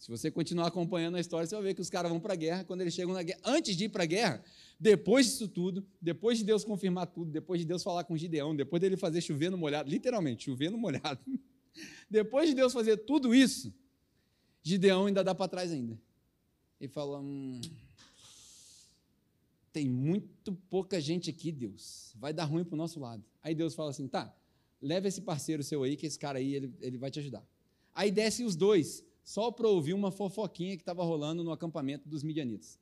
Se 0.00 0.10
você 0.10 0.30
continuar 0.30 0.66
acompanhando 0.66 1.16
a 1.16 1.20
história, 1.20 1.46
você 1.46 1.54
vai 1.54 1.62
ver 1.62 1.74
que 1.74 1.80
os 1.80 1.90
caras 1.90 2.10
vão 2.10 2.18
para 2.18 2.32
a 2.32 2.36
guerra. 2.36 2.64
Quando 2.64 2.80
eles 2.80 2.94
chegam 2.94 3.12
na 3.12 3.22
guerra, 3.22 3.38
antes 3.44 3.76
de 3.76 3.84
ir 3.84 3.90
para 3.90 4.02
a 4.02 4.06
guerra, 4.06 4.42
depois 4.80 5.26
disso 5.26 5.46
tudo, 5.46 5.86
depois 6.00 6.38
de 6.38 6.44
Deus 6.44 6.64
confirmar 6.64 7.06
tudo, 7.06 7.30
depois 7.30 7.60
de 7.60 7.66
Deus 7.66 7.82
falar 7.82 8.02
com 8.04 8.16
Gideão, 8.16 8.56
depois 8.56 8.80
dele 8.80 8.96
fazer 8.96 9.20
chover 9.20 9.50
no 9.50 9.58
molhado, 9.58 9.90
literalmente, 9.90 10.44
chover 10.44 10.70
no 10.70 10.78
molhado. 10.78 11.20
Depois 12.10 12.48
de 12.48 12.54
Deus 12.56 12.72
fazer 12.72 12.96
tudo 12.96 13.32
isso, 13.32 13.72
Gideão 14.60 15.06
ainda 15.06 15.22
dá 15.22 15.32
para 15.32 15.46
trás 15.46 15.70
ainda. 15.70 15.96
Ele 16.80 16.90
fala: 16.90 17.20
hum, 17.20 17.60
tem 19.72 19.88
muito 19.88 20.52
pouca 20.68 21.00
gente 21.00 21.30
aqui, 21.30 21.52
Deus. 21.52 22.12
Vai 22.16 22.32
dar 22.32 22.44
ruim 22.44 22.64
para 22.64 22.74
o 22.74 22.76
nosso 22.76 22.98
lado. 22.98 23.24
Aí 23.40 23.54
Deus 23.54 23.74
fala 23.74 23.90
assim: 23.90 24.08
tá, 24.08 24.34
leva 24.82 25.06
esse 25.06 25.20
parceiro 25.20 25.62
seu 25.62 25.84
aí, 25.84 25.96
que 25.96 26.06
esse 26.06 26.18
cara 26.18 26.40
aí, 26.40 26.54
ele, 26.54 26.74
ele 26.80 26.98
vai 26.98 27.10
te 27.10 27.20
ajudar. 27.20 27.46
Aí 27.94 28.10
descem 28.10 28.44
os 28.44 28.56
dois, 28.56 29.04
só 29.22 29.52
para 29.52 29.68
ouvir 29.68 29.94
uma 29.94 30.10
fofoquinha 30.10 30.76
que 30.76 30.82
estava 30.82 31.04
rolando 31.04 31.44
no 31.44 31.52
acampamento 31.52 32.08
dos 32.08 32.24
midianitas. 32.24 32.79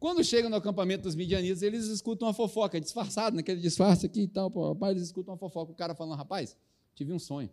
Quando 0.00 0.24
chegam 0.24 0.48
no 0.48 0.56
acampamento 0.56 1.02
dos 1.02 1.14
midianitas, 1.14 1.60
eles 1.62 1.84
escutam 1.84 2.26
uma 2.26 2.32
fofoca, 2.32 2.80
disfarçado, 2.80 3.36
naquele 3.36 3.60
disfarce 3.60 4.06
aqui 4.06 4.22
e 4.22 4.28
tal. 4.28 4.50
Pô, 4.50 4.72
rapaz, 4.72 4.92
eles 4.96 5.08
escutam 5.08 5.34
uma 5.34 5.38
fofoca. 5.38 5.72
O 5.72 5.74
cara 5.74 5.94
falando: 5.94 6.16
rapaz, 6.16 6.56
tive 6.94 7.12
um 7.12 7.18
sonho. 7.18 7.50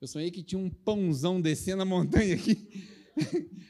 Eu 0.00 0.08
sonhei 0.08 0.32
que 0.32 0.42
tinha 0.42 0.58
um 0.58 0.68
pãozão 0.68 1.40
descendo 1.40 1.82
a 1.82 1.84
montanha 1.84 2.34
aqui. 2.34 2.68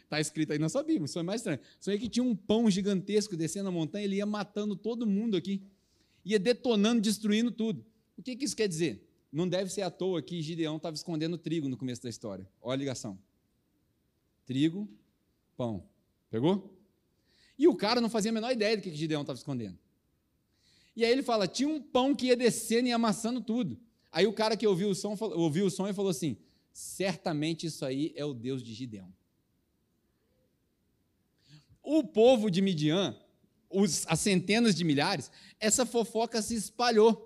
Está 0.03 0.19
escrito 0.21 0.53
aí 0.53 0.59
na 0.59 0.71
sua 0.71 0.83
Bíblia, 0.83 1.07
sonho 1.09 1.27
mais 1.27 1.43
estranho. 1.43 1.61
Sonhei 1.79 1.99
que 1.99 2.09
tinha 2.09 2.25
um 2.25 2.35
pão 2.35 2.71
gigantesco 2.71 3.37
descendo 3.37 3.69
a 3.69 3.73
montanha, 3.73 4.05
ele 4.05 4.17
ia 4.17 4.27
matando 4.27 4.75
todo 4.75 5.07
mundo 5.07 5.37
aqui. 5.37 5.63
Ia 6.25 6.39
detonando, 6.39 7.03
destruindo 7.03 7.51
tudo. 7.51 7.85
O 8.17 8.23
que, 8.23 8.35
que 8.35 8.47
isso 8.47 8.57
quer 8.57 8.67
dizer? 8.67 9.07
Não 9.31 9.47
deve 9.47 9.71
ser 9.71 9.83
à 9.83 9.91
toa 9.91 10.23
que 10.23 10.41
Gideão 10.41 10.79
estava 10.79 10.97
escondendo 10.97 11.37
trigo 11.37 11.69
no 11.69 11.77
começo 11.77 12.03
da 12.03 12.09
história. 12.09 12.49
Olha 12.63 12.75
a 12.75 12.79
ligação. 12.79 13.19
Trigo, 14.47 14.89
pão. 15.55 15.87
Pegou? 16.31 16.78
E 17.59 17.67
o 17.67 17.75
cara 17.75 18.01
não 18.01 18.09
fazia 18.09 18.31
a 18.31 18.35
menor 18.35 18.53
ideia 18.53 18.77
do 18.77 18.83
que 18.83 18.95
Gideão 18.95 19.23
estava 19.23 19.37
escondendo. 19.37 19.79
E 20.95 21.05
aí 21.05 21.11
ele 21.11 21.23
fala: 21.23 21.49
tinha 21.49 21.69
um 21.69 21.81
pão 21.81 22.15
que 22.15 22.27
ia 22.27 22.37
descendo 22.37 22.89
e 22.89 22.93
amassando 22.93 23.41
tudo. 23.41 23.79
Aí 24.11 24.27
o 24.27 24.33
cara 24.33 24.57
que 24.57 24.67
ouviu 24.67 24.91
o 24.91 24.95
som, 24.95 25.17
ouviu 25.21 25.67
o 25.67 25.71
som 25.71 25.89
e 25.89 25.93
falou 25.93 26.11
assim: 26.11 26.37
certamente 26.73 27.67
isso 27.67 27.85
aí 27.85 28.13
é 28.15 28.25
o 28.25 28.33
Deus 28.33 28.63
de 28.63 28.73
Gideão. 28.73 29.13
O 31.83 32.05
povo 32.05 32.51
de 32.51 32.61
Midian, 32.61 33.17
os, 33.71 34.05
as 34.07 34.21
centenas 34.21 34.75
de 34.75 34.85
milhares, 34.85 35.31
essa 35.59 35.87
fofoca 35.87 36.41
se 36.43 36.55
espalhou. 36.55 37.25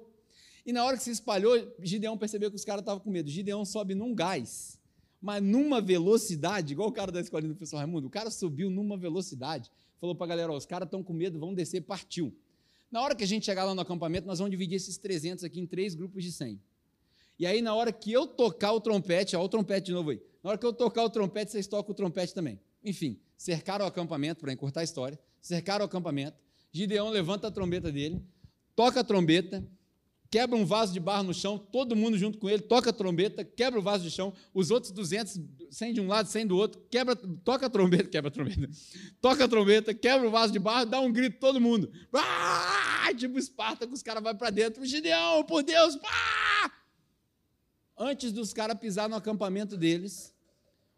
E 0.65 0.73
na 0.73 0.85
hora 0.85 0.97
que 0.97 1.03
se 1.03 1.11
espalhou, 1.11 1.75
Gideão 1.83 2.17
percebeu 2.17 2.49
que 2.49 2.57
os 2.57 2.65
caras 2.65 2.83
estavam 2.83 3.01
com 3.01 3.11
medo. 3.11 3.29
Gideão 3.29 3.65
sobe 3.65 3.95
num 3.95 4.15
gás, 4.15 4.79
mas 5.21 5.43
numa 5.43 5.81
velocidade, 5.81 6.73
igual 6.73 6.89
o 6.89 6.93
cara 6.93 7.11
da 7.11 7.21
escolinha 7.21 7.49
do 7.53 7.57
professor 7.57 7.79
Raimundo, 7.79 8.07
o 8.07 8.11
cara 8.11 8.31
subiu 8.31 8.71
numa 8.71 8.97
velocidade, 8.97 9.71
falou 10.03 10.17
para 10.17 10.25
a 10.25 10.29
galera, 10.31 10.53
os 10.53 10.67
caras 10.67 10.87
estão 10.87 11.01
com 11.01 11.13
medo, 11.13 11.39
vão 11.39 11.55
descer, 11.55 11.81
partiu. 11.81 12.35
Na 12.91 13.01
hora 13.01 13.15
que 13.15 13.23
a 13.23 13.27
gente 13.27 13.47
chegar 13.47 13.63
lá 13.63 13.73
no 13.73 13.81
acampamento, 13.81 14.27
nós 14.27 14.41
vamos 14.41 14.51
dividir 14.51 14.75
esses 14.75 14.99
300 14.99 15.45
aqui 15.45 15.61
em 15.61 15.67
três 15.67 15.95
grupos 15.95 16.25
de 16.25 16.33
100. 16.33 16.61
E 17.39 17.47
aí, 17.47 17.63
na 17.63 17.73
hora 17.73 17.93
que 17.93 18.13
eu 18.13 18.27
tocar 18.27 18.73
o 18.73 18.81
trompete, 18.81 19.37
ó, 19.37 19.45
o 19.45 19.49
trompete 19.49 19.87
de 19.87 19.93
novo 19.93 20.11
aí. 20.11 20.21
Na 20.43 20.51
hora 20.51 20.59
que 20.59 20.67
eu 20.67 20.73
tocar 20.73 21.05
o 21.05 21.09
trompete, 21.09 21.53
vocês 21.53 21.69
tocam 21.69 21.93
o 21.93 21.95
trompete 21.95 22.35
também. 22.35 22.59
Enfim, 22.85 23.17
cercaram 23.37 23.85
o 23.85 23.89
acampamento, 23.89 24.41
para 24.41 24.53
encurtar 24.53 24.81
a 24.81 24.85
história, 24.85 25.17
cercaram 25.41 25.85
o 25.85 25.87
acampamento. 25.87 26.37
Gideão 26.73 27.09
levanta 27.09 27.47
a 27.47 27.51
trombeta 27.53 27.93
dele, 27.93 28.21
toca 28.75 29.01
a 29.01 29.05
trombeta, 29.05 29.65
quebra 30.33 30.57
um 30.57 30.65
vaso 30.65 30.95
de 30.95 30.99
barro 30.99 31.25
no 31.25 31.35
chão, 31.35 31.59
todo 31.59 31.95
mundo 31.95 32.17
junto 32.17 32.39
com 32.39 32.49
ele, 32.49 32.63
toca 32.63 32.89
a 32.89 32.93
trombeta, 32.93 33.45
quebra 33.45 33.79
o 33.79 33.83
vaso 33.83 34.03
de 34.03 34.11
chão, 34.11 34.33
os 34.55 34.71
outros 34.71 34.91
200, 34.91 35.39
100 35.71 35.93
de 35.93 36.01
um 36.01 36.09
lado, 36.09 36.27
100 36.27 36.47
do 36.47 36.57
outro, 36.57 36.81
quebra, 36.91 37.15
toca 37.15 37.67
a 37.67 37.69
trombeta, 37.69 38.09
quebra 38.09 38.29
a 38.29 38.33
trombeta, 38.33 38.71
toca 39.21 39.45
a 39.45 39.49
trombeta, 39.49 39.93
quebra 39.93 40.27
o 40.27 40.31
vaso 40.31 40.51
de 40.51 40.59
barro, 40.59 40.87
dá 40.87 40.99
um 41.01 41.13
grito 41.13 41.39
todo 41.39 41.61
mundo. 41.61 41.93
Ah! 42.15 43.13
Tipo 43.15 43.39
Esparta, 43.39 43.87
os 43.87 44.03
caras 44.03 44.23
vão 44.23 44.35
para 44.35 44.49
dentro, 44.49 44.83
Gideão, 44.87 45.45
por 45.45 45.63
Deus, 45.63 45.97
pá! 45.97 46.73
Antes 47.99 48.33
dos 48.33 48.55
caras 48.55 48.79
pisar 48.79 49.11
no 49.11 49.17
acampamento 49.17 49.77
deles, 49.77 50.32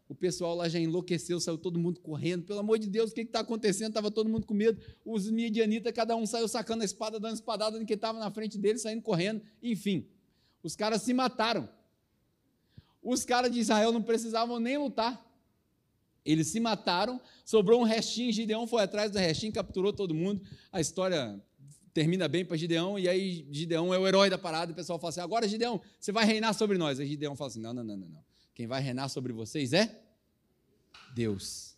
o 0.07 0.13
pessoal 0.13 0.55
lá 0.55 0.69
já 0.69 0.79
enlouqueceu, 0.79 1.39
saiu 1.39 1.57
todo 1.57 1.79
mundo 1.79 1.99
correndo. 1.99 2.43
Pelo 2.43 2.59
amor 2.59 2.77
de 2.77 2.87
Deus, 2.87 3.11
o 3.11 3.13
que 3.13 3.21
está 3.21 3.39
acontecendo? 3.39 3.89
Estava 3.89 4.11
todo 4.11 4.29
mundo 4.29 4.45
com 4.45 4.53
medo. 4.53 4.79
Os 5.03 5.29
midianitas, 5.29 5.91
cada 5.93 6.15
um 6.15 6.25
saiu 6.27 6.47
sacando 6.47 6.83
a 6.83 6.85
espada, 6.85 7.19
dando 7.19 7.33
espadada 7.33 7.81
em 7.81 7.85
quem 7.85 7.95
estava 7.95 8.19
na 8.19 8.29
frente 8.29 8.57
deles, 8.57 8.83
saindo 8.83 9.01
correndo. 9.01 9.41
Enfim, 9.63 10.07
os 10.61 10.75
caras 10.75 11.01
se 11.01 11.13
mataram. 11.13 11.67
Os 13.01 13.25
caras 13.25 13.51
de 13.51 13.59
Israel 13.59 13.91
não 13.91 14.01
precisavam 14.01 14.59
nem 14.59 14.77
lutar. 14.77 15.23
Eles 16.23 16.47
se 16.47 16.59
mataram, 16.59 17.21
sobrou 17.43 17.79
um 17.79 17.83
restinho, 17.83 18.31
Gideão 18.31 18.65
foi 18.65 18.81
atrás 18.81 19.11
do 19.11 19.19
restinho, 19.19 19.53
capturou 19.53 19.93
todo 19.93 20.13
mundo. 20.13 20.41
A 20.71 20.81
história 20.81 21.39
termina 21.93 22.27
bem 22.27 22.43
para 22.43 22.57
Gideão, 22.57 22.97
e 22.97 23.07
aí 23.07 23.47
Gideão 23.51 23.93
é 23.93 23.99
o 23.99 24.07
herói 24.07 24.29
da 24.29 24.37
parada, 24.37 24.71
o 24.71 24.75
pessoal 24.75 24.99
fala 24.99 25.09
assim: 25.09 25.21
agora, 25.21 25.47
Gideão, 25.47 25.79
você 25.99 26.11
vai 26.11 26.25
reinar 26.25 26.53
sobre 26.53 26.79
nós. 26.79 26.99
Aí 26.99 27.07
Gideão 27.07 27.35
fala 27.35 27.49
assim: 27.49 27.61
não, 27.61 27.73
não, 27.73 27.83
não, 27.83 27.95
não. 27.95 28.09
não. 28.09 28.34
Quem 28.55 28.65
vai 28.65 28.81
reinar 28.81 29.09
sobre 29.09 29.33
vocês 29.33 29.73
é 29.73 30.01
Deus. 31.13 31.75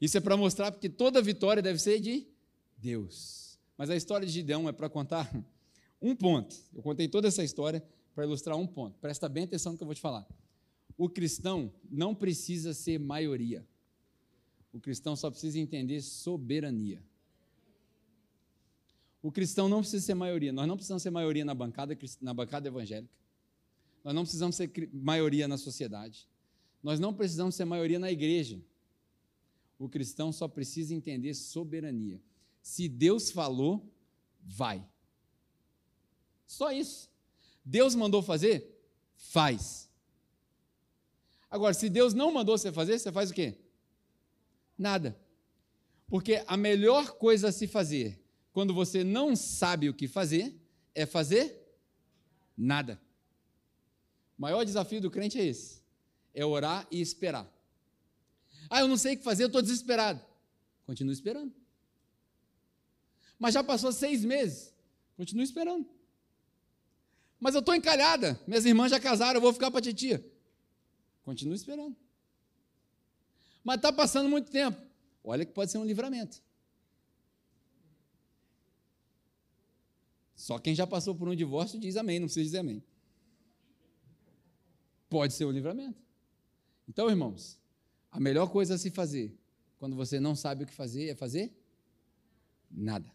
Isso 0.00 0.16
é 0.16 0.20
para 0.20 0.36
mostrar 0.36 0.72
que 0.72 0.88
toda 0.88 1.20
vitória 1.20 1.60
deve 1.60 1.80
ser 1.80 2.00
de 2.00 2.26
Deus. 2.78 3.58
Mas 3.76 3.90
a 3.90 3.96
história 3.96 4.24
de 4.24 4.32
Gideão 4.32 4.68
é 4.68 4.72
para 4.72 4.88
contar 4.88 5.28
um 6.00 6.14
ponto. 6.14 6.54
Eu 6.72 6.82
contei 6.82 7.08
toda 7.08 7.26
essa 7.26 7.42
história 7.42 7.84
para 8.14 8.24
ilustrar 8.24 8.56
um 8.56 8.66
ponto. 8.66 8.96
Presta 9.00 9.28
bem 9.28 9.44
atenção 9.44 9.72
no 9.72 9.78
que 9.78 9.82
eu 9.82 9.86
vou 9.86 9.94
te 9.94 10.00
falar. 10.00 10.26
O 10.96 11.08
cristão 11.08 11.72
não 11.90 12.14
precisa 12.14 12.72
ser 12.72 12.98
maioria. 12.98 13.66
O 14.72 14.80
cristão 14.80 15.16
só 15.16 15.30
precisa 15.30 15.58
entender 15.58 16.00
soberania. 16.00 17.02
O 19.20 19.32
cristão 19.32 19.68
não 19.68 19.80
precisa 19.80 20.04
ser 20.04 20.14
maioria. 20.14 20.52
Nós 20.52 20.66
não 20.68 20.76
precisamos 20.76 21.02
ser 21.02 21.10
maioria 21.10 21.44
na 21.44 21.54
bancada, 21.54 21.96
na 22.20 22.32
bancada 22.32 22.68
evangélica. 22.68 23.21
Nós 24.04 24.14
não 24.14 24.22
precisamos 24.22 24.56
ser 24.56 24.70
maioria 24.92 25.46
na 25.46 25.56
sociedade. 25.56 26.28
Nós 26.82 26.98
não 26.98 27.14
precisamos 27.14 27.54
ser 27.54 27.64
maioria 27.64 27.98
na 27.98 28.10
igreja. 28.10 28.60
O 29.78 29.88
cristão 29.88 30.32
só 30.32 30.48
precisa 30.48 30.94
entender 30.94 31.34
soberania. 31.34 32.20
Se 32.62 32.88
Deus 32.88 33.30
falou, 33.30 33.92
vai. 34.40 34.84
Só 36.46 36.70
isso. 36.72 37.10
Deus 37.64 37.94
mandou 37.94 38.22
fazer? 38.22 38.78
Faz. 39.14 39.90
Agora, 41.50 41.74
se 41.74 41.88
Deus 41.88 42.14
não 42.14 42.32
mandou 42.32 42.56
você 42.56 42.72
fazer, 42.72 42.98
você 42.98 43.12
faz 43.12 43.30
o 43.30 43.34
quê? 43.34 43.58
Nada. 44.76 45.18
Porque 46.08 46.42
a 46.46 46.56
melhor 46.56 47.12
coisa 47.12 47.48
a 47.48 47.52
se 47.52 47.66
fazer 47.66 48.20
quando 48.52 48.74
você 48.74 49.02
não 49.04 49.34
sabe 49.34 49.88
o 49.88 49.94
que 49.94 50.08
fazer 50.08 50.54
é 50.94 51.06
fazer 51.06 51.58
nada. 52.56 53.00
O 54.42 54.48
maior 54.50 54.64
desafio 54.64 55.00
do 55.00 55.08
crente 55.08 55.38
é 55.38 55.44
esse: 55.44 55.80
é 56.34 56.44
orar 56.44 56.84
e 56.90 57.00
esperar. 57.00 57.48
Ah, 58.68 58.80
eu 58.80 58.88
não 58.88 58.96
sei 58.96 59.14
o 59.14 59.18
que 59.18 59.22
fazer, 59.22 59.44
eu 59.44 59.46
estou 59.46 59.62
desesperado. 59.62 60.20
Continue 60.84 61.12
esperando. 61.12 61.54
Mas 63.38 63.54
já 63.54 63.62
passou 63.62 63.92
seis 63.92 64.24
meses. 64.24 64.74
Continue 65.16 65.44
esperando. 65.44 65.88
Mas 67.38 67.54
eu 67.54 67.60
estou 67.60 67.72
encalhada. 67.72 68.40
Minhas 68.44 68.64
irmãs 68.64 68.90
já 68.90 68.98
casaram, 68.98 69.36
eu 69.36 69.40
vou 69.40 69.52
ficar 69.52 69.70
para 69.70 69.78
a 69.78 69.82
titia. 69.82 70.28
Continue 71.22 71.54
esperando. 71.54 71.96
Mas 73.62 73.76
está 73.76 73.92
passando 73.92 74.28
muito 74.28 74.50
tempo. 74.50 74.82
Olha 75.22 75.46
que 75.46 75.52
pode 75.52 75.70
ser 75.70 75.78
um 75.78 75.84
livramento. 75.84 76.42
Só 80.34 80.58
quem 80.58 80.74
já 80.74 80.84
passou 80.84 81.14
por 81.14 81.28
um 81.28 81.36
divórcio 81.36 81.78
diz 81.78 81.96
amém, 81.96 82.18
não 82.18 82.26
precisa 82.26 82.44
dizer 82.44 82.58
amém 82.58 82.82
pode 85.12 85.34
ser 85.34 85.44
o 85.44 85.50
livramento. 85.50 86.00
Então, 86.88 87.10
irmãos, 87.10 87.60
a 88.10 88.18
melhor 88.18 88.50
coisa 88.50 88.76
a 88.76 88.78
se 88.78 88.90
fazer 88.90 89.38
quando 89.78 89.94
você 89.94 90.18
não 90.18 90.34
sabe 90.34 90.64
o 90.64 90.66
que 90.66 90.72
fazer 90.72 91.08
é 91.10 91.14
fazer 91.14 91.52
nada. 92.70 93.12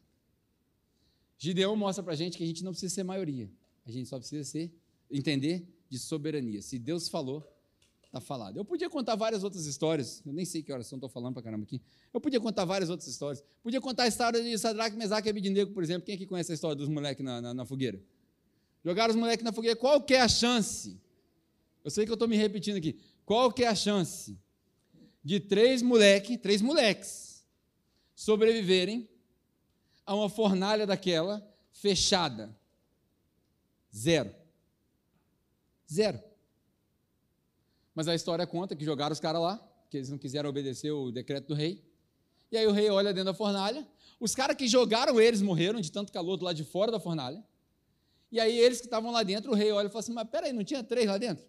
Gideão 1.40 1.76
mostra 1.76 2.04
para 2.04 2.14
a 2.14 2.16
gente 2.16 2.38
que 2.38 2.44
a 2.44 2.48
gente 2.48 2.64
não 2.64 2.72
precisa 2.72 2.94
ser 2.94 3.04
maioria, 3.04 3.50
a 3.84 3.90
gente 3.90 4.08
só 4.08 4.20
precisa 4.20 4.44
ser 4.44 4.72
entender 5.10 5.68
de 5.90 5.98
soberania. 5.98 6.62
Se 6.62 6.78
Deus 6.78 7.10
falou, 7.10 7.44
está 8.06 8.22
falado. 8.22 8.58
Eu 8.58 8.66
podia 8.66 8.92
contar 8.92 9.16
várias 9.16 9.44
outras 9.44 9.66
histórias, 9.66 10.22
eu 10.24 10.32
nem 10.32 10.46
sei 10.46 10.62
que 10.62 10.72
horas 10.72 10.86
são, 10.86 10.98
estou 10.98 11.10
falando 11.10 11.34
para 11.34 11.42
caramba 11.42 11.64
aqui. 11.64 11.82
Eu 12.14 12.22
podia 12.22 12.40
contar 12.40 12.64
várias 12.64 12.92
outras 12.92 13.10
histórias. 13.10 13.44
Podia 13.64 13.82
contar 13.82 14.04
a 14.04 14.08
história 14.08 14.44
de 14.44 14.56
Sadraque, 14.60 14.96
Mesaque 14.96 15.30
e 15.30 15.32
Abednego, 15.32 15.72
por 15.72 15.82
exemplo. 15.82 16.06
Quem 16.06 16.14
aqui 16.14 16.28
conhece 16.28 16.52
a 16.52 16.56
história 16.56 16.76
dos 16.76 16.90
moleques 16.90 17.26
na, 17.26 17.42
na, 17.42 17.54
na 17.56 17.66
fogueira? 17.66 18.00
Jogaram 18.86 19.16
os 19.16 19.20
moleques 19.20 19.44
na 19.44 19.52
fogueira. 19.52 19.76
Qual 19.76 20.00
que 20.00 20.14
é 20.14 20.22
a 20.22 20.28
chance 20.28 21.07
eu 21.88 21.92
sei 21.92 22.04
que 22.04 22.12
eu 22.12 22.16
estou 22.16 22.28
me 22.28 22.36
repetindo 22.36 22.76
aqui. 22.76 23.00
Qual 23.26 23.50
que 23.50 23.64
é 23.64 23.68
a 23.70 23.74
chance 23.74 24.38
de 25.24 25.40
três 25.40 25.82
moleques, 25.82 26.38
três 26.38 26.62
moleques, 26.62 27.46
sobreviverem 28.14 29.08
a 30.06 30.14
uma 30.14 30.30
fornalha 30.30 30.86
daquela 30.86 31.50
fechada? 31.72 32.54
Zero. 33.96 34.36
Zero. 35.90 36.22
Mas 37.96 38.10
a 38.10 38.16
história 38.16 38.46
conta 38.46 38.76
que 38.76 38.84
jogaram 38.84 39.14
os 39.14 39.22
caras 39.22 39.42
lá, 39.42 39.58
que 39.90 39.96
eles 39.96 40.10
não 40.10 40.18
quiseram 40.18 40.50
obedecer 40.50 40.92
o 40.92 41.10
decreto 41.10 41.48
do 41.48 41.54
rei. 41.54 41.82
E 42.52 42.58
aí 42.58 42.68
o 42.68 42.74
rei 42.74 42.90
olha 42.90 43.14
dentro 43.14 43.32
da 43.32 43.34
fornalha. 43.34 43.88
Os 44.20 44.36
caras 44.36 44.58
que 44.58 44.68
jogaram 44.68 45.22
eles 45.22 45.42
morreram 45.42 45.80
de 45.80 45.90
tanto 45.90 46.12
calor 46.12 46.36
do 46.36 46.44
lado 46.44 46.58
de 46.58 46.66
fora 46.66 46.92
da 46.92 47.00
fornalha. 47.00 47.42
E 48.30 48.42
aí 48.42 48.60
eles 48.60 48.82
que 48.82 48.88
estavam 48.88 49.10
lá 49.10 49.24
dentro, 49.24 49.54
o 49.54 49.56
rei 49.56 49.72
olha 49.72 49.88
e 49.88 49.90
fala 49.90 50.02
assim: 50.02 50.12
Mas 50.12 50.28
peraí, 50.30 50.52
não 50.52 50.66
tinha 50.66 50.84
três 50.84 51.08
lá 51.08 51.18
dentro? 51.18 51.46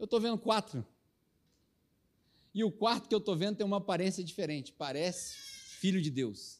Eu 0.00 0.06
estou 0.06 0.18
vendo 0.18 0.38
quatro. 0.38 0.84
E 2.54 2.64
o 2.64 2.72
quarto 2.72 3.06
que 3.06 3.14
eu 3.14 3.18
estou 3.18 3.36
vendo 3.36 3.56
tem 3.56 3.66
uma 3.66 3.76
aparência 3.76 4.24
diferente. 4.24 4.72
Parece 4.72 5.34
filho 5.78 6.00
de 6.00 6.10
Deus. 6.10 6.58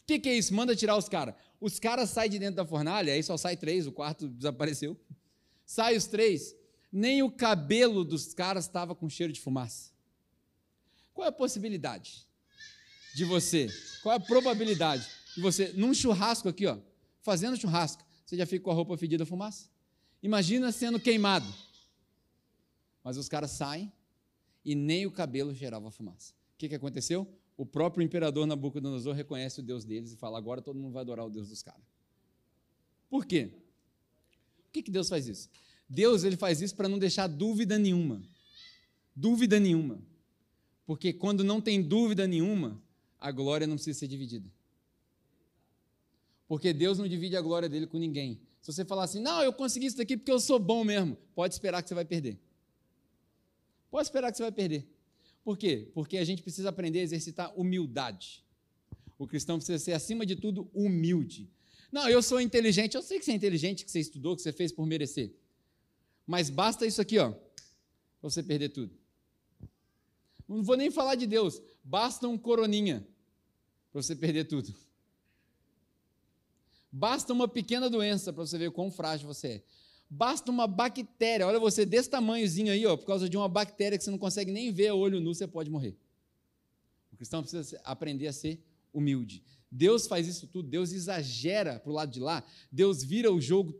O 0.00 0.04
que, 0.06 0.18
que, 0.18 0.30
é 0.30 0.34
isso? 0.34 0.54
Manda 0.54 0.74
tirar 0.74 0.96
os 0.96 1.10
caras. 1.10 1.34
Os 1.60 1.78
caras 1.78 2.08
saem 2.08 2.30
de 2.30 2.38
dentro 2.38 2.56
da 2.56 2.64
fornalha, 2.64 3.12
aí 3.12 3.22
só 3.22 3.36
sai 3.36 3.54
três, 3.54 3.86
o 3.86 3.92
quarto 3.92 4.26
desapareceu. 4.30 4.98
Sai 5.66 5.94
os 5.94 6.06
três. 6.06 6.56
Nem 6.90 7.22
o 7.22 7.30
cabelo 7.30 8.02
dos 8.02 8.32
caras 8.32 8.64
estava 8.64 8.94
com 8.94 9.06
cheiro 9.06 9.32
de 9.32 9.40
fumaça. 9.40 9.92
Qual 11.12 11.26
é 11.26 11.28
a 11.28 11.32
possibilidade 11.32 12.26
de 13.14 13.26
você? 13.26 13.68
Qual 14.02 14.14
é 14.14 14.16
a 14.16 14.20
probabilidade 14.20 15.06
de 15.34 15.42
você, 15.42 15.70
num 15.74 15.92
churrasco 15.92 16.48
aqui, 16.48 16.66
ó, 16.66 16.78
fazendo 17.20 17.58
churrasco, 17.58 18.02
você 18.24 18.38
já 18.38 18.46
fica 18.46 18.64
com 18.64 18.70
a 18.70 18.74
roupa 18.74 18.96
fedida 18.96 19.24
a 19.24 19.26
fumaça? 19.26 19.75
Imagina 20.26 20.72
sendo 20.72 20.98
queimado. 20.98 21.46
Mas 23.04 23.16
os 23.16 23.28
caras 23.28 23.52
saem 23.52 23.92
e 24.64 24.74
nem 24.74 25.06
o 25.06 25.10
cabelo 25.12 25.54
gerava 25.54 25.88
fumaça. 25.88 26.34
O 26.54 26.58
que, 26.58 26.68
que 26.68 26.74
aconteceu? 26.74 27.28
O 27.56 27.64
próprio 27.64 28.02
imperador 28.02 28.44
Nabucodonosor 28.44 29.14
reconhece 29.14 29.60
o 29.60 29.62
Deus 29.62 29.84
deles 29.84 30.12
e 30.12 30.16
fala: 30.16 30.36
agora 30.36 30.60
todo 30.60 30.80
mundo 30.80 30.92
vai 30.92 31.02
adorar 31.02 31.24
o 31.24 31.30
Deus 31.30 31.48
dos 31.48 31.62
caras. 31.62 31.84
Por 33.08 33.24
quê? 33.24 33.52
Por 34.64 34.72
que, 34.72 34.82
que 34.82 34.90
Deus 34.90 35.08
faz 35.08 35.28
isso? 35.28 35.48
Deus 35.88 36.24
ele 36.24 36.36
faz 36.36 36.60
isso 36.60 36.74
para 36.74 36.88
não 36.88 36.98
deixar 36.98 37.28
dúvida 37.28 37.78
nenhuma. 37.78 38.20
Dúvida 39.14 39.60
nenhuma. 39.60 40.02
Porque 40.84 41.12
quando 41.12 41.44
não 41.44 41.60
tem 41.60 41.80
dúvida 41.80 42.26
nenhuma, 42.26 42.82
a 43.20 43.30
glória 43.30 43.64
não 43.64 43.76
precisa 43.76 44.00
ser 44.00 44.08
dividida. 44.08 44.50
Porque 46.48 46.72
Deus 46.72 46.98
não 46.98 47.06
divide 47.06 47.36
a 47.36 47.40
glória 47.40 47.68
dele 47.68 47.86
com 47.86 47.96
ninguém. 47.96 48.40
Se 48.66 48.72
você 48.72 48.84
falar 48.84 49.04
assim, 49.04 49.20
não, 49.20 49.44
eu 49.44 49.52
consegui 49.52 49.86
isso 49.86 49.96
daqui 49.96 50.16
porque 50.16 50.32
eu 50.32 50.40
sou 50.40 50.58
bom 50.58 50.82
mesmo, 50.82 51.16
pode 51.36 51.54
esperar 51.54 51.80
que 51.84 51.88
você 51.88 51.94
vai 51.94 52.04
perder. 52.04 52.36
Pode 53.88 54.08
esperar 54.08 54.32
que 54.32 54.38
você 54.38 54.42
vai 54.42 54.50
perder. 54.50 54.84
Por 55.44 55.56
quê? 55.56 55.88
Porque 55.94 56.18
a 56.18 56.24
gente 56.24 56.42
precisa 56.42 56.70
aprender 56.70 56.98
a 56.98 57.02
exercitar 57.04 57.56
humildade. 57.56 58.44
O 59.16 59.24
cristão 59.24 59.56
precisa 59.56 59.78
ser, 59.78 59.92
acima 59.92 60.26
de 60.26 60.34
tudo, 60.34 60.68
humilde. 60.74 61.48
Não, 61.92 62.08
eu 62.08 62.20
sou 62.20 62.40
inteligente, 62.40 62.96
eu 62.96 63.02
sei 63.02 63.20
que 63.20 63.24
você 63.24 63.30
é 63.30 63.34
inteligente, 63.36 63.84
que 63.84 63.90
você 63.90 64.00
estudou, 64.00 64.34
que 64.34 64.42
você 64.42 64.52
fez 64.52 64.72
por 64.72 64.84
merecer. 64.84 65.32
Mas 66.26 66.50
basta 66.50 66.84
isso 66.84 67.00
aqui, 67.00 67.20
ó, 67.20 67.30
para 67.30 67.38
você 68.20 68.42
perder 68.42 68.70
tudo. 68.70 68.92
Não 70.48 70.64
vou 70.64 70.76
nem 70.76 70.90
falar 70.90 71.14
de 71.14 71.28
Deus, 71.28 71.62
basta 71.84 72.26
um 72.26 72.36
coroninha 72.36 73.06
para 73.92 74.02
você 74.02 74.16
perder 74.16 74.46
tudo. 74.46 74.74
Basta 76.98 77.30
uma 77.30 77.46
pequena 77.46 77.90
doença 77.90 78.32
para 78.32 78.46
você 78.46 78.56
ver 78.56 78.70
quão 78.70 78.90
frágil 78.90 79.28
você 79.28 79.48
é. 79.48 79.62
Basta 80.08 80.50
uma 80.50 80.66
bactéria, 80.66 81.46
olha 81.46 81.60
você 81.60 81.84
desse 81.84 82.08
tamanhozinho 82.08 82.72
aí, 82.72 82.86
ó, 82.86 82.96
por 82.96 83.04
causa 83.04 83.28
de 83.28 83.36
uma 83.36 83.50
bactéria 83.50 83.98
que 83.98 84.04
você 84.04 84.10
não 84.10 84.16
consegue 84.16 84.50
nem 84.50 84.72
ver 84.72 84.88
a 84.88 84.94
olho 84.94 85.20
nu, 85.20 85.34
você 85.34 85.46
pode 85.46 85.68
morrer. 85.68 85.94
O 87.12 87.16
cristão 87.16 87.42
precisa 87.42 87.78
aprender 87.84 88.28
a 88.28 88.32
ser 88.32 88.64
humilde. 88.94 89.42
Deus 89.70 90.06
faz 90.06 90.26
isso 90.26 90.46
tudo, 90.46 90.70
Deus 90.70 90.92
exagera 90.92 91.78
para 91.78 91.90
o 91.90 91.94
lado 91.94 92.10
de 92.10 92.18
lá, 92.18 92.42
Deus 92.72 93.04
vira 93.04 93.30
o 93.30 93.42
jogo 93.42 93.78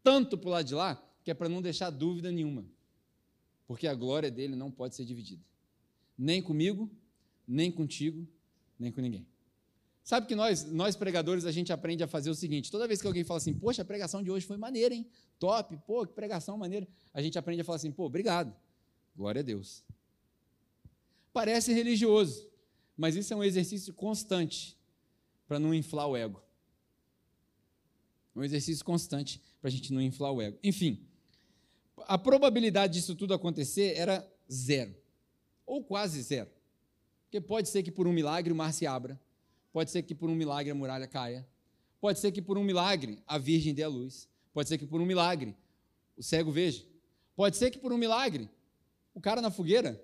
tanto 0.00 0.38
para 0.38 0.48
o 0.48 0.52
lado 0.52 0.66
de 0.66 0.74
lá, 0.76 1.04
que 1.24 1.32
é 1.32 1.34
para 1.34 1.48
não 1.48 1.60
deixar 1.60 1.90
dúvida 1.90 2.30
nenhuma. 2.30 2.64
Porque 3.66 3.88
a 3.88 3.94
glória 3.94 4.30
dele 4.30 4.54
não 4.54 4.70
pode 4.70 4.94
ser 4.94 5.04
dividida. 5.04 5.42
Nem 6.16 6.40
comigo, 6.40 6.88
nem 7.44 7.72
contigo, 7.72 8.24
nem 8.78 8.92
com 8.92 9.00
ninguém. 9.00 9.26
Sabe 10.04 10.26
que 10.26 10.34
nós, 10.34 10.64
nós 10.64 10.96
pregadores, 10.96 11.44
a 11.44 11.52
gente 11.52 11.72
aprende 11.72 12.02
a 12.02 12.08
fazer 12.08 12.28
o 12.28 12.34
seguinte: 12.34 12.70
toda 12.70 12.88
vez 12.88 13.00
que 13.00 13.06
alguém 13.06 13.22
fala 13.24 13.38
assim, 13.38 13.54
poxa, 13.54 13.82
a 13.82 13.84
pregação 13.84 14.22
de 14.22 14.30
hoje 14.30 14.44
foi 14.44 14.56
maneira, 14.56 14.94
hein? 14.94 15.06
Top, 15.38 15.76
pô, 15.86 16.06
que 16.06 16.12
pregação 16.12 16.56
maneira. 16.58 16.88
A 17.14 17.22
gente 17.22 17.38
aprende 17.38 17.60
a 17.60 17.64
falar 17.64 17.76
assim, 17.76 17.92
pô, 17.92 18.04
obrigado. 18.04 18.54
Glória 19.14 19.40
a 19.40 19.42
Deus. 19.42 19.84
Parece 21.32 21.72
religioso, 21.72 22.50
mas 22.96 23.14
isso 23.14 23.32
é 23.32 23.36
um 23.36 23.44
exercício 23.44 23.94
constante 23.94 24.76
para 25.46 25.58
não 25.58 25.72
inflar 25.72 26.08
o 26.08 26.16
ego. 26.16 26.42
Um 28.34 28.42
exercício 28.42 28.84
constante 28.84 29.40
para 29.60 29.68
a 29.68 29.70
gente 29.70 29.92
não 29.92 30.00
inflar 30.00 30.32
o 30.32 30.42
ego. 30.42 30.58
Enfim, 30.62 31.06
a 32.00 32.18
probabilidade 32.18 32.94
disso 32.94 33.14
tudo 33.14 33.34
acontecer 33.34 33.96
era 33.96 34.28
zero, 34.50 34.94
ou 35.64 35.84
quase 35.84 36.20
zero. 36.22 36.50
Porque 37.24 37.40
pode 37.40 37.68
ser 37.68 37.82
que 37.82 37.92
por 37.92 38.06
um 38.06 38.12
milagre 38.12 38.52
o 38.52 38.56
mar 38.56 38.72
se 38.72 38.86
abra, 38.86 39.20
Pode 39.72 39.90
ser 39.90 40.02
que 40.02 40.14
por 40.14 40.28
um 40.28 40.34
milagre 40.34 40.70
a 40.70 40.74
muralha 40.74 41.06
caia. 41.06 41.46
Pode 42.00 42.18
ser 42.18 42.30
que 42.32 42.42
por 42.42 42.58
um 42.58 42.64
milagre 42.64 43.18
a 43.26 43.38
virgem 43.38 43.72
dê 43.72 43.82
a 43.82 43.88
luz. 43.88 44.28
Pode 44.52 44.68
ser 44.68 44.76
que 44.76 44.86
por 44.86 45.00
um 45.00 45.06
milagre 45.06 45.56
o 46.16 46.22
cego 46.22 46.52
veja. 46.52 46.84
Pode 47.34 47.56
ser 47.56 47.70
que 47.70 47.78
por 47.78 47.92
um 47.92 47.96
milagre 47.96 48.48
o 49.14 49.20
cara 49.20 49.40
na 49.40 49.50
fogueira 49.50 50.02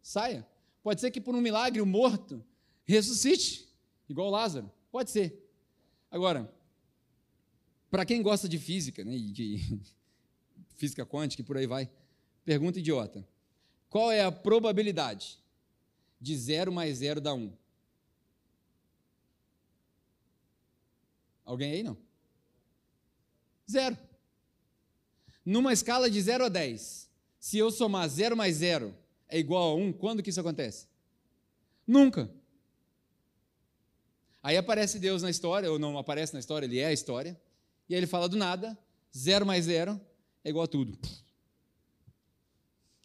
saia. 0.00 0.46
Pode 0.82 1.00
ser 1.00 1.10
que 1.10 1.20
por 1.20 1.34
um 1.34 1.40
milagre 1.40 1.80
o 1.80 1.86
morto 1.86 2.44
ressuscite, 2.84 3.68
igual 4.08 4.30
Lázaro. 4.30 4.70
Pode 4.90 5.10
ser. 5.10 5.44
Agora, 6.10 6.50
para 7.90 8.04
quem 8.04 8.22
gosta 8.22 8.48
de 8.48 8.58
física, 8.58 9.04
né, 9.04 9.16
de 9.16 9.80
física 10.76 11.04
quântica 11.04 11.42
e 11.42 11.44
por 11.44 11.56
aí 11.56 11.66
vai, 11.66 11.90
pergunta 12.44 12.78
idiota. 12.78 13.26
Qual 13.90 14.12
é 14.12 14.22
a 14.22 14.30
probabilidade 14.30 15.38
de 16.20 16.36
zero 16.36 16.72
mais 16.72 16.98
zero 16.98 17.20
dar 17.20 17.34
um? 17.34 17.52
Alguém 21.48 21.72
aí 21.72 21.82
não? 21.82 21.96
Zero. 23.70 23.96
Numa 25.42 25.72
escala 25.72 26.10
de 26.10 26.20
0 26.20 26.44
a 26.44 26.48
10, 26.50 27.10
se 27.40 27.56
eu 27.56 27.70
somar 27.70 28.06
0 28.06 28.36
mais 28.36 28.56
0 28.56 28.94
é 29.26 29.38
igual 29.38 29.70
a 29.70 29.74
1, 29.74 29.94
quando 29.94 30.22
que 30.22 30.28
isso 30.28 30.40
acontece? 30.40 30.86
Nunca. 31.86 32.30
Aí 34.42 34.58
aparece 34.58 34.98
Deus 34.98 35.22
na 35.22 35.30
história, 35.30 35.72
ou 35.72 35.78
não 35.78 35.96
aparece 35.96 36.34
na 36.34 36.38
história, 36.38 36.66
ele 36.66 36.80
é 36.80 36.86
a 36.86 36.92
história, 36.92 37.40
e 37.88 37.94
aí 37.94 37.98
ele 38.00 38.06
fala 38.06 38.28
do 38.28 38.36
nada, 38.36 38.76
0 39.16 39.46
mais 39.46 39.64
0 39.64 39.98
é 40.44 40.50
igual 40.50 40.64
a 40.64 40.68
tudo. 40.68 40.98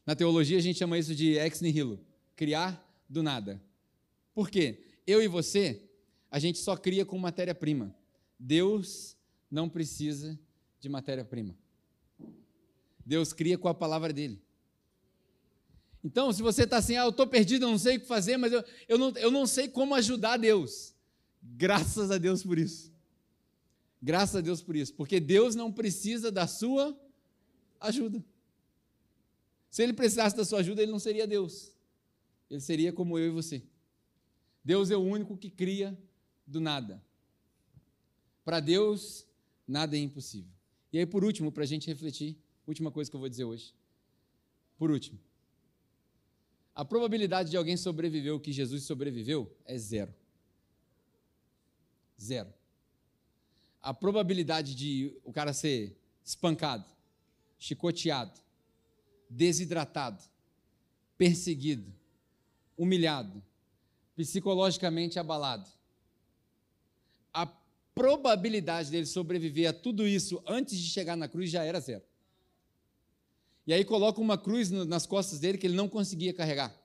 Na 0.06 0.18
teologia 0.18 0.58
a 0.58 0.62
gente 0.62 0.80
chama 0.80 0.98
isso 0.98 1.16
de 1.16 1.38
ex 1.38 1.62
nihilo, 1.62 1.98
criar 2.36 2.86
do 3.08 3.24
nada. 3.24 3.62
Por 4.34 4.50
quê? 4.50 4.84
Eu 5.08 5.24
e 5.24 5.30
você, 5.30 5.82
a 6.30 6.40
gente 6.40 6.60
só 6.60 6.76
cria 6.76 7.06
com 7.06 7.18
matéria-prima. 7.18 7.96
Deus 8.40 9.18
não 9.50 9.70
precisa 9.70 10.40
de 10.80 10.90
matéria-prima. 10.90 11.56
Deus 13.06 13.34
cria 13.34 13.58
com 13.58 13.68
a 13.68 13.74
palavra 13.74 14.12
dele. 14.12 14.42
Então, 16.04 16.34
se 16.34 16.42
você 16.42 16.64
está 16.64 16.78
assim, 16.78 16.98
ah, 16.98 17.04
eu 17.04 17.10
estou 17.10 17.26
perdido, 17.26 17.66
eu 17.66 17.72
não 17.72 17.78
sei 17.78 17.96
o 17.98 18.00
que 18.00 18.06
fazer, 18.06 18.36
mas 18.36 18.52
eu, 18.52 18.64
eu, 18.90 18.98
não, 18.98 19.12
eu 19.18 19.32
não 19.32 19.48
sei 19.48 19.70
como 19.70 19.96
ajudar 19.96 20.38
Deus. 20.38 20.94
Graças 21.42 22.12
a 22.12 22.18
Deus 22.18 22.44
por 22.44 22.58
isso. 22.58 22.92
Graças 24.02 24.36
a 24.36 24.42
Deus 24.42 24.62
por 24.62 24.76
isso. 24.76 24.94
Porque 24.94 25.20
Deus 25.20 25.56
não 25.56 25.72
precisa 25.72 26.30
da 26.30 26.46
sua 26.46 26.98
ajuda. 27.80 28.24
Se 29.70 29.82
ele 29.82 29.94
precisasse 29.94 30.36
da 30.36 30.44
sua 30.44 30.60
ajuda, 30.60 30.84
ele 30.84 30.92
não 30.92 31.00
seria 31.00 31.26
Deus. 31.26 31.74
Ele 32.50 32.60
seria 32.60 32.92
como 32.92 33.18
eu 33.18 33.28
e 33.28 33.32
você. 33.32 33.64
Deus 34.64 34.92
é 34.92 34.98
o 34.98 35.02
único 35.02 35.38
que 35.38 35.50
cria 35.50 35.98
do 36.46 36.60
nada. 36.60 37.02
Para 38.44 38.60
Deus, 38.60 39.26
nada 39.68 39.96
é 39.96 40.00
impossível. 40.00 40.52
E 40.92 41.00
aí, 41.00 41.06
por 41.06 41.24
último, 41.24 41.52
para 41.52 41.64
a 41.64 41.68
gente 41.68 41.88
refletir, 41.88 42.38
última 42.68 42.92
coisa 42.92 43.10
que 43.10 43.16
eu 43.16 43.20
vou 43.20 43.30
dizer 43.30 43.46
hoje. 43.46 43.74
Por 44.78 44.92
último, 44.92 45.20
a 46.76 46.84
probabilidade 46.84 47.52
de 47.52 47.58
alguém 47.58 47.78
sobreviver 47.78 48.34
o 48.34 48.40
que 48.40 48.52
Jesus 48.52 48.84
sobreviveu 48.84 49.56
é 49.66 49.78
zero. 49.78 50.14
Zero. 52.20 52.54
A 53.82 53.94
probabilidade 53.94 54.76
de 54.76 55.16
o 55.24 55.32
cara 55.32 55.54
ser 55.54 55.98
espancado, 56.24 56.86
chicoteado, 57.60 58.40
desidratado, 59.30 60.24
perseguido, 61.18 61.94
humilhado, 62.78 63.44
psicologicamente 64.16 65.20
abalado, 65.20 65.70
a 67.34 67.46
probabilidade 67.96 68.90
dele 68.90 69.06
sobreviver 69.06 69.70
a 69.70 69.74
tudo 69.74 70.08
isso 70.08 70.42
antes 70.48 70.78
de 70.78 70.90
chegar 70.90 71.16
na 71.16 71.28
cruz 71.28 71.50
já 71.50 71.64
era 71.64 71.80
zero. 71.80 72.04
E 73.66 73.74
aí 73.74 73.86
coloca 73.86 74.20
uma 74.20 74.38
cruz 74.38 74.70
nas 74.70 75.06
costas 75.06 75.40
dele 75.40 75.58
que 75.58 75.68
ele 75.68 75.76
não 75.76 75.88
conseguia 75.88 76.34
carregar. 76.34 76.76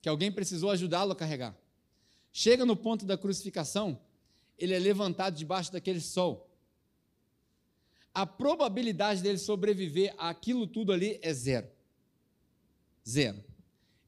Que 0.00 0.08
alguém 0.08 0.30
precisou 0.30 0.70
ajudá-lo 0.70 1.12
a 1.12 1.16
carregar. 1.16 1.56
Chega 2.32 2.64
no 2.64 2.76
ponto 2.76 3.04
da 3.04 3.16
crucificação, 3.16 3.98
ele 4.58 4.74
é 4.74 4.78
levantado 4.78 5.36
debaixo 5.36 5.72
daquele 5.72 6.00
sol. 6.00 6.50
A 8.12 8.24
probabilidade 8.24 9.22
dele 9.22 9.38
sobreviver 9.38 10.14
àquilo 10.18 10.66
tudo 10.66 10.92
ali 10.92 11.18
é 11.22 11.32
zero. 11.32 11.68
Zero. 13.08 13.42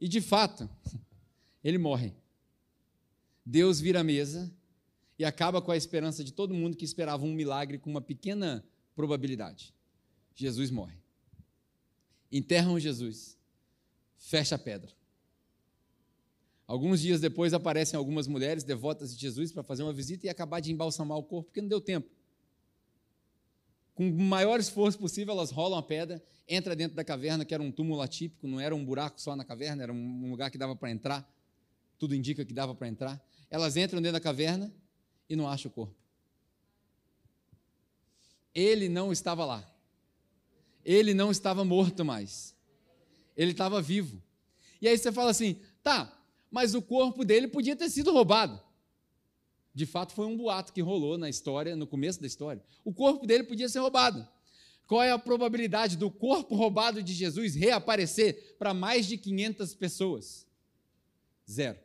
E 0.01 0.07
de 0.07 0.21
fato, 0.21 0.69
ele 1.65 1.79
morre. 1.79 2.15
Deus 3.45 3.81
vira 3.81 4.01
a 4.01 4.05
mesa 4.05 4.53
e 5.19 5.25
acaba 5.25 5.63
com 5.63 5.71
a 5.73 5.77
esperança 5.77 6.23
de 6.23 6.33
todo 6.33 6.55
mundo 6.55 6.77
que 6.77 6.85
esperava 6.85 7.25
um 7.25 7.33
milagre 7.33 7.79
com 7.79 7.91
uma 7.91 8.01
pequena 8.01 8.65
probabilidade. 8.95 9.75
Jesus 10.35 10.71
morre. 10.71 10.97
Enterram 12.31 12.79
Jesus. 12.79 13.39
Fecha 14.17 14.57
a 14.57 14.59
pedra. 14.59 14.93
Alguns 16.67 17.01
dias 17.01 17.21
depois 17.21 17.55
aparecem 17.55 17.97
algumas 17.97 18.27
mulheres 18.27 18.65
devotas 18.65 19.15
de 19.15 19.21
Jesus 19.21 19.53
para 19.53 19.63
fazer 19.63 19.85
uma 19.85 19.93
visita 19.93 20.27
e 20.27 20.29
acabar 20.29 20.61
de 20.61 20.73
embalsamar 20.73 21.17
o 21.17 21.23
corpo, 21.23 21.45
porque 21.49 21.61
não 21.61 21.69
deu 21.69 21.81
tempo. 21.81 22.11
Com 23.95 24.11
o 24.11 24.13
maior 24.13 24.59
esforço 24.59 24.99
possível, 24.99 25.33
elas 25.33 25.51
rolam 25.51 25.79
a 25.79 25.83
pedra, 25.83 26.23
entra 26.47 26.77
dentro 26.77 26.97
da 26.97 27.05
caverna, 27.05 27.45
que 27.45 27.55
era 27.55 27.63
um 27.63 27.71
túmulo 27.71 28.03
atípico, 28.03 28.47
não 28.47 28.61
era 28.61 28.75
um 28.75 28.85
buraco 28.85 29.21
só 29.21 29.35
na 29.37 29.45
caverna, 29.45 29.85
era 29.85 29.93
um 29.93 30.29
lugar 30.29 30.51
que 30.51 30.59
dava 30.59 30.75
para 30.75 30.91
entrar. 30.91 31.27
Tudo 31.99 32.15
indica 32.15 32.45
que 32.45 32.53
dava 32.53 32.75
para 32.75 32.89
entrar. 32.89 33.25
Elas 33.49 33.77
entram 33.77 34.03
dentro 34.03 34.15
da 34.15 34.21
caverna 34.21 34.71
e 35.29 35.37
não 35.37 35.49
acha 35.49 35.69
o 35.69 35.71
corpo. 35.71 35.95
Ele 38.55 38.89
não 38.89 39.13
estava 39.13 39.45
lá. 39.45 39.69
Ele 40.85 41.13
não 41.13 41.31
estava 41.31 41.65
morto 41.65 42.05
mais. 42.05 42.55
Ele 43.37 43.51
estava 43.51 43.83
vivo. 43.83 44.23
E 44.81 44.89
aí 44.89 44.97
você 44.97 45.13
fala 45.13 45.31
assim: 45.31 45.61
tá, 45.83 46.17
mas 46.51 46.75
o 46.75 46.81
corpo 46.81 47.25
dele 47.25 47.49
podia 47.49 47.77
ter 47.77 47.91
sido 47.91 48.13
roubado. 48.13 48.61
De 49.75 49.85
fato, 49.85 50.15
foi 50.15 50.25
um 50.25 50.37
boato 50.37 50.73
que 50.73 50.81
rolou 50.81 51.19
na 51.19 51.29
história, 51.29 51.77
no 51.77 51.87
começo 51.87 52.19
da 52.19 52.27
história. 52.27 52.65
O 52.83 52.95
corpo 52.95 53.27
dele 53.27 53.45
podia 53.45 53.69
ser 53.69 53.81
roubado. 53.81 54.27
Qual 54.87 55.03
é 55.03 55.11
a 55.11 55.19
probabilidade 55.19 55.97
do 55.97 56.11
corpo 56.11 56.55
roubado 56.55 57.03
de 57.03 57.13
Jesus 57.13 57.55
reaparecer 57.55 58.57
para 58.59 58.73
mais 58.73 59.07
de 59.07 59.19
500 59.19 59.75
pessoas? 59.75 60.47
Zero. 61.51 61.79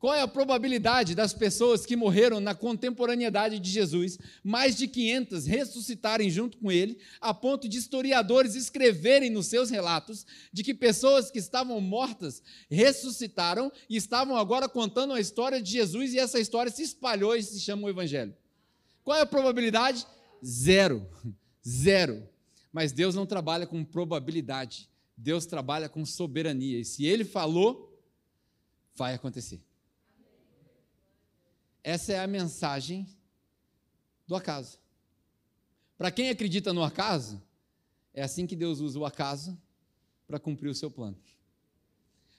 Qual 0.00 0.14
é 0.14 0.22
a 0.22 0.26
probabilidade 0.26 1.14
das 1.14 1.34
pessoas 1.34 1.84
que 1.84 1.94
morreram 1.94 2.40
na 2.40 2.54
contemporaneidade 2.54 3.58
de 3.58 3.70
Jesus, 3.70 4.18
mais 4.42 4.74
de 4.74 4.88
500 4.88 5.44
ressuscitarem 5.44 6.30
junto 6.30 6.56
com 6.56 6.72
ele, 6.72 6.98
a 7.20 7.34
ponto 7.34 7.68
de 7.68 7.76
historiadores 7.76 8.54
escreverem 8.54 9.28
nos 9.28 9.48
seus 9.48 9.68
relatos 9.68 10.24
de 10.50 10.64
que 10.64 10.72
pessoas 10.72 11.30
que 11.30 11.38
estavam 11.38 11.78
mortas 11.82 12.42
ressuscitaram 12.70 13.70
e 13.90 13.96
estavam 13.98 14.38
agora 14.38 14.70
contando 14.70 15.12
a 15.12 15.20
história 15.20 15.60
de 15.60 15.70
Jesus 15.70 16.14
e 16.14 16.18
essa 16.18 16.40
história 16.40 16.72
se 16.72 16.82
espalhou 16.82 17.36
e 17.36 17.42
se 17.42 17.60
chama 17.60 17.86
o 17.86 17.90
Evangelho? 17.90 18.34
Qual 19.04 19.18
é 19.18 19.20
a 19.20 19.26
probabilidade? 19.26 20.06
Zero. 20.42 21.06
Zero. 21.68 22.26
Mas 22.72 22.90
Deus 22.90 23.14
não 23.14 23.26
trabalha 23.26 23.66
com 23.66 23.84
probabilidade. 23.84 24.88
Deus 25.14 25.44
trabalha 25.44 25.90
com 25.90 26.06
soberania. 26.06 26.80
E 26.80 26.86
se 26.86 27.04
Ele 27.04 27.26
falou, 27.26 28.02
vai 28.94 29.12
acontecer. 29.12 29.60
Essa 31.82 32.12
é 32.12 32.18
a 32.20 32.26
mensagem 32.26 33.06
do 34.26 34.34
acaso. 34.36 34.78
Para 35.96 36.10
quem 36.10 36.28
acredita 36.28 36.72
no 36.72 36.82
acaso, 36.82 37.42
é 38.14 38.22
assim 38.22 38.46
que 38.46 38.56
Deus 38.56 38.80
usa 38.80 38.98
o 38.98 39.04
acaso 39.04 39.60
para 40.26 40.38
cumprir 40.38 40.68
o 40.68 40.74
seu 40.74 40.90
plano. 40.90 41.18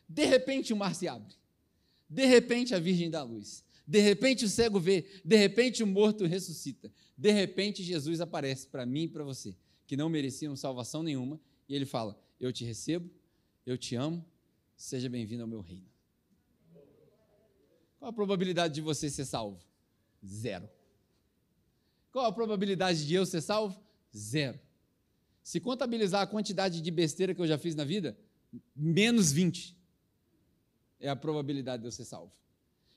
De 0.07 0.25
repente 0.25 0.73
o 0.73 0.75
mar 0.75 0.95
se 0.95 1.07
abre. 1.07 1.33
De 2.09 2.25
repente 2.25 2.73
a 2.73 2.79
virgem 2.79 3.09
dá 3.09 3.23
luz. 3.23 3.63
De 3.85 3.99
repente 3.99 4.45
o 4.45 4.49
cego 4.49 4.79
vê. 4.79 5.05
De 5.23 5.35
repente 5.35 5.83
o 5.83 5.87
morto 5.87 6.25
ressuscita. 6.25 6.91
De 7.17 7.31
repente 7.31 7.83
Jesus 7.83 8.21
aparece 8.21 8.67
para 8.67 8.85
mim 8.85 9.03
e 9.03 9.07
para 9.07 9.23
você, 9.23 9.55
que 9.85 9.97
não 9.97 10.09
mereciam 10.09 10.55
salvação 10.55 11.03
nenhuma, 11.03 11.39
e 11.67 11.75
ele 11.75 11.85
fala: 11.85 12.19
Eu 12.39 12.51
te 12.51 12.65
recebo, 12.65 13.09
eu 13.65 13.77
te 13.77 13.95
amo, 13.95 14.25
seja 14.75 15.09
bem-vindo 15.09 15.43
ao 15.43 15.47
meu 15.47 15.61
reino. 15.61 15.90
Qual 18.01 18.09
a 18.09 18.13
probabilidade 18.13 18.73
de 18.73 18.81
você 18.81 19.11
ser 19.11 19.25
salvo? 19.25 19.59
Zero. 20.25 20.67
Qual 22.11 22.25
a 22.25 22.31
probabilidade 22.31 23.05
de 23.05 23.13
eu 23.13 23.27
ser 23.27 23.41
salvo? 23.41 23.79
Zero. 24.11 24.59
Se 25.43 25.59
contabilizar 25.59 26.23
a 26.23 26.25
quantidade 26.25 26.81
de 26.81 26.89
besteira 26.89 27.35
que 27.35 27.39
eu 27.39 27.45
já 27.45 27.59
fiz 27.59 27.75
na 27.75 27.83
vida, 27.83 28.17
menos 28.75 29.31
20 29.31 29.77
é 30.99 31.09
a 31.09 31.15
probabilidade 31.15 31.83
de 31.83 31.87
eu 31.89 31.91
ser 31.91 32.05
salvo. 32.05 32.33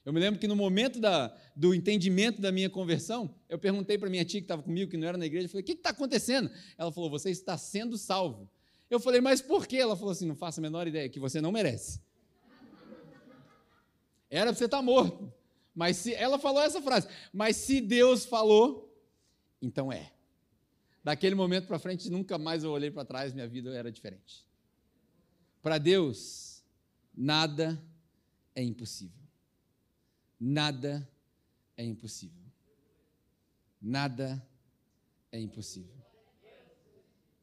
Eu 0.06 0.12
me 0.14 0.18
lembro 0.18 0.40
que 0.40 0.48
no 0.48 0.56
momento 0.56 0.98
da, 0.98 1.36
do 1.54 1.74
entendimento 1.74 2.40
da 2.40 2.50
minha 2.50 2.70
conversão, 2.70 3.34
eu 3.46 3.58
perguntei 3.58 3.98
para 3.98 4.08
minha 4.08 4.24
tia 4.24 4.40
que 4.40 4.46
estava 4.46 4.62
comigo, 4.62 4.90
que 4.90 4.96
não 4.96 5.06
era 5.06 5.18
na 5.18 5.26
igreja, 5.26 5.50
falei, 5.50 5.64
o 5.64 5.66
que 5.66 5.72
está 5.72 5.90
acontecendo? 5.90 6.50
Ela 6.78 6.90
falou, 6.90 7.10
você 7.10 7.28
está 7.28 7.58
sendo 7.58 7.98
salvo. 7.98 8.48
Eu 8.88 8.98
falei, 8.98 9.20
mas 9.20 9.42
por 9.42 9.66
quê? 9.66 9.76
Ela 9.76 9.96
falou 9.96 10.12
assim, 10.12 10.26
não 10.26 10.34
faço 10.34 10.60
a 10.60 10.62
menor 10.62 10.88
ideia, 10.88 11.10
que 11.10 11.20
você 11.20 11.42
não 11.42 11.52
merece. 11.52 12.00
Era 14.34 14.46
para 14.46 14.58
você 14.58 14.64
estar 14.64 14.78
tá 14.78 14.82
morto. 14.82 15.32
Mas 15.74 15.96
se 15.96 16.12
ela 16.12 16.38
falou 16.38 16.60
essa 16.60 16.82
frase, 16.82 17.08
mas 17.32 17.56
se 17.56 17.80
Deus 17.80 18.24
falou, 18.24 18.92
então 19.62 19.92
é. 19.92 20.12
Daquele 21.02 21.34
momento 21.34 21.66
para 21.66 21.78
frente, 21.78 22.10
nunca 22.10 22.36
mais 22.36 22.64
eu 22.64 22.70
olhei 22.70 22.90
para 22.90 23.04
trás, 23.04 23.32
minha 23.32 23.46
vida 23.46 23.72
era 23.74 23.92
diferente. 23.92 24.44
Para 25.62 25.78
Deus, 25.78 26.64
nada 27.14 27.80
é 28.54 28.62
impossível. 28.62 29.22
Nada 30.40 31.08
é 31.76 31.84
impossível. 31.84 32.42
Nada 33.80 34.44
é 35.30 35.38
impossível. 35.40 35.94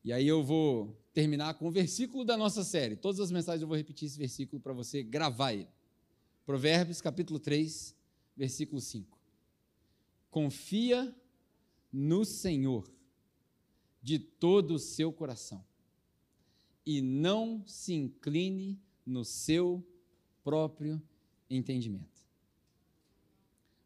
E 0.03 0.11
aí 0.11 0.27
eu 0.27 0.43
vou 0.43 0.99
terminar 1.13 1.53
com 1.53 1.67
o 1.67 1.71
versículo 1.71 2.25
da 2.25 2.35
nossa 2.35 2.63
série. 2.63 2.95
Todas 2.95 3.19
as 3.19 3.31
mensagens 3.31 3.61
eu 3.61 3.67
vou 3.67 3.77
repetir 3.77 4.07
esse 4.07 4.17
versículo 4.17 4.61
para 4.61 4.73
você 4.73 5.03
gravar 5.03 5.53
ele. 5.53 5.69
Provérbios 6.45 7.01
capítulo 7.01 7.39
3, 7.39 7.95
versículo 8.35 8.81
5. 8.81 9.17
Confia 10.29 11.15
no 11.91 12.25
Senhor 12.25 12.89
de 14.01 14.17
todo 14.17 14.75
o 14.75 14.79
seu 14.79 15.11
coração 15.11 15.63
e 16.85 17.01
não 17.01 17.63
se 17.67 17.93
incline 17.93 18.79
no 19.05 19.23
seu 19.23 19.85
próprio 20.43 21.01
entendimento. 21.49 22.21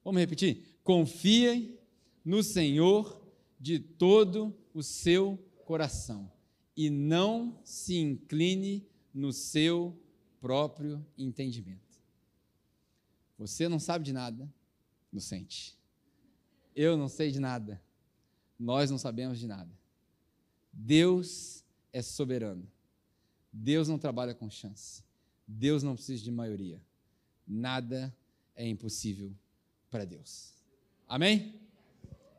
Vamos 0.03 0.19
repetir? 0.19 0.77
Confie 0.83 1.77
no 2.23 2.43
Senhor 2.43 3.21
de 3.59 3.79
todo 3.79 4.55
o 4.73 4.83
seu 4.83 5.37
coração 5.65 6.31
e 6.77 6.89
não 6.89 7.59
se 7.63 7.97
incline 7.97 8.87
no 9.13 9.33
seu 9.33 9.97
próprio 10.39 11.05
entendimento. 11.17 11.84
Você 13.37 13.67
não 13.67 13.79
sabe 13.79 14.05
de 14.05 14.13
nada, 14.13 14.51
inocente. 15.11 15.77
Eu 16.75 16.97
não 16.97 17.07
sei 17.07 17.31
de 17.31 17.39
nada. 17.39 17.81
Nós 18.59 18.89
não 18.89 18.97
sabemos 18.97 19.39
de 19.39 19.47
nada. 19.47 19.71
Deus 20.71 21.63
é 21.91 22.01
soberano. 22.01 22.69
Deus 23.51 23.87
não 23.87 23.97
trabalha 23.97 24.33
com 24.33 24.49
chance. 24.49 25.03
Deus 25.47 25.83
não 25.83 25.95
precisa 25.95 26.23
de 26.23 26.31
maioria. 26.31 26.81
Nada 27.47 28.15
é 28.55 28.67
impossível 28.67 29.33
para 29.89 30.05
Deus. 30.05 30.53
Amém? 31.07 31.55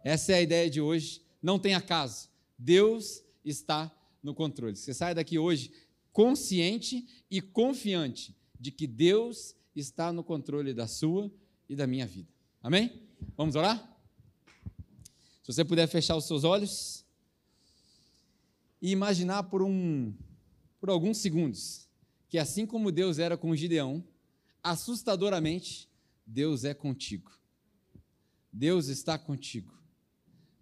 Essa 0.05 0.33
é 0.33 0.35
a 0.37 0.43
ideia 0.43 0.69
de 0.69 0.81
hoje. 0.81 1.23
Não 1.43 1.59
tem 1.59 1.75
acaso. 1.75 2.29
Deus 2.59 3.23
está 3.45 3.95
no 4.23 4.35
controle. 4.35 4.77
Você 4.77 4.93
sai 4.93 5.15
daqui 5.15 5.39
hoje 5.39 5.73
consciente 6.13 7.07
e 7.31 7.41
confiante 7.41 8.35
de 8.59 8.71
que 8.71 8.87
Deus 8.87 9.55
está 9.81 10.13
no 10.13 10.25
controle 10.25 10.73
da 10.73 10.87
sua 10.87 11.31
e 11.69 11.77
da 11.77 11.87
minha 11.87 12.07
vida. 12.07 12.33
Amém? 12.63 13.03
Vamos 13.37 13.55
orar? 13.55 13.79
Se 15.43 15.53
você 15.53 15.65
puder 15.65 15.87
fechar 15.87 16.17
os 16.17 16.27
seus 16.27 16.45
olhos 16.45 17.05
e 18.81 18.91
imaginar 18.91 19.45
por 19.45 19.63
um 19.63 20.15
por 20.81 20.91
alguns 20.91 21.19
segundos 21.19 21.89
que 22.29 22.39
assim 22.39 22.67
como 22.67 22.93
Deus 22.93 23.19
era 23.19 23.37
com 23.37 23.55
Gideão, 23.55 24.05
assustadoramente 24.63 25.89
Deus 26.27 26.65
é 26.65 26.75
contigo. 26.75 27.33
Deus 28.53 28.89
está 28.89 29.19
contigo. 29.19 29.73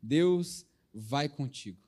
Deus 0.02 0.66
vai 0.92 1.28
contigo. 1.28 1.78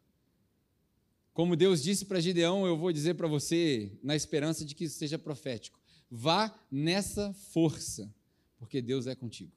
Como 1.35 1.55
Deus 1.55 1.83
disse 1.83 2.07
para 2.07 2.20
Gideão, 2.20 2.66
eu 2.66 2.79
vou 2.79 2.91
dizer 2.91 3.14
para 3.14 3.29
você, 3.29 3.93
na 4.03 4.16
esperança 4.16 4.64
de 4.64 4.74
que 4.74 4.85
isso 4.85 4.99
seja 4.99 5.18
profético. 5.18 5.79
Vá 6.11 6.55
nessa 6.71 7.33
força, 7.33 8.13
porque 8.59 8.81
Deus 8.81 9.07
é 9.07 9.15
contigo. 9.15 9.53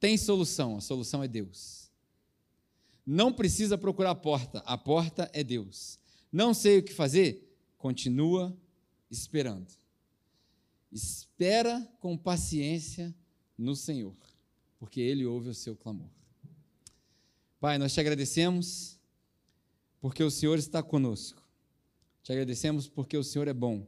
Tem 0.00 0.16
solução, 0.16 0.76
a 0.76 0.80
solução 0.80 1.22
é 1.22 1.28
Deus. 1.28 1.90
Não 3.06 3.32
precisa 3.32 3.76
procurar 3.76 4.10
a 4.10 4.14
porta, 4.14 4.58
a 4.60 4.76
porta 4.78 5.30
é 5.32 5.44
Deus. 5.44 5.98
Não 6.32 6.54
sei 6.54 6.78
o 6.78 6.82
que 6.82 6.92
fazer? 6.92 7.56
Continua 7.76 8.56
esperando. 9.10 9.70
Espera 10.90 11.86
com 12.00 12.16
paciência 12.16 13.14
no 13.56 13.76
Senhor, 13.76 14.16
porque 14.78 15.00
Ele 15.00 15.26
ouve 15.26 15.50
o 15.50 15.54
seu 15.54 15.76
clamor. 15.76 16.08
Pai, 17.60 17.78
nós 17.78 17.92
te 17.92 18.00
agradecemos 18.00 18.98
porque 20.00 20.24
o 20.24 20.30
Senhor 20.30 20.58
está 20.58 20.82
conosco. 20.82 21.40
Te 22.22 22.32
agradecemos 22.32 22.88
porque 22.88 23.16
o 23.16 23.22
Senhor 23.22 23.46
é 23.46 23.54
bom. 23.54 23.86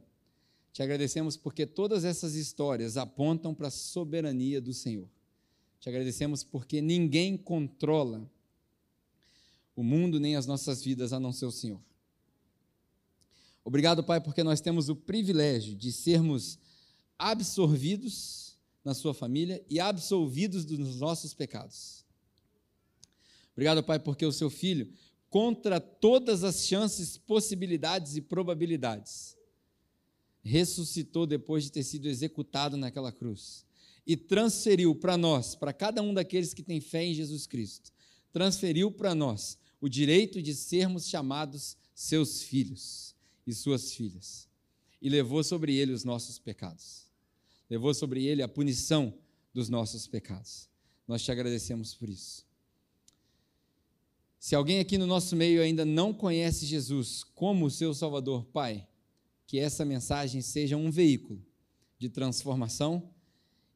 Te 0.75 0.83
agradecemos 0.83 1.37
porque 1.37 1.65
todas 1.65 2.03
essas 2.03 2.35
histórias 2.35 2.97
apontam 2.97 3.55
para 3.55 3.69
a 3.69 3.71
soberania 3.71 4.59
do 4.59 4.73
Senhor. 4.73 5.07
Te 5.79 5.87
agradecemos 5.87 6.43
porque 6.43 6.81
ninguém 6.81 7.37
controla 7.37 8.29
o 9.73 9.81
mundo 9.81 10.19
nem 10.19 10.35
as 10.35 10.45
nossas 10.45 10.83
vidas 10.83 11.13
a 11.13 11.19
não 11.19 11.31
ser 11.31 11.45
o 11.45 11.51
Senhor. 11.51 11.79
Obrigado, 13.63 14.03
Pai, 14.03 14.19
porque 14.19 14.43
nós 14.43 14.59
temos 14.59 14.89
o 14.89 14.97
privilégio 14.97 15.73
de 15.73 15.93
sermos 15.93 16.59
absorvidos 17.17 18.57
na 18.83 18.93
Sua 18.93 19.13
família 19.13 19.63
e 19.69 19.79
absolvidos 19.79 20.65
dos 20.65 20.97
nossos 20.97 21.33
pecados. 21.33 22.03
Obrigado, 23.53 23.81
Pai, 23.81 23.97
porque 23.97 24.25
o 24.25 24.31
Seu 24.33 24.49
Filho, 24.49 24.91
contra 25.29 25.79
todas 25.79 26.43
as 26.43 26.67
chances, 26.67 27.17
possibilidades 27.17 28.17
e 28.17 28.21
probabilidades, 28.21 29.34
ressuscitou 30.45 31.25
depois 31.25 31.63
de 31.63 31.71
ter 31.71 31.83
sido 31.83 32.07
executado 32.07 32.77
naquela 32.77 33.11
cruz 33.11 33.65
e 34.05 34.15
transferiu 34.15 34.93
para 34.93 35.17
nós, 35.17 35.55
para 35.55 35.73
cada 35.73 36.03
um 36.03 36.13
daqueles 36.13 36.53
que 36.53 36.61
tem 36.61 36.79
fé 36.79 37.03
em 37.03 37.15
Jesus 37.15 37.47
Cristo, 37.47 37.91
transferiu 38.31 38.91
para 38.91 39.15
nós 39.15 39.57
o 39.81 39.89
direito 39.89 40.41
de 40.41 40.53
sermos 40.53 41.07
chamados 41.07 41.75
seus 41.95 42.43
filhos 42.43 43.15
e 43.47 43.53
suas 43.53 43.93
filhas 43.93 44.47
e 45.01 45.09
levou 45.09 45.43
sobre 45.43 45.75
ele 45.75 45.91
os 45.91 46.03
nossos 46.03 46.37
pecados. 46.37 47.05
Levou 47.69 47.93
sobre 47.93 48.25
ele 48.25 48.43
a 48.43 48.47
punição 48.47 49.13
dos 49.53 49.69
nossos 49.69 50.07
pecados. 50.07 50.69
Nós 51.07 51.23
te 51.23 51.31
agradecemos 51.31 51.93
por 51.95 52.09
isso. 52.09 52.45
Se 54.39 54.53
alguém 54.53 54.79
aqui 54.79 54.97
no 54.97 55.07
nosso 55.07 55.35
meio 55.35 55.61
ainda 55.61 55.83
não 55.83 56.13
conhece 56.13 56.67
Jesus 56.67 57.23
como 57.23 57.71
seu 57.71 57.95
Salvador, 57.95 58.45
Pai, 58.45 58.87
que 59.47 59.59
essa 59.59 59.85
mensagem 59.85 60.41
seja 60.41 60.75
um 60.75 60.89
veículo 60.89 61.45
de 61.97 62.09
transformação 62.09 63.11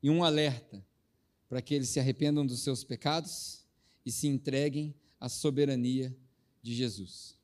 e 0.02 0.10
um 0.10 0.24
alerta 0.24 0.86
para 1.48 1.62
que 1.62 1.74
eles 1.74 1.90
se 1.90 2.00
arrependam 2.00 2.46
dos 2.46 2.62
seus 2.62 2.84
pecados 2.84 3.66
e 4.06 4.12
se 4.12 4.28
entreguem 4.28 4.96
à 5.20 5.28
soberania 5.28 6.16
de 6.62 6.74
Jesus. 6.74 7.38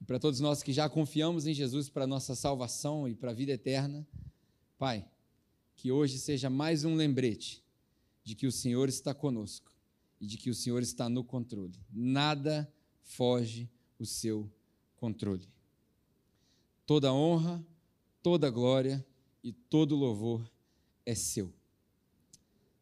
E 0.00 0.04
para 0.04 0.18
todos 0.18 0.40
nós 0.40 0.62
que 0.62 0.72
já 0.72 0.88
confiamos 0.88 1.46
em 1.46 1.54
Jesus 1.54 1.88
para 1.88 2.04
a 2.04 2.06
nossa 2.06 2.34
salvação 2.34 3.08
e 3.08 3.14
para 3.14 3.30
a 3.30 3.34
vida 3.34 3.52
eterna, 3.52 4.06
Pai, 4.78 5.08
que 5.76 5.90
hoje 5.90 6.18
seja 6.18 6.50
mais 6.50 6.84
um 6.84 6.94
lembrete 6.94 7.64
de 8.22 8.34
que 8.34 8.46
o 8.46 8.52
Senhor 8.52 8.88
está 8.88 9.14
conosco 9.14 9.72
e 10.20 10.26
de 10.26 10.36
que 10.36 10.50
o 10.50 10.54
Senhor 10.54 10.82
está 10.82 11.08
no 11.08 11.22
controle. 11.22 11.78
Nada 11.90 12.70
foge 13.02 13.70
o 13.98 14.06
seu 14.06 14.50
controle. 14.96 15.48
Toda 16.86 17.12
honra, 17.12 17.64
toda 18.22 18.50
glória 18.50 19.04
e 19.42 19.52
todo 19.52 19.94
louvor 19.94 20.50
é 21.06 21.14
seu. 21.14 21.52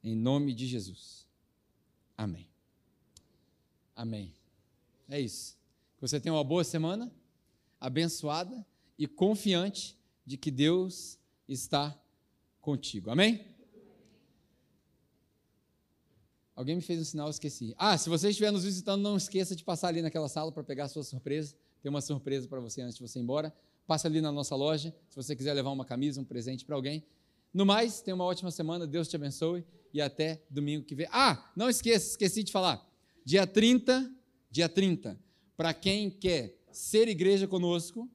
Em 0.03 0.15
nome 0.17 0.53
de 0.53 0.67
Jesus. 0.67 1.27
Amém. 2.17 2.49
Amém. 3.95 4.35
É 5.09 5.21
isso. 5.21 5.57
Que 5.97 6.03
você 6.03 6.19
tenha 6.19 6.35
uma 6.35 6.43
boa 6.43 6.65
semana, 6.65 7.13
abençoada 7.81 8.67
e 8.99 9.07
confiante 9.07 9.97
de 10.25 10.37
que 10.37 10.51
Deus 10.51 11.19
está 11.49 11.97
contigo. 12.61 13.11
Amém? 13.11 13.47
Alguém 16.55 16.77
me 16.77 16.83
fez 16.83 17.01
um 17.01 17.05
sinal, 17.05 17.27
eu 17.29 17.31
esqueci. 17.31 17.75
Ah, 17.79 17.97
se 17.97 18.09
você 18.09 18.29
estiver 18.29 18.51
nos 18.51 18.65
visitando, 18.65 19.03
não 19.03 19.17
esqueça 19.17 19.57
de 19.57 19.65
passar 19.65 19.89
ali 19.89 20.03
naquela 20.03 20.29
sala 20.29 20.53
para 20.53 20.63
pegar 20.63 20.85
a 20.85 20.89
sua 20.89 21.03
surpresa. 21.03 21.57
Tem 21.81 21.91
uma 21.91 22.01
surpresa 22.01 22.47
para 22.47 22.61
você 22.61 22.83
antes 22.83 22.97
de 22.97 23.03
você 23.03 23.19
ir 23.19 23.23
embora. 23.23 23.55
Passa 23.87 24.09
ali 24.09 24.21
na 24.21 24.33
nossa 24.33 24.55
loja, 24.55 24.95
se 25.09 25.17
você 25.17 25.35
quiser 25.35 25.53
levar 25.55 25.71
uma 25.71 25.85
camisa, 25.85 26.21
um 26.21 26.25
presente 26.25 26.65
para 26.65 26.77
alguém. 26.77 27.05
No 27.53 27.67
mais, 27.67 28.01
tenha 28.01 28.15
uma 28.15 28.25
ótima 28.25 28.51
semana, 28.51 28.87
Deus 28.87 29.09
te 29.09 29.17
abençoe 29.17 29.65
e 29.93 30.01
até 30.01 30.43
domingo 30.49 30.85
que 30.85 30.95
vem. 30.95 31.07
Ah, 31.11 31.51
não 31.55 31.69
esqueça, 31.69 32.11
esqueci 32.11 32.43
de 32.43 32.51
falar. 32.51 32.87
Dia 33.25 33.47
30, 33.47 34.11
dia 34.51 34.69
30, 34.69 35.19
para 35.57 35.75
quem 35.75 36.11
quer 36.11 36.59
ser 36.71 37.09
igreja 37.09 37.47
conosco, 37.47 38.09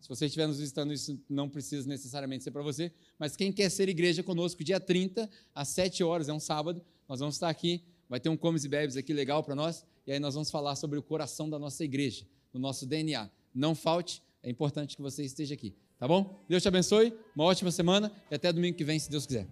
se 0.00 0.08
você 0.08 0.26
estiver 0.26 0.46
nos 0.46 0.58
visitando, 0.58 0.92
isso 0.92 1.20
não 1.28 1.48
precisa 1.48 1.86
necessariamente 1.88 2.44
ser 2.44 2.50
para 2.50 2.62
você, 2.62 2.92
mas 3.18 3.36
quem 3.36 3.52
quer 3.52 3.68
ser 3.70 3.88
igreja 3.88 4.22
conosco, 4.22 4.64
dia 4.64 4.80
30, 4.80 5.28
às 5.54 5.68
7 5.68 6.02
horas, 6.04 6.28
é 6.28 6.32
um 6.32 6.40
sábado, 6.40 6.82
nós 7.06 7.20
vamos 7.20 7.34
estar 7.34 7.48
aqui, 7.48 7.82
vai 8.08 8.18
ter 8.18 8.28
um 8.28 8.36
comes 8.36 8.64
e 8.64 8.68
bebes 8.68 8.96
aqui 8.96 9.12
legal 9.12 9.42
para 9.42 9.54
nós, 9.54 9.84
e 10.06 10.12
aí 10.12 10.18
nós 10.18 10.34
vamos 10.34 10.50
falar 10.50 10.76
sobre 10.76 10.98
o 10.98 11.02
coração 11.02 11.50
da 11.50 11.58
nossa 11.58 11.84
igreja, 11.84 12.26
do 12.52 12.58
nosso 12.58 12.86
DNA. 12.86 13.28
Não 13.54 13.74
falte, 13.74 14.22
é 14.42 14.50
importante 14.50 14.96
que 14.96 15.02
você 15.02 15.24
esteja 15.24 15.54
aqui, 15.54 15.74
tá 15.98 16.06
bom? 16.06 16.44
Deus 16.48 16.62
te 16.62 16.68
abençoe, 16.68 17.12
uma 17.34 17.44
ótima 17.44 17.70
semana 17.70 18.12
e 18.30 18.34
até 18.34 18.52
domingo 18.52 18.76
que 18.76 18.84
vem, 18.84 18.98
se 18.98 19.10
Deus 19.10 19.26
quiser. 19.26 19.46